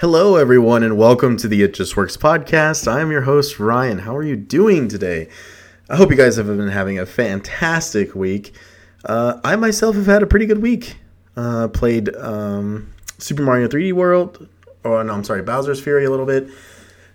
[0.00, 2.86] Hello, everyone, and welcome to the It Just Works podcast.
[2.86, 4.00] I'm your host, Ryan.
[4.00, 5.30] How are you doing today?
[5.88, 8.54] I hope you guys have been having a fantastic week.
[9.06, 10.98] Uh, I myself have had a pretty good week.
[11.34, 14.46] Uh, played um, Super Mario 3D World,
[14.84, 16.50] or no, I'm sorry, Bowser's Fury a little bit.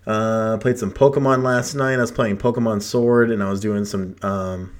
[0.07, 1.93] Uh, played some Pokemon last night.
[1.93, 4.75] I was playing Pokemon Sword, and I was doing some um,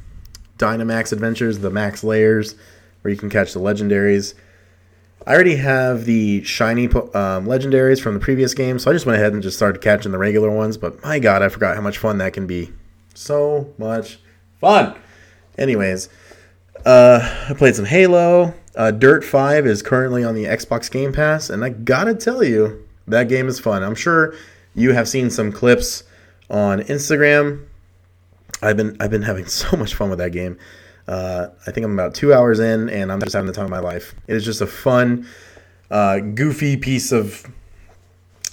[0.58, 2.56] Dynamax adventures, the Max Lairs,
[3.02, 4.34] where you can catch the legendaries.
[5.26, 9.20] I already have the shiny um, legendaries from the previous game, so I just went
[9.20, 10.78] ahead and just started catching the regular ones.
[10.78, 12.72] But my god, I forgot how much fun that can be.
[13.14, 14.20] So much
[14.60, 14.96] fun.
[15.58, 16.10] Anyways,
[16.86, 18.54] uh, I played some Halo.
[18.76, 22.88] Uh, Dirt 5 is currently on the Xbox Game Pass, and I gotta tell you,
[23.08, 23.84] that game is fun.
[23.84, 24.34] I'm sure
[24.74, 26.04] you have seen some clips
[26.50, 27.66] on Instagram.
[28.62, 30.58] I've been I've been having so much fun with that game.
[31.12, 33.70] Uh, I think I'm about two hours in, and I'm just having the time of
[33.70, 34.16] my life.
[34.28, 35.28] It is just a fun,
[35.90, 37.46] uh, goofy piece of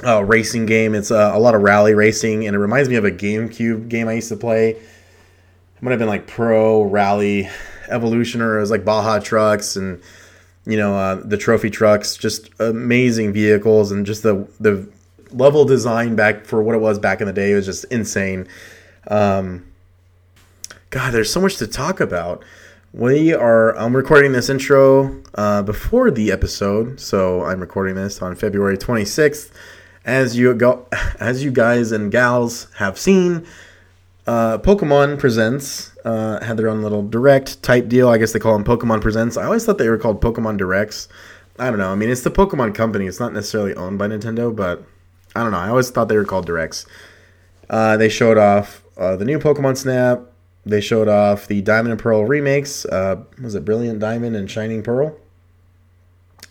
[0.04, 0.96] uh, racing game.
[0.96, 4.08] It's uh, a lot of rally racing, and it reminds me of a GameCube game
[4.08, 4.70] I used to play.
[4.70, 7.48] It might have been like Pro Rally
[7.88, 10.02] Evolution, or it was like Baja Trucks, and
[10.66, 12.16] you know uh, the trophy trucks.
[12.16, 14.90] Just amazing vehicles, and just the the
[15.30, 18.48] level design back for what it was back in the day it was just insane.
[19.06, 19.64] Um,
[20.90, 22.42] God, there's so much to talk about.
[22.94, 23.76] We are.
[23.76, 29.50] I'm recording this intro uh, before the episode, so I'm recording this on February 26th.
[30.06, 30.86] As you go,
[31.20, 33.46] as you guys and gals have seen,
[34.26, 38.08] uh, Pokemon Presents uh, had their own little direct type deal.
[38.08, 39.36] I guess they call them Pokemon Presents.
[39.36, 41.06] I always thought they were called Pokemon Directs.
[41.58, 41.92] I don't know.
[41.92, 43.06] I mean, it's the Pokemon company.
[43.06, 44.84] It's not necessarily owned by Nintendo, but
[45.36, 45.58] I don't know.
[45.58, 46.86] I always thought they were called Directs.
[47.68, 50.27] Uh, they showed off uh, the new Pokemon Snap,
[50.68, 52.84] they showed off the Diamond and Pearl remakes.
[52.84, 55.16] Uh, was it Brilliant Diamond and Shining Pearl?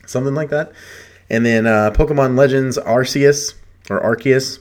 [0.06, 0.72] Something like that.
[1.30, 3.54] And then uh, Pokemon Legends Arceus
[3.90, 4.60] or Arceus.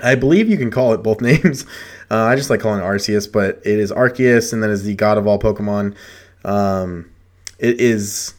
[0.00, 1.64] I believe you can call it both names.
[2.10, 4.94] Uh, I just like calling it Arceus, but it is Arceus, and that is the
[4.94, 5.94] god of all Pokemon.
[6.44, 7.10] Um,
[7.58, 8.34] it is,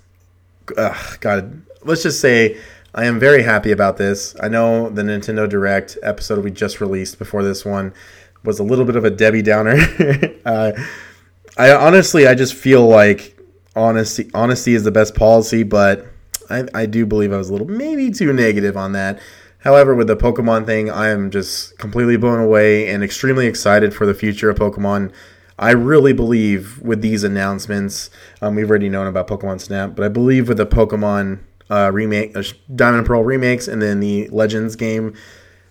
[0.77, 2.57] uh, God, let's just say
[2.95, 4.35] I am very happy about this.
[4.41, 7.93] I know the Nintendo Direct episode we just released before this one
[8.43, 9.77] was a little bit of a Debbie Downer.
[10.45, 10.71] uh,
[11.57, 13.37] I honestly, I just feel like
[13.75, 16.05] honesty, honesty is the best policy, but
[16.49, 19.19] I, I do believe I was a little maybe too negative on that.
[19.59, 24.05] However, with the Pokemon thing, I am just completely blown away and extremely excited for
[24.05, 25.11] the future of Pokemon.
[25.57, 28.09] I really believe with these announcements,
[28.41, 31.39] um, we've already known about Pokemon Snap, but I believe with the Pokemon
[31.69, 35.13] uh, remake, uh, Diamond and Pearl remakes, and then the Legends game,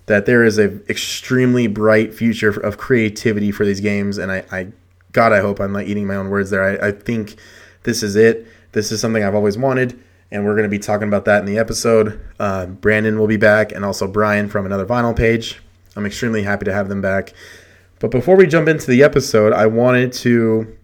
[0.08, 4.68] that there is a extremely bright future of creativity for these games, and I, I
[5.12, 6.64] God, I hope I'm not eating my own words there.
[6.82, 7.36] I, I think
[7.84, 8.46] this is it.
[8.72, 9.98] This is something I've always wanted,
[10.30, 12.20] and we're going to be talking about that in the episode.
[12.38, 15.60] Uh, Brandon will be back, and also Brian from another vinyl page.
[15.94, 17.32] I'm extremely happy to have them back.
[18.00, 20.76] But before we jump into the episode, I wanted to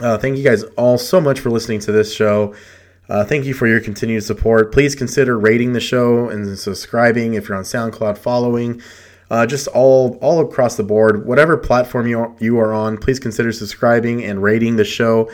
[0.00, 2.54] uh, thank you guys all so much for listening to this show.
[3.08, 4.72] Uh, thank you for your continued support.
[4.72, 8.80] Please consider rating the show and subscribing if you're on SoundCloud, following,
[9.30, 11.26] uh, just all all across the board.
[11.26, 15.30] Whatever platform you are, you are on, please consider subscribing and rating the show.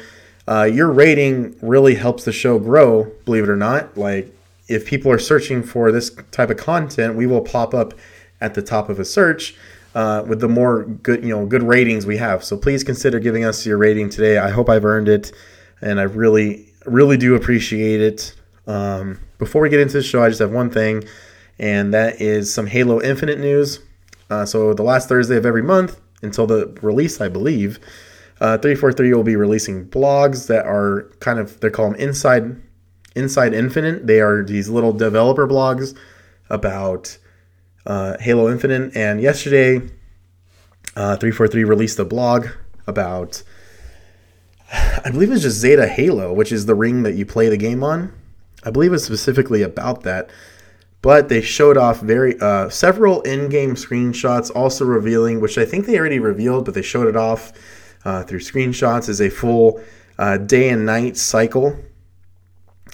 [0.48, 3.04] Uh, your rating really helps the show grow.
[3.24, 4.34] Believe it or not, like
[4.66, 7.94] if people are searching for this type of content, we will pop up
[8.40, 9.54] at the top of a search.
[9.92, 12.44] Uh, with the more good, you know, good ratings we have.
[12.44, 14.38] So please consider giving us your rating today.
[14.38, 15.32] I hope I've earned it,
[15.80, 18.34] and I really really do appreciate it.
[18.66, 21.04] Um, before we get into the show, I just have one thing,
[21.58, 23.80] and that is some Halo Infinite news.
[24.28, 27.78] Uh, so the last Thursday of every month until the release, I believe,
[28.40, 32.56] uh, 343 will be releasing blogs that are kind of they call them inside
[33.14, 34.06] inside Infinite.
[34.06, 35.96] They are these little developer blogs
[36.48, 37.18] about
[37.86, 38.96] uh, Halo Infinite.
[38.96, 39.76] And yesterday,
[40.96, 42.46] uh, 343 released a blog
[42.86, 43.42] about
[45.04, 47.82] I believe it's just Zeta Halo, which is the ring that you play the game
[47.82, 48.12] on.
[48.64, 50.30] I believe it's specifically about that.
[51.02, 55.98] But they showed off very uh, several in-game screenshots, also revealing, which I think they
[55.98, 57.52] already revealed, but they showed it off
[58.04, 59.82] uh, through screenshots as a full
[60.18, 61.74] uh, day and night cycle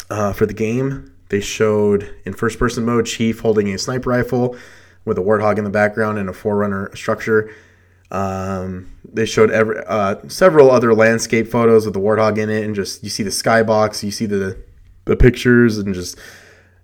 [0.09, 1.13] uh, for the game.
[1.31, 4.57] They showed in first-person mode Chief holding a sniper rifle
[5.05, 7.53] with a warthog in the background and a forerunner structure.
[8.11, 12.75] Um, they showed every, uh, several other landscape photos with the warthog in it, and
[12.75, 14.57] just you see the skybox, you see the
[15.05, 16.19] the pictures, and just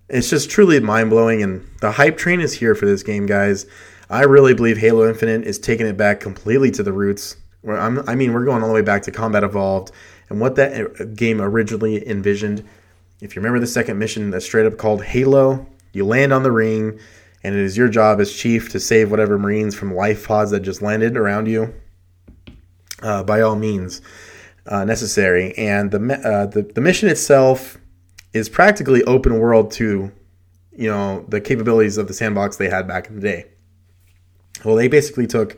[0.09, 1.41] it's just truly mind blowing.
[1.41, 3.65] And the hype train is here for this game, guys.
[4.09, 7.37] I really believe Halo Infinite is taking it back completely to the roots.
[7.61, 9.91] Where I'm, I mean, we're going all the way back to Combat Evolved
[10.29, 12.67] and what that uh, game originally envisioned.
[13.21, 16.51] If you remember the second mission that's straight up called Halo, You land on the
[16.51, 16.99] ring,
[17.43, 20.61] and it is your job as chief to save whatever Marines from life pods that
[20.61, 21.73] just landed around you.
[23.01, 24.01] Uh, by all means
[24.67, 27.77] uh, necessary, and the, uh, the the mission itself
[28.31, 30.11] is practically open world to
[30.71, 33.45] you know the capabilities of the sandbox they had back in the day.
[34.63, 35.57] Well, they basically took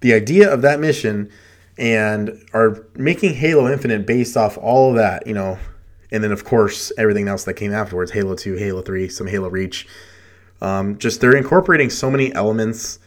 [0.00, 1.30] the idea of that mission
[1.78, 5.58] and are making Halo Infinite based off all of that, you know,
[6.10, 9.48] and then of course everything else that came afterwards, Halo 2, Halo 3, some Halo
[9.48, 9.88] Reach.
[10.60, 12.98] Um, just they're incorporating so many elements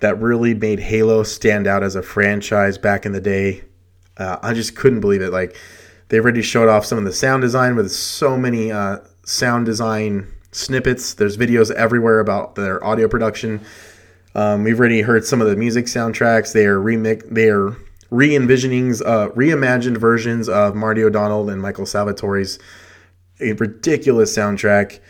[0.00, 3.64] that really made Halo stand out as a franchise back in the day.
[4.16, 5.30] Uh, I just couldn't believe it.
[5.30, 5.56] Like
[6.08, 10.26] they've already showed off some of the sound design with so many uh, sound design
[10.52, 11.14] snippets.
[11.14, 13.60] There's videos everywhere about their audio production.
[14.34, 16.52] Um, we've already heard some of the music soundtracks.
[16.52, 17.28] They are remix.
[17.28, 17.76] They are
[18.10, 22.58] re-envisionings, uh, reimagined versions of Marty O'Donnell and Michael Salvatore's
[23.40, 25.00] a ridiculous soundtrack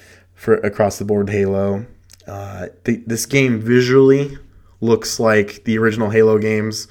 [0.41, 1.85] for across the board Halo.
[2.27, 4.39] Uh, this game visually
[4.81, 6.89] looks like the original Halo games.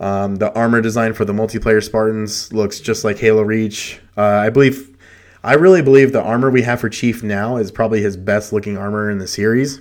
[0.00, 4.00] Um, the armor design for the multiplayer Spartans looks just like Halo Reach.
[4.16, 4.96] Uh, I believe,
[5.44, 8.78] I really believe the armor we have for Chief now is probably his best looking
[8.78, 9.78] armor in the series.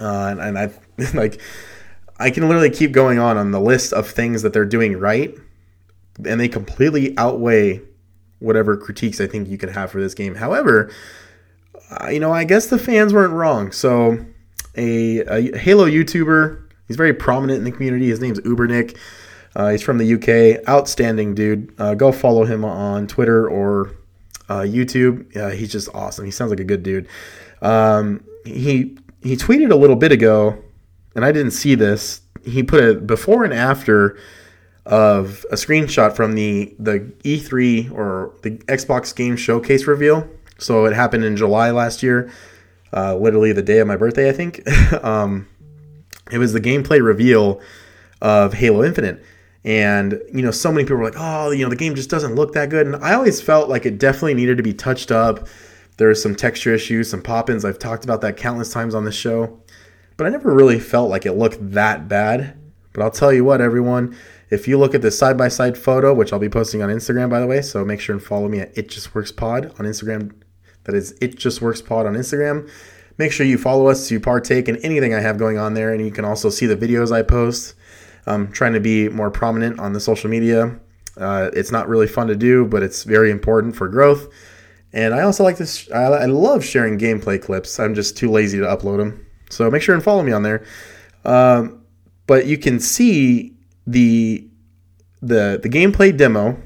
[0.00, 0.72] Uh, and, and I
[1.14, 1.38] like,
[2.18, 5.34] I can literally keep going on on the list of things that they're doing right,
[6.26, 7.82] and they completely outweigh
[8.38, 10.34] whatever critiques I think you can have for this game.
[10.34, 10.90] However,
[11.90, 13.72] uh, you know, I guess the fans weren't wrong.
[13.72, 14.24] So,
[14.76, 18.08] a, a Halo YouTuber He's very prominent in the community.
[18.08, 18.96] His name's Ubernick.
[19.54, 20.68] Uh, he's from the UK.
[20.68, 21.72] Outstanding dude.
[21.78, 23.92] Uh, go follow him on Twitter or
[24.48, 25.54] uh, YouTube.
[25.54, 26.24] he's just awesome.
[26.24, 27.06] He sounds like a good dude.
[27.62, 30.60] Um, he he tweeted a little bit ago,
[31.14, 32.22] and I didn't see this.
[32.44, 34.18] He put a before and after
[34.84, 40.28] of a screenshot from the the E3 or the Xbox Game Showcase reveal.
[40.60, 42.30] So it happened in July last year,
[42.92, 44.62] uh, literally the day of my birthday, I think.
[45.04, 45.48] um,
[46.30, 47.60] it was the gameplay reveal
[48.20, 49.24] of Halo Infinite.
[49.64, 52.34] And, you know, so many people were like, oh, you know, the game just doesn't
[52.34, 52.86] look that good.
[52.86, 55.46] And I always felt like it definitely needed to be touched up.
[55.98, 57.64] There are some texture issues, some pop ins.
[57.64, 59.60] I've talked about that countless times on this show.
[60.16, 62.56] But I never really felt like it looked that bad.
[62.92, 64.16] But I'll tell you what, everyone,
[64.50, 67.30] if you look at this side by side photo, which I'll be posting on Instagram,
[67.30, 69.86] by the way, so make sure and follow me at It Just Works Pod on
[69.86, 70.32] Instagram.
[70.90, 72.68] That is It Just Works Pod on Instagram
[73.20, 75.92] make sure you follow us to partake in anything I have going on there.
[75.92, 77.74] And you can also see the videos I post.
[78.26, 80.80] I'm trying to be more prominent on the social media.
[81.18, 84.32] Uh, it's not really fun to do, but it's very important for growth.
[84.92, 85.90] And I also like this.
[85.92, 87.78] I, I love sharing gameplay clips.
[87.78, 89.26] I'm just too lazy to upload them.
[89.50, 90.64] So make sure and follow me on there.
[91.24, 91.84] Um,
[92.26, 93.54] but you can see
[93.86, 94.48] the
[95.20, 96.60] the the gameplay demo.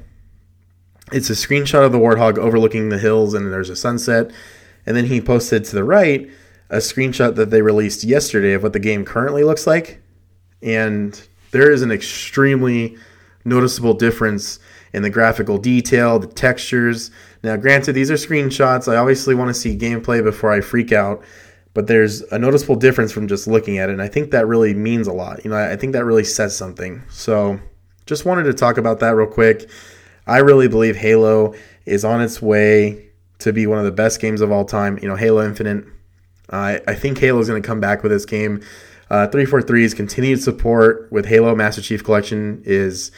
[1.11, 4.31] It's a screenshot of the warthog overlooking the hills, and there's a sunset.
[4.85, 6.29] And then he posted to the right
[6.69, 10.01] a screenshot that they released yesterday of what the game currently looks like.
[10.61, 11.19] And
[11.51, 12.97] there is an extremely
[13.43, 14.59] noticeable difference
[14.93, 17.11] in the graphical detail, the textures.
[17.43, 18.91] Now, granted, these are screenshots.
[18.91, 21.23] I obviously want to see gameplay before I freak out,
[21.73, 23.93] but there's a noticeable difference from just looking at it.
[23.93, 25.43] And I think that really means a lot.
[25.45, 27.03] You know, I think that really says something.
[27.09, 27.59] So,
[28.05, 29.69] just wanted to talk about that real quick.
[30.27, 31.53] I really believe Halo
[31.85, 34.97] is on its way to be one of the best games of all time.
[35.01, 35.85] You know, Halo Infinite
[36.49, 38.61] I, I think Halo is going to come back with this game.
[39.09, 43.11] Uh, 343's continued support with Halo Master Chief Collection is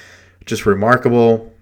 [0.45, 1.53] just remarkable.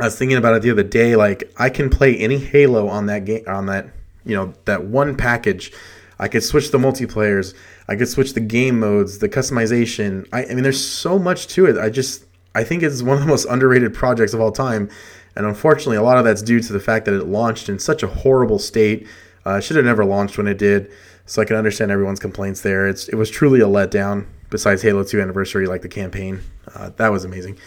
[0.00, 1.16] I was thinking about it the other day.
[1.16, 3.90] Like I can play any Halo on that game on that
[4.24, 5.72] you know that one package.
[6.18, 7.52] I could switch the multiplayers.
[7.88, 10.26] I could switch the game modes, the customization.
[10.32, 11.76] I, I mean, there's so much to it.
[11.76, 14.90] I just I think it's one of the most underrated projects of all time.
[15.34, 18.02] And unfortunately, a lot of that's due to the fact that it launched in such
[18.02, 19.06] a horrible state
[19.44, 20.90] uh, should have never launched when it did,
[21.26, 22.86] so I can understand everyone's complaints there.
[22.86, 24.26] It's it was truly a letdown.
[24.50, 26.42] Besides Halo 2 Anniversary, like the campaign,
[26.74, 27.58] uh, that was amazing.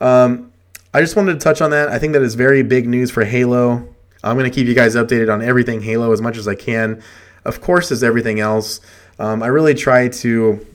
[0.00, 0.52] Um,
[0.92, 1.88] I just wanted to touch on that.
[1.88, 3.88] I think that is very big news for Halo.
[4.24, 7.00] I'm going to keep you guys updated on everything Halo as much as I can.
[7.44, 8.80] Of course, as everything else,
[9.18, 10.66] um, I really try to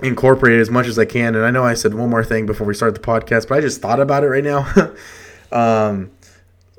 [0.00, 1.34] incorporate as much as I can.
[1.34, 3.60] And I know I said one more thing before we start the podcast, but I
[3.60, 4.94] just thought about it right now.
[5.52, 6.10] um,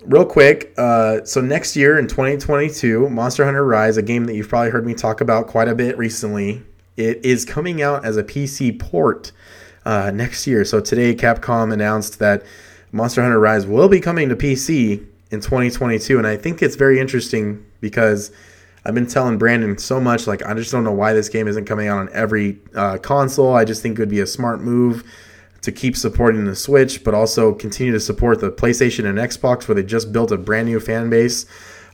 [0.05, 4.49] real quick, uh, so next year in 2022, Monster Hunter Rise, a game that you've
[4.49, 6.63] probably heard me talk about quite a bit recently,
[6.95, 9.31] it is coming out as a PC port
[9.85, 10.65] uh, next year.
[10.65, 12.43] So today, Capcom announced that
[12.91, 16.99] Monster Hunter Rise will be coming to PC in 2022, and I think it's very
[16.99, 18.31] interesting because
[18.85, 21.65] I've been telling Brandon so much, like I just don't know why this game isn't
[21.65, 23.53] coming out on every uh, console.
[23.53, 25.03] I just think it would be a smart move
[25.61, 29.75] to keep supporting the Switch, but also continue to support the PlayStation and Xbox, where
[29.75, 31.45] they just built a brand new fan base.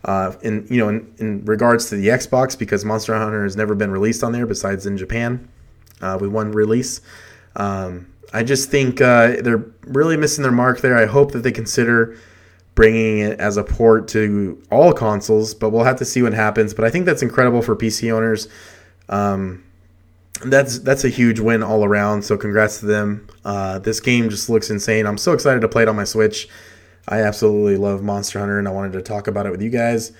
[0.03, 3.73] Uh, in you know, in, in regards to the Xbox, because Monster Hunter has never
[3.73, 5.49] been released on there besides in Japan
[5.99, 7.01] uh, with one release.
[7.55, 10.95] Um, I just think uh, they're really missing their mark there.
[10.95, 12.17] I hope that they consider
[12.75, 16.73] bringing it as a port to all consoles, but we'll have to see what happens.
[16.73, 18.47] But I think that's incredible for PC owners.
[19.07, 19.63] Um,
[20.43, 22.23] that's that's a huge win all around.
[22.23, 23.27] So congrats to them.
[23.45, 25.07] Uh, this game just looks insane.
[25.07, 26.49] I'm so excited to play it on my Switch.
[27.07, 30.11] I absolutely love Monster Hunter, and I wanted to talk about it with you guys.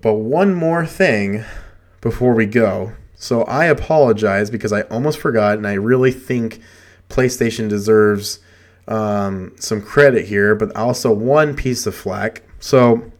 [0.00, 1.44] But one more thing
[2.00, 2.92] before we go.
[3.16, 6.60] So I apologize because I almost forgot, and I really think
[7.08, 8.38] PlayStation deserves
[8.88, 12.42] um, some credit here, but also one piece of flack.
[12.60, 13.10] So,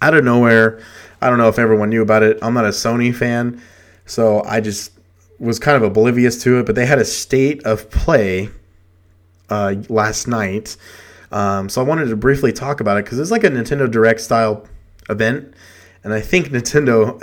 [0.00, 0.82] out of nowhere,
[1.20, 2.38] I don't know if everyone knew about it.
[2.42, 3.60] I'm not a Sony fan,
[4.06, 4.92] so I just
[5.38, 6.66] was kind of oblivious to it.
[6.66, 8.50] But they had a state of play
[9.50, 10.76] uh, last night,
[11.32, 14.20] um, so I wanted to briefly talk about it because it's like a Nintendo Direct
[14.20, 14.66] style
[15.10, 15.54] event,
[16.02, 17.20] and I think Nintendo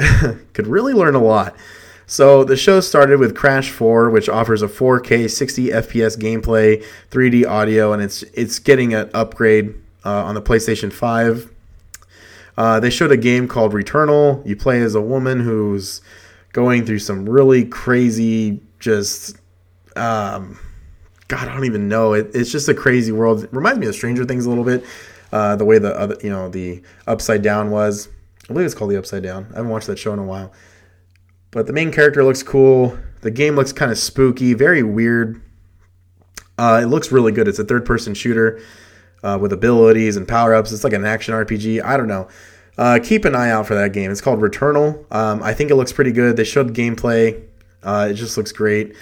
[0.54, 1.56] could really learn a lot.
[2.12, 7.48] So the show started with Crash 4, which offers a 4K 60 FPS gameplay, 3D
[7.48, 11.50] audio, and it's it's getting an upgrade uh, on the PlayStation 5.
[12.58, 14.46] Uh, they showed a game called Returnal.
[14.46, 16.02] You play as a woman who's
[16.52, 19.38] going through some really crazy, just
[19.96, 20.60] um,
[21.30, 22.12] God, I don't even know.
[22.12, 23.46] It, it's just a crazy world.
[23.46, 24.84] It reminds me of Stranger Things a little bit.
[25.32, 28.10] Uh, the way the other, you know, the Upside Down was.
[28.50, 29.48] I believe it's called the Upside Down.
[29.54, 30.52] I haven't watched that show in a while.
[31.52, 32.98] But the main character looks cool.
[33.22, 35.42] The game looks kind of spooky, very weird.
[36.58, 37.48] Uh, it looks really good.
[37.48, 38.62] It's a third person shooter
[39.24, 40.72] uh, with abilities and power ups.
[40.72, 41.84] It's like an action RPG.
[41.84, 42.28] I don't know.
[42.78, 44.12] Uh, keep an eye out for that game.
[44.12, 45.06] It's called Returnal.
[45.14, 46.38] Um, I think it looks pretty good.
[46.38, 47.44] They showed gameplay.
[47.84, 48.96] Uh, it just looks great.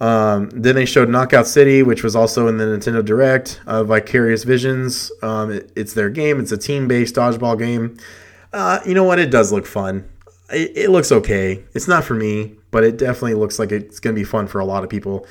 [0.00, 3.60] Um, then they showed Knockout City, which was also in the Nintendo Direct.
[3.66, 5.12] Uh, Vicarious Visions.
[5.22, 6.40] Um, it, it's their game.
[6.40, 7.98] It's a team based dodgeball game.
[8.52, 9.18] Uh, you know what?
[9.18, 10.08] It does look fun
[10.52, 11.64] it, it, looks okay.
[11.74, 14.60] It's not for me, but it definitely looks like it's going to be fun for
[14.60, 15.26] a lot of people.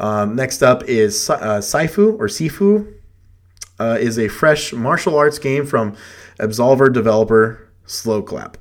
[0.00, 2.94] Um, next up is uh, Saifu or Sifu.
[3.80, 5.94] Uh, is a fresh martial arts game from
[6.40, 8.56] Absolver developer Sloclap.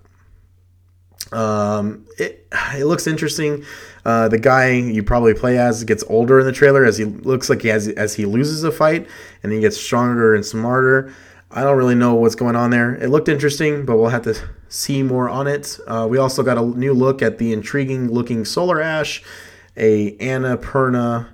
[1.32, 3.66] Um, it it looks interesting.
[4.06, 7.50] Uh, the guy you probably play as gets older in the trailer as he looks
[7.50, 9.08] like he has as he loses a fight
[9.44, 11.12] and he gets stronger and smarter.
[11.50, 12.96] I don't really know what's going on there.
[12.96, 14.38] It looked interesting, but we'll have to
[14.70, 15.80] see more on it.
[15.88, 19.24] Uh, we also got a new look at the intriguing looking Solar Ash,
[19.76, 21.30] a Annapurna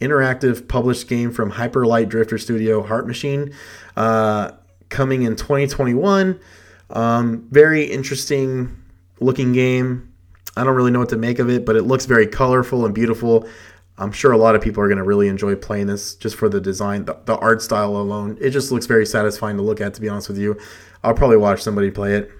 [0.00, 3.54] interactive published game from Hyper Light Drifter Studio Heart Machine,
[3.96, 4.52] uh,
[4.88, 6.38] coming in 2021.
[6.90, 8.82] Um, very interesting
[9.20, 10.12] looking game.
[10.56, 12.94] I don't really know what to make of it, but it looks very colorful and
[12.94, 13.48] beautiful.
[13.96, 16.48] I'm sure a lot of people are going to really enjoy playing this just for
[16.48, 18.36] the design, the, the, art style alone.
[18.40, 20.58] It just looks very satisfying to look at, to be honest with you.
[21.04, 22.30] I'll probably watch somebody play it.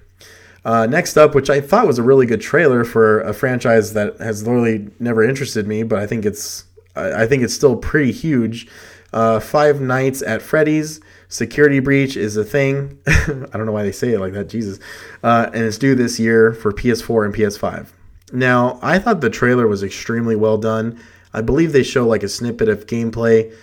[0.65, 4.17] Uh, next up, which I thought was a really good trailer for a franchise that
[4.19, 6.65] has literally never interested me, but I think it's
[6.95, 8.67] I think it's still pretty huge.
[9.11, 12.99] Uh, Five Nights at Freddy's Security Breach is a thing.
[13.07, 14.79] I don't know why they say it like that, Jesus.
[15.23, 17.87] Uh, and it's due this year for PS4 and PS5.
[18.31, 20.99] Now, I thought the trailer was extremely well done.
[21.33, 23.53] I believe they show like a snippet of gameplay.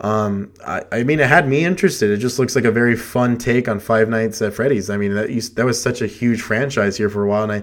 [0.00, 2.10] Um, I, I, mean, it had me interested.
[2.10, 4.90] It just looks like a very fun take on Five Nights at Freddy's.
[4.90, 7.52] I mean, that used, that was such a huge franchise here for a while, and
[7.52, 7.62] I,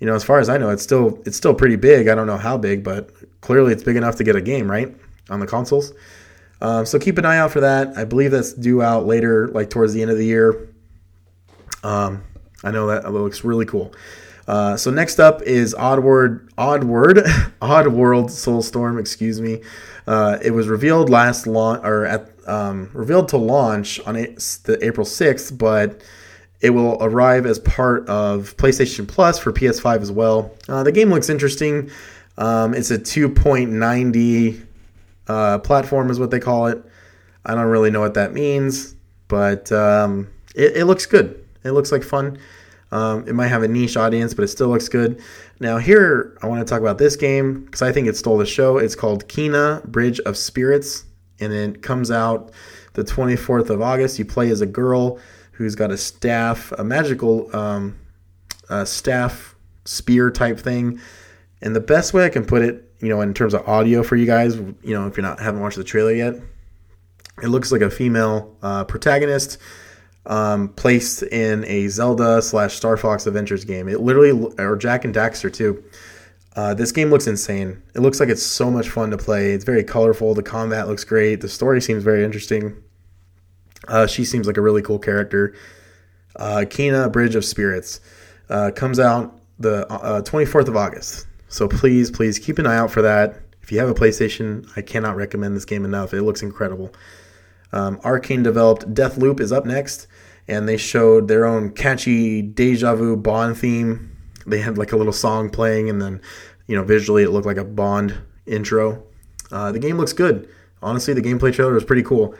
[0.00, 2.08] you know, as far as I know, it's still it's still pretty big.
[2.08, 4.94] I don't know how big, but clearly it's big enough to get a game right
[5.30, 5.92] on the consoles.
[6.60, 7.96] Um, so keep an eye out for that.
[7.96, 10.68] I believe that's due out later, like towards the end of the year.
[11.84, 12.24] Um,
[12.64, 13.92] I know that looks really cool.
[14.48, 17.18] Uh, so next up is Oddward, Oddward,
[17.62, 18.98] Oddworld Soulstorm.
[18.98, 19.60] Excuse me.
[20.06, 25.04] Uh, it was revealed last launch or at um, revealed to launch on the April
[25.04, 26.02] sixth, but
[26.62, 30.50] it will arrive as part of PlayStation Plus for PS5 as well.
[30.66, 31.90] Uh, the game looks interesting.
[32.38, 34.64] Um, it's a 2.90
[35.26, 36.82] uh, platform, is what they call it.
[37.44, 38.94] I don't really know what that means,
[39.28, 41.44] but um, it, it looks good.
[41.64, 42.38] It looks like fun.
[42.90, 45.20] Um, it might have a niche audience, but it still looks good.
[45.60, 48.46] Now, here I want to talk about this game because I think it stole the
[48.46, 48.78] show.
[48.78, 51.04] It's called Kena Bridge of Spirits,
[51.40, 52.50] and it comes out
[52.94, 54.18] the 24th of August.
[54.18, 55.18] You play as a girl
[55.52, 57.98] who's got a staff, a magical um,
[58.84, 59.54] staff
[59.84, 61.00] spear type thing.
[61.60, 64.16] And the best way I can put it, you know, in terms of audio for
[64.16, 66.34] you guys, you know, if you're not haven't watched the trailer yet,
[67.42, 69.58] it looks like a female uh, protagonist
[70.28, 73.88] um, placed in a Zelda slash Star Fox Adventures game.
[73.88, 75.82] It literally, or Jak and Daxter too.
[76.54, 77.82] Uh, this game looks insane.
[77.94, 79.52] It looks like it's so much fun to play.
[79.52, 80.34] It's very colorful.
[80.34, 81.40] The combat looks great.
[81.40, 82.76] The story seems very interesting.
[83.86, 85.54] Uh, she seems like a really cool character.
[86.36, 88.00] uh, Kena Bridge of Spirits.
[88.50, 91.26] Uh, comes out the uh, 24th of August.
[91.48, 93.40] So please, please keep an eye out for that.
[93.62, 96.14] If you have a PlayStation, I cannot recommend this game enough.
[96.14, 96.92] It looks incredible.
[97.72, 100.06] Um, Arkane developed Deathloop is up next,
[100.48, 104.16] and they showed their own catchy deja vu Bond theme.
[104.46, 106.20] They had like a little song playing, and then
[106.66, 109.02] you know visually it looked like a Bond intro.
[109.52, 110.48] Uh, the game looks good.
[110.82, 112.34] Honestly, the gameplay trailer was pretty cool.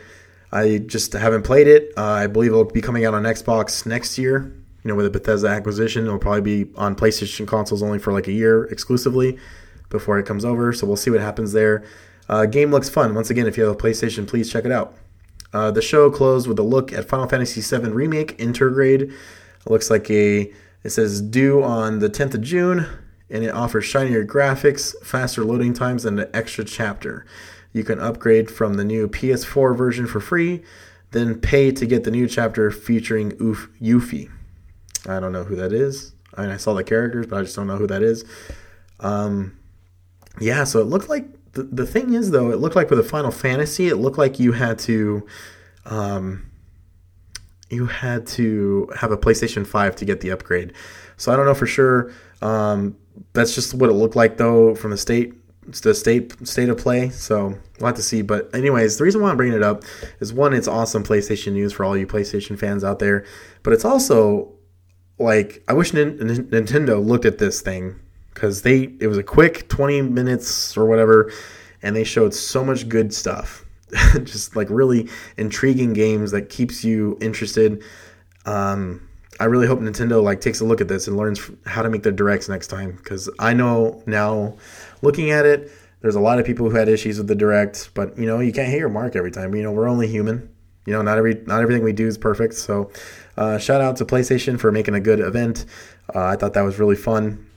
[0.50, 1.92] I just haven't played it.
[1.96, 4.54] Uh, I believe it'll be coming out on Xbox next year.
[4.82, 8.28] You know, with the Bethesda acquisition, it'll probably be on PlayStation consoles only for like
[8.28, 9.38] a year exclusively
[9.90, 10.72] before it comes over.
[10.72, 11.84] So we'll see what happens there.
[12.28, 13.14] Uh, game looks fun.
[13.14, 14.96] Once again, if you have a PlayStation, please check it out.
[15.52, 19.10] Uh, the show closed with a look at Final Fantasy VII Remake Intergrade.
[19.10, 20.52] It looks like a
[20.84, 22.86] it says due on the 10th of June,
[23.30, 27.26] and it offers shinier graphics, faster loading times, and an extra chapter.
[27.72, 30.62] You can upgrade from the new PS4 version for free,
[31.10, 34.30] then pay to get the new chapter featuring Uf- Yuffie.
[35.06, 36.12] I don't know who that is.
[36.34, 38.24] I mean, I saw the characters, but I just don't know who that is.
[39.00, 39.58] Um,
[40.40, 43.04] yeah, so it looked like the, the thing is though, it looked like with a
[43.04, 45.26] Final Fantasy, it looked like you had to,
[45.86, 46.50] um,
[47.70, 50.72] you had to have a PlayStation Five to get the upgrade.
[51.16, 52.12] So I don't know for sure.
[52.40, 52.96] Um,
[53.32, 55.34] that's just what it looked like though from the state
[55.82, 57.10] the state state of play.
[57.10, 58.22] So we'll have to see.
[58.22, 59.84] But anyways, the reason why I'm bringing it up
[60.20, 63.24] is one, it's awesome PlayStation news for all you PlayStation fans out there.
[63.62, 64.52] But it's also
[65.18, 68.00] like I wish Nintendo looked at this thing
[68.38, 71.32] because they it was a quick 20 minutes or whatever,
[71.82, 73.64] and they showed so much good stuff.
[74.22, 77.82] Just like really intriguing games that keeps you interested.
[78.46, 79.08] Um,
[79.40, 82.04] I really hope Nintendo like takes a look at this and learns how to make
[82.04, 84.56] their directs next time because I know now
[85.02, 88.16] looking at it, there's a lot of people who had issues with the direct, but
[88.16, 89.54] you know, you can't hit your mark every time.
[89.54, 90.48] You know, we're only human.
[90.86, 92.54] You know, not every not everything we do is perfect.
[92.54, 92.90] So,
[93.36, 95.66] uh, shout out to PlayStation for making a good event.
[96.14, 97.47] Uh, I thought that was really fun.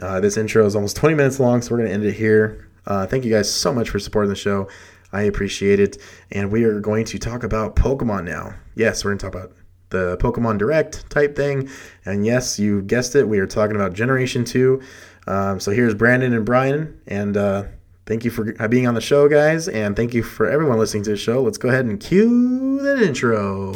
[0.00, 2.68] Uh, this intro is almost 20 minutes long, so we're gonna end it here.
[2.86, 4.68] Uh, thank you guys so much for supporting the show.
[5.12, 5.98] I appreciate it,
[6.30, 8.54] and we are going to talk about Pokemon now.
[8.74, 9.52] Yes, we're gonna talk about
[9.90, 11.68] the Pokemon Direct type thing,
[12.04, 14.82] and yes, you guessed it, we are talking about Generation Two.
[15.26, 17.64] Um, so here's Brandon and Brian, and uh,
[18.04, 21.10] thank you for being on the show, guys, and thank you for everyone listening to
[21.10, 21.42] the show.
[21.42, 23.74] Let's go ahead and cue that intro.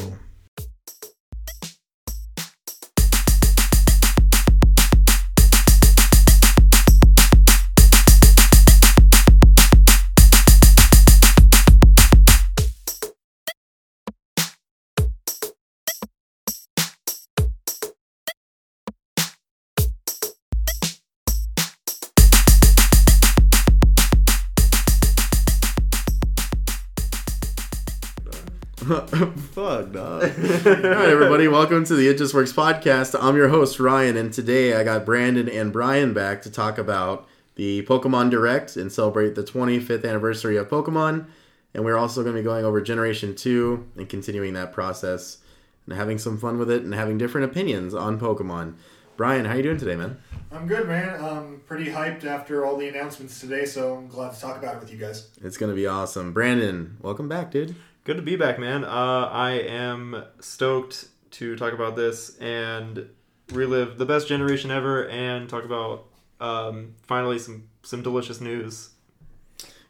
[29.54, 29.94] Fuck, dog.
[29.94, 33.16] All right, everybody, welcome to the It Just Works podcast.
[33.22, 37.28] I'm your host, Ryan, and today I got Brandon and Brian back to talk about
[37.54, 41.26] the Pokemon Direct and celebrate the 25th anniversary of Pokemon.
[41.72, 45.38] And we're also going to be going over Generation 2 and continuing that process
[45.86, 48.74] and having some fun with it and having different opinions on Pokemon.
[49.16, 50.20] Brian, how are you doing today, man?
[50.50, 51.24] I'm good, man.
[51.24, 54.80] I'm pretty hyped after all the announcements today, so I'm glad to talk about it
[54.80, 55.28] with you guys.
[55.44, 56.32] It's going to be awesome.
[56.32, 57.76] Brandon, welcome back, dude.
[58.10, 58.82] Good to be back, man.
[58.82, 63.08] Uh, I am stoked to talk about this and
[63.52, 66.06] relive the best generation ever, and talk about
[66.40, 68.90] um, finally some some delicious news.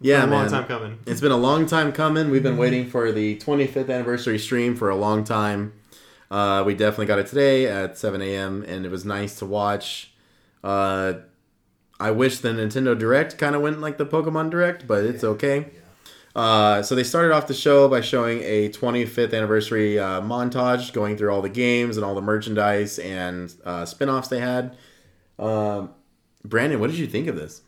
[0.03, 0.99] Yeah, Been a long time coming.
[1.07, 2.29] It's been a long time coming.
[2.29, 5.73] We've been waiting for the 25th anniversary stream for a long time.
[6.31, 8.63] Uh, we definitely got it today at 7 a.m.
[8.69, 10.13] and it was nice to watch.
[10.63, 11.15] Uh,
[11.99, 15.71] I wish the Nintendo Direct kind of went like the Pokemon Direct, but it's okay.
[16.35, 21.17] Uh, so they started off the show by showing a 25th anniversary uh, montage, going
[21.17, 24.77] through all the games and all the merchandise and uh, spin-offs they had.
[25.39, 25.91] Um,
[26.45, 27.63] Brandon, what did you think of this?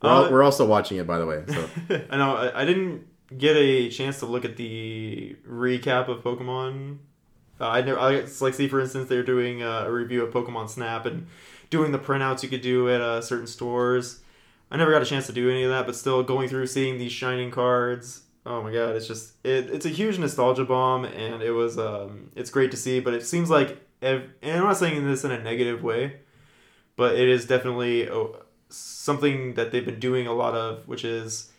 [0.00, 1.42] We're, al- Uh, we're also watching it, by the way.
[1.48, 1.68] So.
[2.10, 6.98] I know I, I didn't get a chance to look at the recap of Pokemon.
[7.60, 7.98] Uh, I never.
[7.98, 11.26] I it's like see for instance they're doing uh, a review of Pokemon Snap and
[11.70, 14.20] doing the printouts you could do at uh, certain stores.
[14.74, 16.98] I never got a chance to do any of that, but still going through seeing
[16.98, 18.22] these shining cards.
[18.44, 22.32] Oh my god, it's just it, it's a huge nostalgia bomb, and it was um
[22.34, 22.98] it's great to see.
[22.98, 26.16] But it seems like, ev- and I'm not saying this in a negative way,
[26.96, 31.52] but it is definitely oh, something that they've been doing a lot of, which is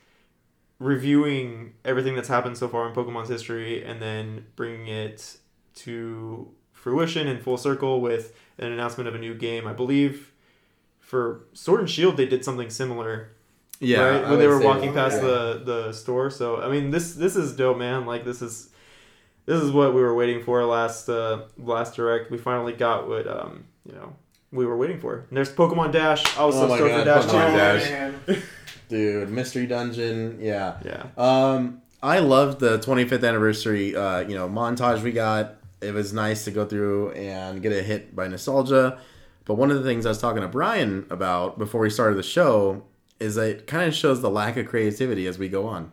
[0.79, 5.37] reviewing everything that's happened so far in Pokemon's history and then bringing it
[5.75, 9.65] to fruition in full circle with an announcement of a new game.
[9.67, 10.33] I believe
[11.05, 13.29] for Sword and Shield they did something similar.
[13.79, 14.29] Yeah, right?
[14.29, 15.27] When they were say- walking past yeah.
[15.27, 16.29] the the store.
[16.29, 18.05] So I mean, this this is dope, man.
[18.05, 18.69] Like this is
[19.45, 22.31] this is what we were waiting for last uh, last direct.
[22.31, 24.15] We finally got what um, you know
[24.51, 25.25] we were waiting for.
[25.29, 26.23] And there's Pokemon Dash.
[26.37, 28.33] I was Oh so my stoked for God, Dash Pokemon too.
[28.33, 28.43] Dash.
[28.89, 30.77] Dude, Mystery Dungeon, yeah.
[30.85, 31.07] Yeah.
[31.17, 35.55] Um, I loved the 25th anniversary, uh, you know, montage we got.
[35.81, 38.99] It was nice to go through and get a hit by nostalgia.
[39.45, 42.23] But one of the things I was talking to Brian about before we started the
[42.23, 42.83] show
[43.19, 45.91] is that it kind of shows the lack of creativity as we go on.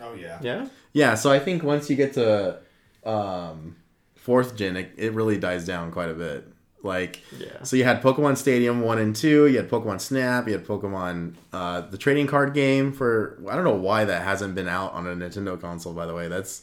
[0.00, 0.38] Oh yeah.
[0.42, 0.68] Yeah.
[0.92, 2.58] Yeah, so I think once you get to
[3.04, 3.76] um,
[4.16, 6.46] fourth gen, it, it really dies down quite a bit.
[6.82, 7.62] Like, Yeah.
[7.64, 9.46] so you had Pokemon Stadium one and two.
[9.48, 10.46] You had Pokemon Snap.
[10.46, 13.38] You had Pokemon uh, the trading card game for.
[13.48, 15.92] I don't know why that hasn't been out on a Nintendo console.
[15.92, 16.62] By the way, that's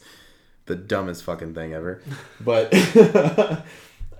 [0.64, 2.00] the dumbest fucking thing ever.
[2.40, 2.72] But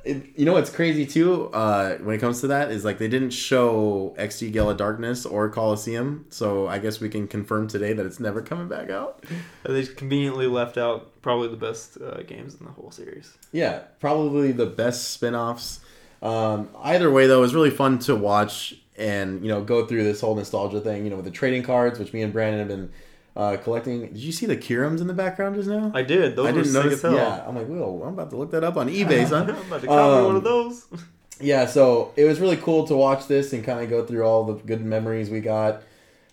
[0.06, 1.50] it, you know what's crazy too?
[1.52, 5.26] Uh, when it comes to that, is like they didn't show XD Gale of Darkness
[5.26, 6.26] or Colosseum.
[6.30, 9.24] So I guess we can confirm today that it's never coming back out.
[9.64, 13.36] They conveniently left out probably the best uh, games in the whole series.
[13.50, 15.80] Yeah, probably the best spin-offs.
[16.22, 20.04] Um, either way, though, it was really fun to watch and you know go through
[20.04, 21.04] this whole nostalgia thing.
[21.04, 22.92] You know, with the trading cards, which me and Brandon have been
[23.36, 24.00] uh, collecting.
[24.08, 25.92] Did you see the Kirums in the background just now?
[25.94, 26.34] I did.
[26.36, 27.02] Those I didn't notice.
[27.02, 29.50] Yeah, I'm like, whoa, I'm about to look that up on eBay, son.
[29.50, 30.86] I'm about to copy one Um, of those.
[31.40, 34.44] yeah, so it was really cool to watch this and kind of go through all
[34.44, 35.82] the good memories we got.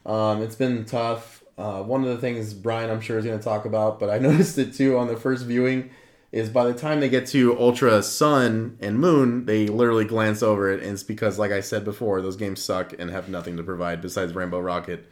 [0.06, 1.44] Um, it's been tough.
[1.58, 4.18] Uh, one of the things Brian, I'm sure, is going to talk about, but I
[4.30, 5.92] noticed it too on the first viewing,
[6.32, 10.72] is by the time they get to Ultra Sun and Moon, they literally glance over
[10.72, 13.64] it, and it's because, like I said before, those games suck and have nothing to
[13.64, 15.06] provide besides Rainbow Rocket.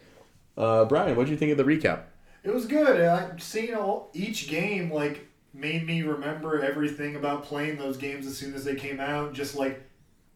[0.57, 2.03] Uh, Brian, what do you think of the recap?
[2.43, 3.01] It was good.
[3.01, 8.37] I seeing all each game like made me remember everything about playing those games as
[8.37, 9.33] soon as they came out.
[9.33, 9.81] Just like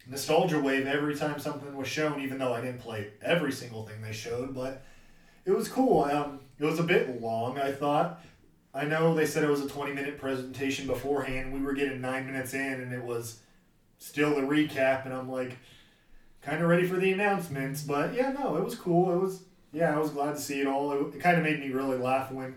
[0.08, 2.22] nostalgia wave every time something was shown.
[2.22, 4.84] Even though I didn't play every single thing they showed, but
[5.46, 6.04] it was cool.
[6.04, 7.60] Um, it was a bit long.
[7.60, 8.22] I thought.
[8.74, 11.54] I know they said it was a twenty minute presentation beforehand.
[11.54, 13.40] We were getting nine minutes in, and it was
[13.98, 15.06] still the recap.
[15.06, 15.58] And I'm like,
[16.42, 17.82] kind of ready for the announcements.
[17.82, 19.14] But yeah, no, it was cool.
[19.14, 19.44] It was
[19.76, 20.92] yeah, I was glad to see it all.
[20.94, 22.56] It, it kind of made me really laugh when,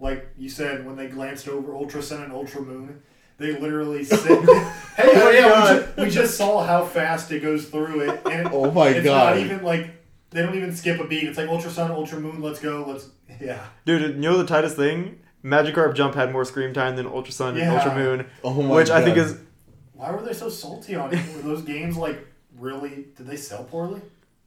[0.00, 3.00] like you said, when they glanced over Ultra Sun and Ultra Moon,
[3.38, 7.40] they literally said, oh "Hey, oh yeah, we just, we just saw how fast it
[7.42, 9.36] goes through it, and it, Oh my it's God.
[9.36, 9.90] not even like
[10.30, 11.24] they don't even skip a beat.
[11.24, 13.08] It's like Ultra Sun, Ultra Moon, let's go, let's
[13.40, 15.20] yeah, Dude, you know the tightest thing?
[15.44, 17.74] Magikarp Jump had more screen time than Ultra Sun and Yeah.
[17.76, 19.38] Ultra Moon, Oh my which I think is
[19.92, 21.20] Why were they so salty on it?
[21.36, 22.26] Were those games like
[22.58, 23.06] really?
[23.16, 24.00] Did they sell poorly?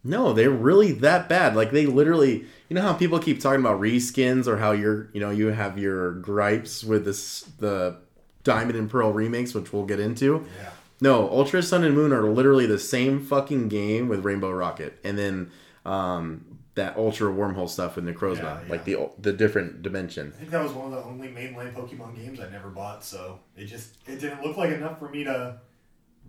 [0.05, 1.55] No, they're really that bad.
[1.55, 5.19] Like they literally, you know how people keep talking about reskins or how you're, you
[5.19, 7.97] know, you have your gripes with this the
[8.43, 10.45] Diamond and Pearl remakes, which we'll get into.
[10.61, 10.69] Yeah.
[11.01, 15.17] No, Ultra Sun and Moon are literally the same fucking game with Rainbow Rocket, and
[15.17, 15.51] then
[15.85, 18.69] um, that Ultra Wormhole stuff with Necrozma, Yeah, yeah.
[18.69, 20.31] like the the different dimension.
[20.35, 23.39] I think that was one of the only mainline Pokemon games I never bought, so
[23.57, 25.57] it just it didn't look like enough for me to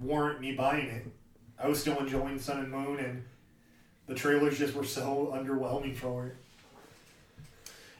[0.00, 1.06] warrant me buying it.
[1.62, 3.24] I was still enjoying Sun and Moon, and
[4.06, 6.36] the trailers just were so underwhelming for it.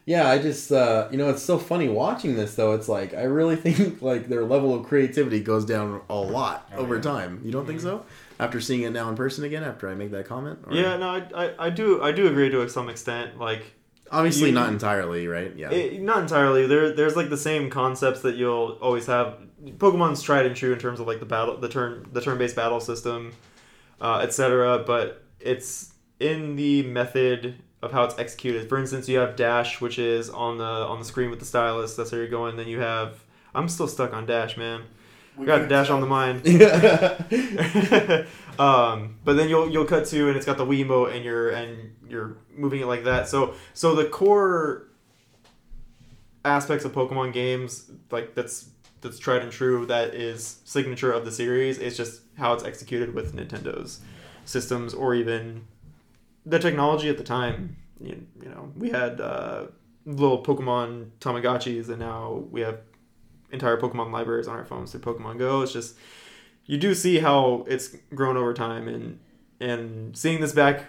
[0.04, 2.74] Yeah, I just uh, you know it's so funny watching this though.
[2.74, 6.78] It's like I really think like their level of creativity goes down a lot Oh,
[6.78, 7.02] over yeah.
[7.02, 7.40] time.
[7.44, 8.04] You don't think so?
[8.38, 10.96] After seeing it now in person again, after I make that comment, Or- yeah.
[10.96, 13.38] No, I, I, I do I do agree to some extent.
[13.40, 13.72] Like
[14.12, 15.52] obviously You- not entirely, right?
[15.56, 16.68] Yeah, it, not entirely.
[16.68, 19.38] There there's like the same concepts that you'll always have.
[19.78, 22.54] Pokemon's tried and true in terms of like the battle, the turn, the turn based
[22.54, 23.32] battle system,
[24.00, 24.84] uh, etc.
[24.86, 28.68] But it's in the method of how it's executed.
[28.68, 31.94] For instance, you have dash, which is on the on the screen with the stylus.
[31.94, 32.56] That's how you're going.
[32.56, 33.22] Then you have.
[33.54, 34.82] I'm still stuck on dash, man.
[35.36, 36.46] We got dash on the mind.
[38.58, 41.94] um, but then you'll you'll cut to and it's got the Wiimote and you're and
[42.08, 43.28] you're moving it like that.
[43.28, 44.88] So so the core
[46.44, 51.32] aspects of Pokemon games like that's that's tried and true that is signature of the
[51.32, 54.00] series is just how it's executed with Nintendo's
[54.44, 55.66] systems or even
[56.46, 57.76] the technology at the time.
[58.00, 59.66] You, you know, we had uh,
[60.04, 62.78] little Pokemon Tamagotchis and now we have
[63.50, 65.62] entire Pokemon libraries on our phones through Pokemon Go.
[65.62, 65.96] It's just
[66.66, 69.18] you do see how it's grown over time and
[69.60, 70.84] and seeing this back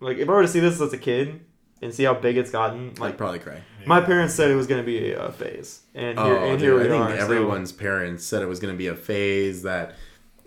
[0.00, 1.40] like if I were to see this as a kid
[1.80, 3.62] and see how big it's gotten I'd like probably cry.
[3.86, 4.06] my Yeah.
[4.06, 6.86] parents said it was going to be a phase and here, Oh, and dude, we
[6.86, 9.94] I think are so- everyone's parents said it was going to be a phase that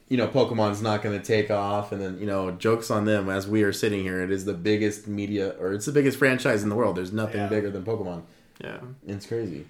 [0.10, 3.30] you know Pokemon's not going to take off, and then you know jokes on them.
[3.30, 6.64] As we are sitting here, it is the biggest media or it's the biggest franchise
[6.64, 6.96] in the world.
[6.96, 7.48] There's nothing Yeah.
[7.48, 8.24] bigger than Pokemon.
[8.64, 9.66] yeah It's crazy.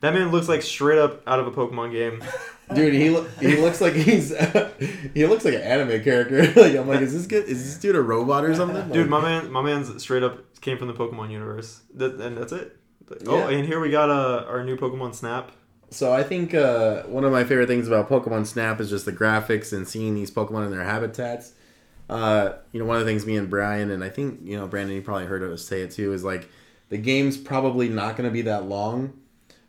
[0.00, 2.22] that man looks like straight up out of a Pokemon game
[2.74, 4.28] Dude, he lo- he looks like he's
[5.14, 6.40] he looks like an anime character.
[6.60, 7.44] like I'm like, is this good?
[7.48, 8.88] Is this dude a robot or something?
[8.90, 12.52] dude my man my man's straight up came from the Pokemon universe that, and that's
[12.52, 12.76] it
[13.26, 13.56] oh Yeah.
[13.56, 15.50] and here we got uh, our new Pokemon Snap
[15.90, 19.12] so I think uh, one of my favorite things about Pokemon Snap is just the
[19.12, 21.52] graphics and seeing these Pokemon in their habitats.
[22.08, 24.66] Uh, you know, one of the things me and Brian and I think you know
[24.66, 26.48] Brandon, you probably heard us say it too, is like
[26.88, 29.14] the game's probably not going to be that long.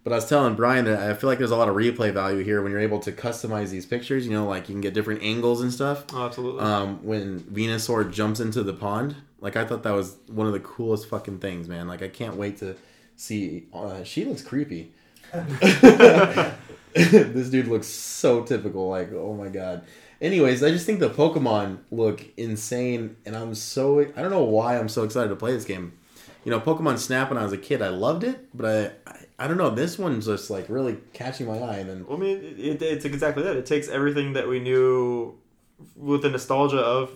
[0.04, 2.44] But I was telling Brian that I feel like there's a lot of replay value
[2.44, 4.26] here when you're able to customize these pictures.
[4.26, 6.06] You know, like you can get different angles and stuff.
[6.14, 6.62] Oh, absolutely.
[6.62, 10.60] Um, when Venusaur jumps into the pond, like I thought that was one of the
[10.60, 11.88] coolest fucking things, man.
[11.88, 12.76] Like I can't wait to
[13.16, 13.68] see.
[13.72, 14.92] Uh, she looks creepy.
[16.94, 18.90] this dude looks so typical.
[18.90, 19.84] Like, oh my god.
[20.22, 24.78] Anyways, I just think the Pokemon look insane, and I'm so I don't know why
[24.78, 25.94] I'm so excited to play this game.
[26.44, 29.46] You know, Pokemon Snap when I was a kid, I loved it, but I I,
[29.46, 29.70] I don't know.
[29.70, 33.44] This one's just like really catching my eye, and Well, I mean, it, it's exactly
[33.44, 33.56] that.
[33.56, 35.38] It takes everything that we knew
[35.96, 37.12] with the nostalgia of,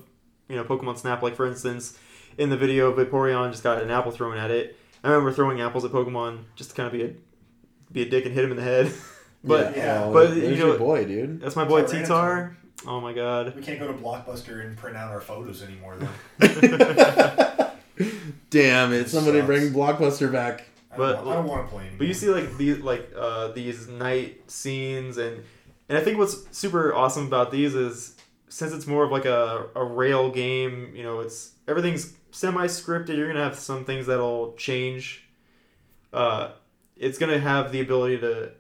[0.49, 1.21] you know, Pokemon Snap.
[1.21, 1.99] Like, for instance,
[2.38, 4.78] in the video, Vaporeon just got an apple thrown at it.
[5.04, 7.13] I remember throwing apples at Pokemon just to kind of be a
[7.95, 8.91] be a dick and hit him in the head.
[9.43, 10.03] but Yeah.
[10.05, 11.41] oh, but, there's you know- your boy, dude.
[11.41, 12.01] that's my boy Tyranitar.
[12.01, 12.58] T-Tar.
[12.88, 13.55] Oh my god.
[13.55, 16.10] We can't go to Blockbuster and print out our photos anymore, though.
[18.49, 19.10] Damn it!
[19.10, 19.47] Somebody Sucks.
[19.47, 20.65] bring Blockbuster back.
[20.91, 21.97] I But- don't, I don't want to play anymore.
[21.99, 25.43] But you see like these like uh, these night scenes and
[25.89, 28.15] and I think what's super awesome about these is
[28.49, 33.15] since it's more of like a, a rail game, you know, it's everything's semi scripted.
[33.17, 35.23] You're gonna have some things that'll change.
[36.13, 36.51] Uh,
[36.97, 38.51] it's gonna have the ability to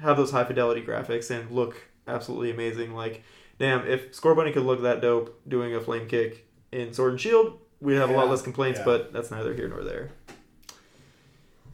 [0.00, 2.94] have those high fidelity graphics and look absolutely amazing.
[2.94, 3.22] Like,
[3.58, 7.58] damn, if Scorbunny could look that dope doing a flame kick in Sword and Shield,
[7.80, 8.78] we'd have a lot less complaints.
[8.80, 8.84] yeah.
[8.84, 10.10] But that's neither here nor there.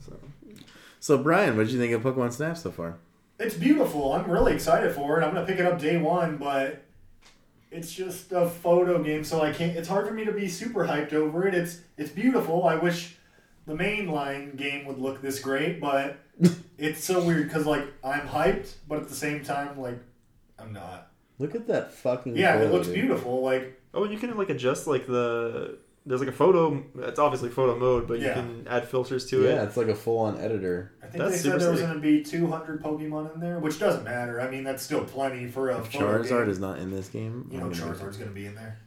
[0.00, 0.16] So.
[0.98, 2.98] So Brian, what did you think of Pokemon Snap so far?
[3.38, 4.12] It's beautiful.
[4.12, 5.24] I'm really excited for it.
[5.24, 6.84] I'm gonna pick it up day one, but
[7.70, 9.76] it's just a photo game, so I can't.
[9.76, 11.54] It's hard for me to be super hyped over it.
[11.54, 12.66] It's it's beautiful.
[12.66, 13.16] I wish
[13.66, 16.16] the mainline game would look this great, but
[16.78, 19.98] it's so weird because like I'm hyped, but at the same time like
[20.58, 21.08] I'm not.
[21.38, 22.36] Look at that fucking.
[22.36, 23.42] Yeah, it looks beautiful.
[23.42, 26.82] Like Oh, and you can like adjust like the there's like a photo.
[27.00, 28.28] It's obviously photo mode, but Yeah.
[28.28, 29.54] you can add filters to it.
[29.54, 30.92] Yeah, it's like a full-on editor.
[31.02, 34.04] I think That's they said there was gonna be 200 Pokemon in there, which doesn't
[34.04, 34.40] matter.
[34.40, 36.50] I mean that's still plenty for a If photo Charizard game.
[36.50, 38.78] is not in this game, You know I'm, gonna- Charizard's gonna be in there.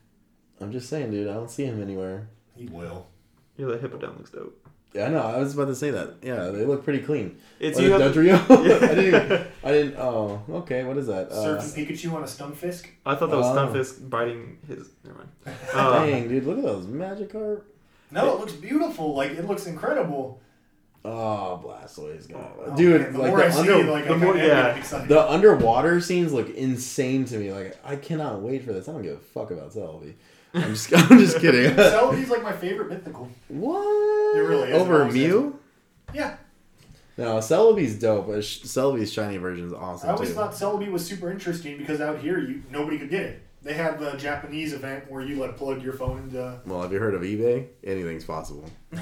[0.61, 1.27] I'm just saying, dude.
[1.27, 2.29] I don't see him anywhere.
[2.55, 3.07] He will.
[3.57, 4.62] Yeah, the Hippowdon looks dope.
[4.93, 5.21] Yeah, I know.
[5.21, 6.15] I was about to say that.
[6.21, 7.39] Yeah, they look pretty clean.
[7.59, 8.49] It's What you is have Dodrio?
[8.67, 8.75] Yeah.
[8.75, 9.05] I didn't.
[9.25, 9.95] Even, I didn't.
[9.97, 10.83] Oh, okay.
[10.83, 11.31] What is that?
[11.31, 12.87] Uh, Surfing Pikachu on a Stunfisk.
[13.05, 13.55] I thought that was Oh.
[13.57, 14.89] Stunfisk biting his.
[15.03, 15.29] Never mind.
[15.73, 16.45] Uh, dang, dude.
[16.45, 17.61] Look at those Magikarp.
[18.11, 19.15] No, it looks beautiful.
[19.15, 20.39] Like it looks incredible.
[21.05, 22.51] Oh, Blastoise, God.
[22.65, 23.01] Oh, dude.
[23.01, 24.67] man, the like more the I see, like the more- am yeah.
[24.75, 25.09] excited.
[25.09, 27.51] the underwater scenes look insane to me.
[27.51, 28.87] Like I cannot wait for this.
[28.87, 30.13] I don't give a fuck about Celebi.
[30.53, 30.93] I'm just.
[31.11, 31.71] I'm just kidding.
[31.75, 33.29] Celebi's like my favorite mythical.
[33.47, 34.37] what?
[34.37, 34.75] It really is.
[34.81, 35.59] Over Mew?
[36.13, 36.35] Yeah,
[37.17, 38.27] No, Celebi's dope.
[38.27, 40.35] but Celebi's shiny version is awesome I always too.
[40.35, 43.41] thought Celebi was super interesting because out here you nobody could get it.
[43.63, 46.59] They had the Japanese event where you like plug your phone into.
[46.65, 47.67] Well, have you heard of eBay?
[47.83, 48.65] Anything's possible.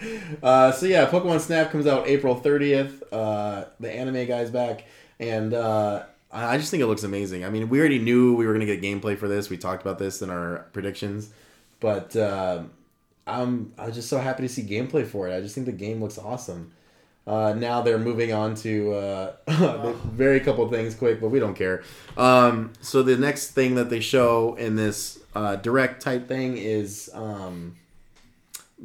[0.00, 3.02] Oh, uh, so yeah, Pokemon Snap comes out April 30th.
[3.10, 4.84] Uh, the anime guy's back,
[5.18, 7.44] and uh, I just think it looks amazing.
[7.44, 9.48] I mean, we already knew we were gonna get gameplay for this.
[9.48, 11.30] We talked about this in our predictions,
[11.80, 12.64] but uh,
[13.26, 15.36] I'm I'm just so happy to see gameplay for it.
[15.36, 16.72] I just think the game looks awesome.
[17.26, 19.32] Uh, now they're moving on to uh,
[20.04, 21.82] very couple things quick, but we don't care.
[22.16, 27.10] Um, so the next thing that they show in this uh, direct type thing is
[27.12, 27.76] um,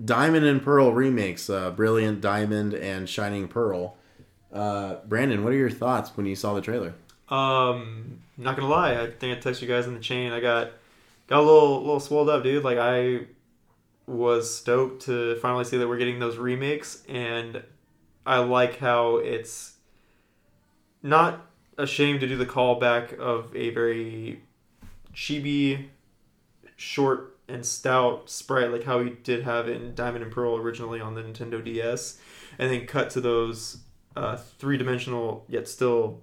[0.03, 3.95] Diamond and Pearl remakes, uh, Brilliant Diamond and Shining Pearl.
[4.51, 6.95] Uh, Brandon, what are your thoughts when you saw the trailer?
[7.33, 10.31] Um, not gonna lie, I think I texted you guys in the chain.
[10.31, 10.71] I got
[11.25, 12.63] got a little little swelled up, dude.
[12.63, 13.21] Like I
[14.05, 17.63] was stoked to finally see that we're getting those remakes, and
[18.23, 19.77] I like how it's
[21.01, 24.43] not ashamed to do the callback of a very
[25.15, 25.87] chibi,
[26.75, 31.15] short and stout sprite, like how we did have in Diamond and Pearl originally on
[31.15, 32.19] the Nintendo DS,
[32.59, 33.79] and then cut to those
[34.15, 36.21] uh, three dimensional yet still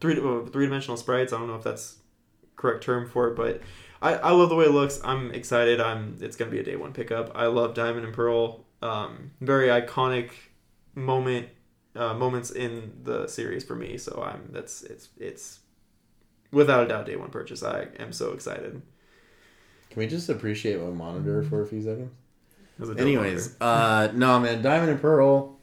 [0.00, 1.32] three uh, three dimensional sprites.
[1.32, 1.98] I don't know if that's
[2.56, 3.60] correct term for it, but
[4.00, 5.00] I, I love the way it looks.
[5.04, 5.80] I'm excited.
[5.80, 7.32] I'm it's gonna be a day one pickup.
[7.34, 8.64] I love Diamond and Pearl.
[8.82, 10.30] Um, very iconic
[10.94, 11.48] moment
[11.96, 13.98] uh, moments in the series for me.
[13.98, 15.60] So I'm that's it's it's
[16.50, 17.62] without a doubt day one purchase.
[17.62, 18.82] I am so excited.
[19.90, 22.10] Can we just appreciate my monitor for a few seconds?
[22.76, 25.53] It was a dope Anyways, uh, no man, Diamond and Pearl.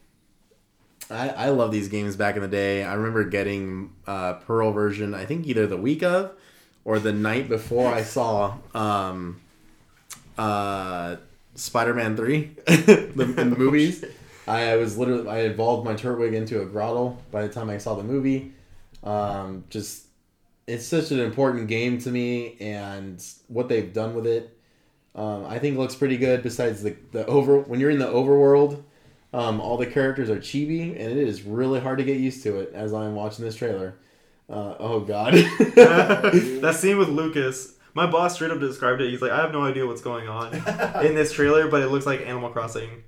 [1.10, 2.84] I, I love these games back in the day.
[2.84, 5.14] I remember getting uh, Pearl version.
[5.14, 6.32] I think either the week of
[6.84, 9.40] or the night before I saw um,
[10.38, 11.16] uh,
[11.54, 14.04] Spider-Man Three the, in the movies.
[14.46, 17.94] I was literally I evolved my Turtwig into a Grotle by the time I saw
[17.94, 18.52] the movie.
[19.04, 20.06] Um, just
[20.66, 24.56] it's such an important game to me, and what they've done with it,
[25.14, 26.42] um, I think looks pretty good.
[26.42, 28.82] Besides the the over when you're in the overworld,
[29.32, 32.60] um, all the characters are chibi, and it is really hard to get used to
[32.60, 32.72] it.
[32.74, 33.94] As I'm watching this trailer,
[34.50, 35.34] uh, oh god,
[35.76, 37.74] that scene with Lucas.
[37.94, 39.10] My boss straight up described it.
[39.10, 40.54] He's like, I have no idea what's going on
[41.04, 43.02] in this trailer, but it looks like Animal Crossing.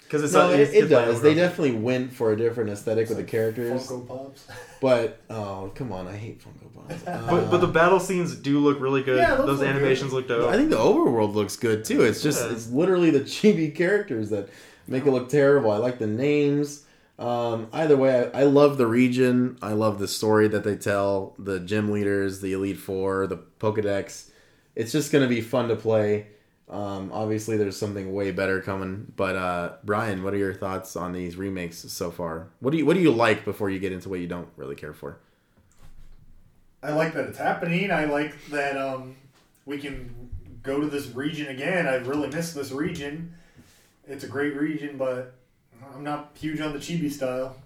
[0.00, 1.02] Because it's no, not, it, it's, it it's does.
[1.08, 3.88] Animal They definitely went for a different aesthetic with the characters.
[3.88, 4.46] Funko Pops.
[4.82, 7.02] But oh come on, I hate Funko Pops.
[7.04, 9.18] But, but the Uh, battle scenes do look really good.
[9.18, 10.50] Yeah, those those look animations look dope.
[10.50, 12.02] I think the overworld looks good too.
[12.02, 12.52] It's just Yeah.
[12.52, 14.48] it's literally the chibi characters that
[14.86, 15.70] make it look terrible.
[15.70, 16.84] I like the names.
[17.18, 19.58] Um, either way, I, I love the region.
[19.62, 21.34] I love the story that they tell.
[21.38, 24.30] The gym leaders, the Elite Four, the Pokedex.
[24.74, 26.28] It's just gonna be fun to play.
[26.68, 29.12] Um, obviously, there's something way better coming.
[29.14, 32.48] But uh, Brian, what are your thoughts on these remakes so far?
[32.60, 34.74] What do you What do you like before you get into what you don't really
[34.74, 35.18] care for?
[36.82, 37.92] I like that it's happening.
[37.92, 39.14] I like that um,
[39.66, 40.30] we can
[40.62, 41.86] go to this region again.
[41.86, 43.34] I really miss this region.
[44.12, 45.34] It's a great region, but
[45.94, 47.56] I'm not huge on the chibi style.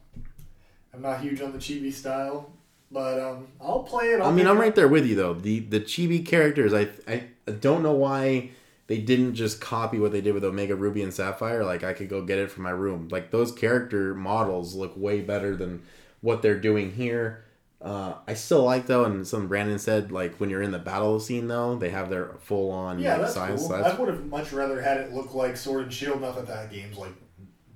[0.95, 2.53] I'm not huge on the chibi style,
[2.91, 4.21] but um, I'll play it.
[4.21, 5.35] I'll I mean, I'm it right there with you though.
[5.35, 7.25] The the chibi characters, I I
[7.61, 8.51] don't know why
[8.87, 11.65] they didn't just copy what they did with Omega Ruby and Sapphire.
[11.65, 13.09] Like I could go get it from my room.
[13.11, 15.83] Like those character models look way better than
[16.21, 17.45] what they're doing here.
[17.87, 21.21] Uh, I still like though, and some Brandon said like when you're in the battle
[21.21, 23.57] scene though, they have their full on Yeah, like, cool.
[23.59, 26.21] So I would have much rather had it look like Sword and Shield.
[26.21, 27.13] Not that that game's like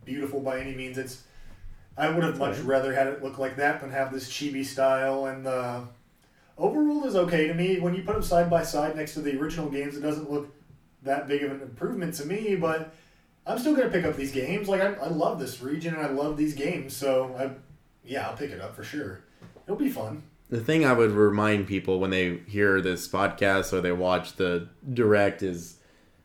[0.04, 0.98] beautiful by any means.
[0.98, 1.22] It's
[1.96, 2.62] I would have much Okay.
[2.62, 5.26] rather had it look like that than have this chibi style.
[5.26, 5.84] And the
[6.58, 7.78] overworld is okay to me.
[7.78, 10.52] When you put them side by side next to the original games, it doesn't look
[11.04, 12.56] that big of an improvement to me.
[12.56, 12.92] But
[13.46, 14.68] I'm still gonna pick up these games.
[14.68, 16.96] Like I, I love this region and I love these games.
[16.96, 17.50] So I,
[18.04, 19.20] yeah, I'll pick it up for sure.
[19.70, 20.24] It'll be fun.
[20.48, 24.68] the thing I would remind people when they hear this podcast or they watch the
[24.92, 25.76] direct is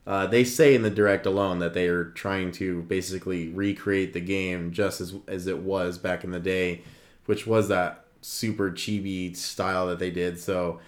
[0.07, 4.19] uh, they say in the direct alone that they are trying to basically recreate the
[4.19, 6.81] game just as as it was back in the day,
[7.27, 10.39] which was that super chibi style that they did.
[10.39, 10.79] So,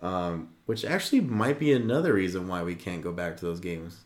[0.00, 4.04] um, which actually might be another reason why we can't go back to those games,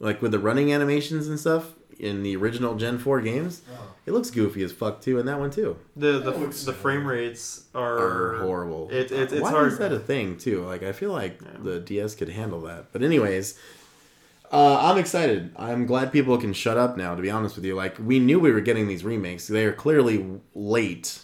[0.00, 3.62] like with the running animations and stuff in the original Gen Four games.
[4.06, 5.76] It looks goofy as fuck too in that one too.
[5.96, 8.88] the the, That looks the frame rates are, are horrible.
[8.90, 9.72] It, it, it's Why hard.
[9.72, 10.64] is that a thing too?
[10.64, 11.48] Like I feel like Yeah.
[11.62, 12.92] the DS could handle that.
[12.92, 13.58] But anyways,
[14.50, 15.52] uh, I'm excited.
[15.56, 17.14] I'm glad people can shut up now.
[17.14, 19.46] To be honest with you, like we knew we were getting these remakes.
[19.46, 21.20] They are clearly late.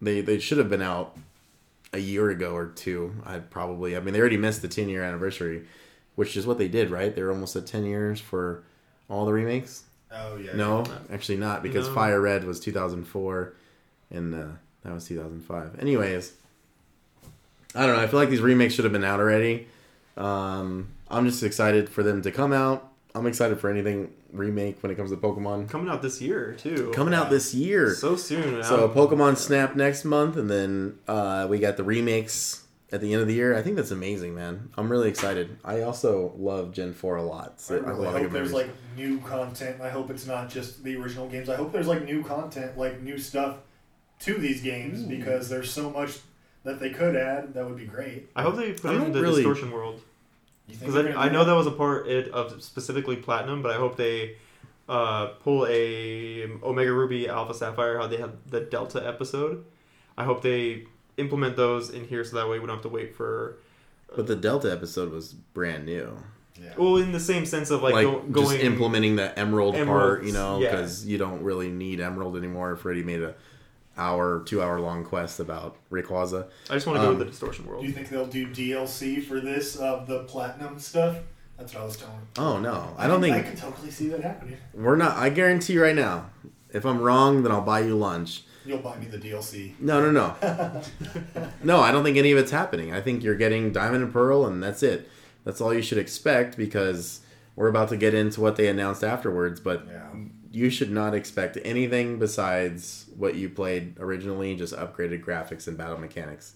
[0.00, 1.16] They they should have been out
[1.92, 3.14] a year ago or two.
[3.24, 3.96] I probably.
[3.96, 5.64] I mean, they already missed the 10 year anniversary,
[6.14, 7.12] which is what they did, right?
[7.12, 8.62] They're almost at 10 years for
[9.08, 9.84] all the remakes.
[10.12, 10.52] Oh yeah.
[10.54, 11.94] No, actually not because No.
[11.94, 13.54] Fire Red was 2004
[14.10, 14.46] and uh,
[14.84, 15.78] that was 2005.
[15.80, 16.32] Anyways,
[17.74, 18.02] I don't know.
[18.02, 19.66] I feel like these remakes should have been out already.
[20.16, 22.90] Um, I'm just excited for them to come out.
[23.14, 26.92] I'm excited for anything remake when it comes to Pokemon coming out this year too.
[26.94, 27.94] coming out this year.
[27.94, 28.62] so soon.
[28.62, 33.12] So I'm- Pokemon Snap next month, and then uh, we got the remakes at the
[33.12, 33.54] end of the year.
[33.56, 34.70] I think that's amazing, man.
[34.76, 35.58] I'm really excited.
[35.64, 37.54] I also love Gen 4 a lot.
[37.56, 38.68] I So I really lot of hope there's memories.
[38.68, 39.80] like new content.
[39.80, 41.48] I hope it's not just the original games.
[41.48, 43.58] I hope there's like new content, like new stuff
[44.20, 46.18] to these games because there's so much
[46.64, 47.54] that they could add.
[47.54, 48.30] That would be great.
[48.34, 50.00] I hope they put I'm in the really- distortion world
[50.66, 53.96] because I, I know that was a part it, of specifically platinum, but I hope
[53.96, 54.36] they
[54.88, 59.64] uh, pull a Omega Ruby Alpha Sapphire how they had the Delta episode.
[60.18, 60.84] I hope they
[61.18, 63.58] implement those in here so that way we don't have to wait for.
[64.14, 66.16] But the Delta episode was brand new.
[66.62, 66.70] Yeah.
[66.76, 70.24] Well, in the same sense of like, Like, go, going just implementing the Emerald part,
[70.24, 70.70] you know, yeah.
[70.70, 72.74] because you don't really need Emerald anymore.
[72.76, 73.34] Freddie made a
[73.96, 76.48] hour, two hour long quest about Rayquaza.
[76.70, 77.82] I just want to go to the um, distortion world.
[77.82, 81.18] Do you think they'll do DLC for this of the platinum stuff?
[81.58, 82.20] That's what I was telling.
[82.38, 84.56] Oh no, I don't think I can totally see that happening.
[84.72, 85.16] we're not.
[85.16, 86.30] I guarantee right now,
[86.72, 88.44] if I'm wrong, then I'll buy you lunch.
[88.68, 89.72] You'll buy me the DLC.
[89.80, 90.82] No, no, no.
[91.64, 92.92] no, I don't think any of it's happening.
[92.92, 95.08] I think you're getting Diamond and Pearl, and that's it.
[95.44, 97.20] That's all you should expect because
[97.56, 99.58] we're about to get into what they announced afterwards.
[99.58, 100.10] But Yeah.
[100.52, 105.96] you should not expect anything besides what you played originally, just upgraded graphics and battle
[105.98, 106.52] mechanics,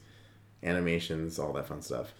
[0.63, 2.13] animations, all that fun stuff.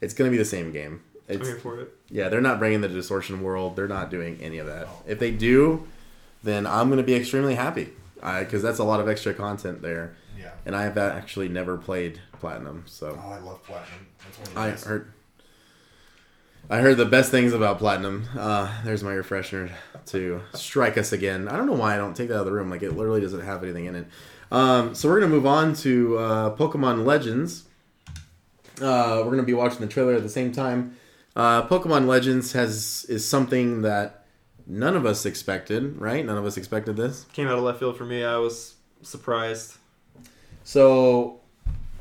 [0.00, 1.02] It's going to be the same game.
[1.28, 1.90] I'm here for it.
[2.10, 3.76] yeah, they're not bringing the distortion world.
[3.76, 4.88] They're not doing any of that.
[5.06, 5.86] If they do,
[6.42, 7.90] then I'm going to be extremely happy
[8.40, 10.16] because that's a lot of extra content there.
[10.38, 10.50] Yeah.
[10.66, 14.06] And I have actually never played Platinum, so Oh, I love platinum.
[14.24, 14.84] That's one of the I best.
[14.86, 15.12] heard.
[16.70, 18.24] I heard the best things about Platinum.
[18.36, 19.70] Uh, there's my refresher
[20.06, 21.46] to strike us again.
[21.48, 22.70] I don't know why I don't take that out of the room.
[22.70, 24.06] Like it literally doesn't have anything in it.
[24.50, 27.64] Um, so we're gonna move on to uh, Pokemon Legends.
[28.80, 30.96] Uh, we're gonna be watching the trailer at the same time.
[31.36, 34.23] Uh, Pokemon Legends has is something that
[34.66, 36.24] none of us expected, right?
[36.24, 37.26] None of us expected this.
[37.32, 38.24] Came out of left field for me.
[38.24, 39.76] I was surprised.
[40.62, 41.40] So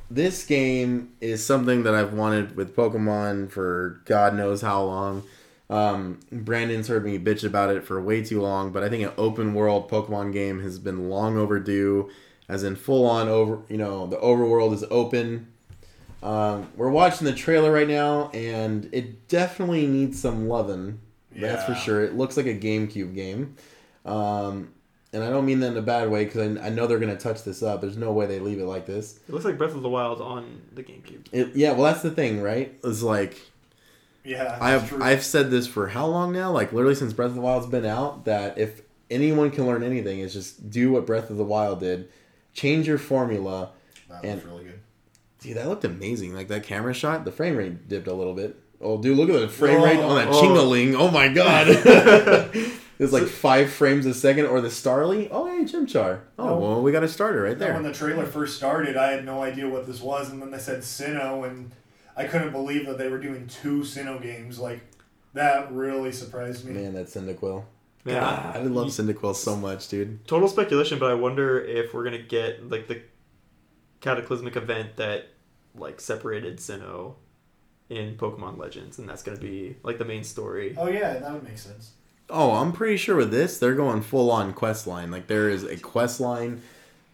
[0.09, 5.23] this game is something that I've wanted with Pokemon for God knows how long.
[5.69, 9.13] Um, Brandon's heard me bitch about it for way too long, but I think an
[9.17, 12.09] open world Pokemon game has been long overdue.
[12.49, 15.47] As in full on over, you know, the overworld is open.
[16.21, 20.99] Um, we're watching the trailer right now, and it definitely needs some loving.
[21.35, 22.03] That's for sure.
[22.03, 23.55] It looks like a GameCube game.
[24.05, 24.73] Um,
[25.13, 27.15] and I don't mean that in a bad way because I, I know they're going
[27.15, 27.81] to touch this up.
[27.81, 29.19] There's no way they leave it like this.
[29.27, 31.27] It looks like Breath of the Wild on the GameCube.
[31.31, 32.73] It, yeah, well, that's the thing, right?
[32.83, 33.39] It's like
[34.23, 35.03] Yeah, I've true.
[35.03, 36.51] I've said this for how long now?
[36.51, 38.25] Like literally since Breath of the Wild's been out.
[38.25, 38.81] That if
[39.11, 42.09] anyone can learn anything, is just do what Breath of the Wild did.
[42.53, 43.71] Change your formula.
[44.09, 44.79] that and- was really good.
[45.41, 46.33] Dude, that looked amazing.
[46.33, 48.57] Like that camera shot, the frame rate dipped a little bit.
[48.83, 50.41] Oh, dude, look at the frame rate on that Oh.
[50.41, 50.95] Chingling.
[50.97, 51.67] Oh my god.
[51.69, 52.49] Oh.
[52.99, 54.45] it's like five frames a second.
[54.47, 55.27] Or the Starly.
[55.31, 56.21] Oh, hey, Chimchar.
[56.37, 57.73] Oh, well, we got a starter right there.
[57.73, 60.59] when the trailer first started, I had no idea what this was, and then they
[60.59, 61.71] said Sinnoh, and
[62.15, 64.59] I couldn't believe that they were doing two Sinnoh games.
[64.59, 64.81] Like
[65.33, 66.73] that really surprised me.
[66.73, 67.63] Man, that Cyndaquil.
[68.05, 70.27] Man, God, I love Cyndaquil so much, dude.
[70.27, 73.01] total speculation, but I wonder if we're gonna get like the
[74.01, 75.29] cataclysmic event that
[75.75, 77.15] like separated Sinnoh
[77.95, 80.75] in Pokemon Legends, and that's gonna be like the main story.
[80.77, 81.91] Oh yeah, that would make sense.
[82.29, 85.11] Oh, I'm pretty sure with this they're going full on quest line.
[85.11, 86.61] Like there is a quest line.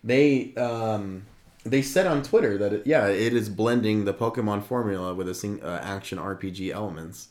[0.04, 1.26] They um
[1.66, 5.34] they said on Twitter that it, yeah, it is blending the Pokemon formula with a
[5.34, 7.30] sing, uh, action RPG elements.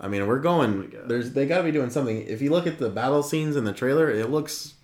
[0.00, 0.78] I mean, we're Oh going.
[0.78, 2.26] my there's they got to be doing something.
[2.26, 4.74] If you look at the battle scenes in the trailer, it looks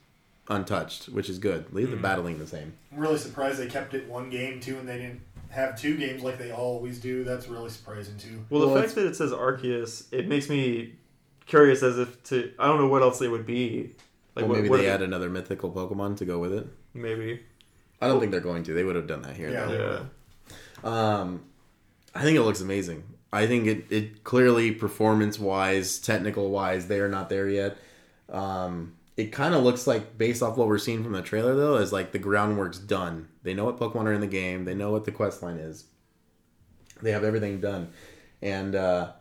[0.49, 1.72] untouched, which is good.
[1.72, 2.03] Leave the Mhm.
[2.03, 2.74] battling the same.
[2.92, 5.20] I'm really surprised they kept it one game too, and they didn't
[5.51, 7.24] have two games like they always do.
[7.24, 8.44] That's really surprising too.
[8.51, 10.94] Well, Well, the it's- fact that it says Arceus, it makes me
[11.47, 13.94] curious as if to I don't know what else they would be.
[14.34, 16.66] Like well, what, maybe what they if- add another mythical Pokemon to go with it.
[16.94, 17.40] maybe
[18.01, 18.74] I don't think they're going to.
[18.74, 19.51] They would have done that here.
[19.51, 19.70] Yeah.
[20.84, 21.20] yeah.
[21.20, 21.42] Um,
[22.14, 23.05] I think it looks amazing.
[23.32, 27.78] I think it, it clearly performance wise, technical wise, they are not there yet.
[28.28, 31.77] Um, it kind of looks like based off what we're seeing from the trailer though,
[31.77, 33.29] is like the groundwork's done.
[33.43, 34.64] They know what Pokemon are in the game.
[34.64, 35.85] They know what the quest line is.
[37.03, 37.89] They have everything done,
[38.41, 39.12] and uh,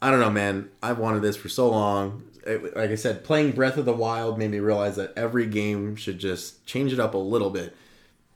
[0.00, 0.70] I don't know, man.
[0.82, 2.24] I've wanted this for so long.
[2.46, 5.94] It- like I said, playing Breath of the Wild made me realize that every game
[5.94, 7.76] should just change it up a little bit.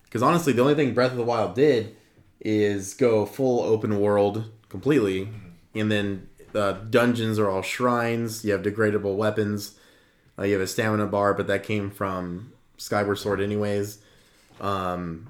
[0.05, 1.97] Because honestly, the only thing Breath of the Wild did
[2.41, 5.29] is go full open world completely,
[5.75, 8.45] and then uh, dungeons are all shrines.
[8.45, 9.77] You have degradable weapons.
[10.39, 13.99] Uh, you have a stamina bar, but that came from Skyward Sword, anyways.
[14.61, 15.29] Um,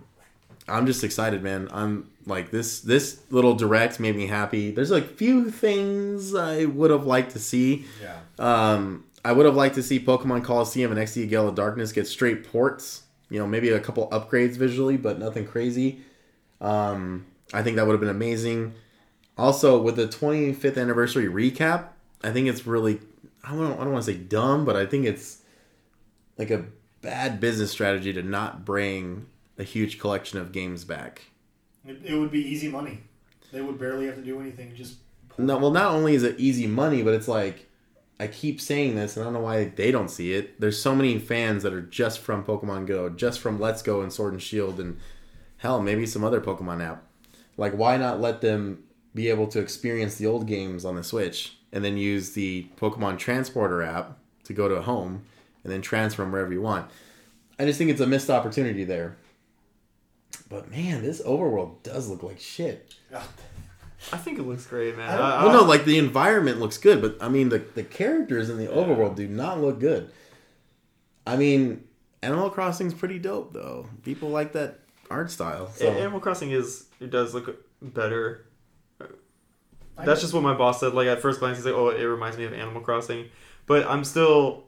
[0.69, 1.69] I'm just excited, man.
[1.73, 2.81] I'm like this.
[2.81, 4.71] This little direct made me happy.
[4.73, 7.85] There's like few things I would have liked to see.
[8.03, 8.19] Yeah.
[8.39, 12.07] Um, I would have liked to see Pokemon Colosseum and XD Gale of Darkness get
[12.07, 13.05] straight ports.
[13.29, 16.01] You know, maybe a couple upgrades visually, but nothing crazy.
[16.61, 18.75] Um, I think that would have been amazing.
[19.39, 21.89] Also, with the 25th anniversary recap,
[22.23, 23.01] I think it's really
[23.47, 25.43] I don't I don't want to say dumb, but I think it's
[26.37, 26.65] like a
[27.01, 29.27] bad business strategy to not bring
[29.59, 31.23] a huge collection of games back.
[31.87, 33.01] It, it would be easy money.
[33.53, 34.75] They would barely have to do anything.
[34.75, 34.97] Just
[35.39, 37.69] No, well, not only is it easy money, but it's like
[38.19, 40.61] I keep saying this, and I don't know why they don't see it.
[40.61, 44.13] There's so many fans that are just from Pokemon Go, just from Let's Go and
[44.13, 44.99] Sword and Shield, and
[45.59, 47.05] hell, maybe some other Pokemon app.
[47.57, 48.85] Like, why not let them
[49.15, 53.19] be able to experience the old games on the Switch, and then use the Pokemon
[53.19, 55.23] Transporter app to go to a home,
[55.63, 56.91] and then transfer them wherever you want?
[57.59, 59.17] I just think it's a missed opportunity there.
[60.49, 62.95] But man, this overworld does look like shit.
[63.13, 65.09] I think it looks great, man.
[65.11, 67.83] I don't- I- Well, no, like the environment looks good, but I mean the the
[67.83, 70.11] characters in the overworld do not look good.
[71.27, 71.85] I mean,
[72.23, 73.89] Animal Crossing's pretty dope though.
[74.03, 75.71] People like that art style.
[75.75, 75.89] So.
[75.91, 78.46] Animal Crossing is it does look better.
[79.99, 80.95] I That's just what my boss said.
[80.95, 83.27] Like at first glance, he's like, "Oh, it reminds me of Animal Crossing,"
[83.67, 84.65] but I'm still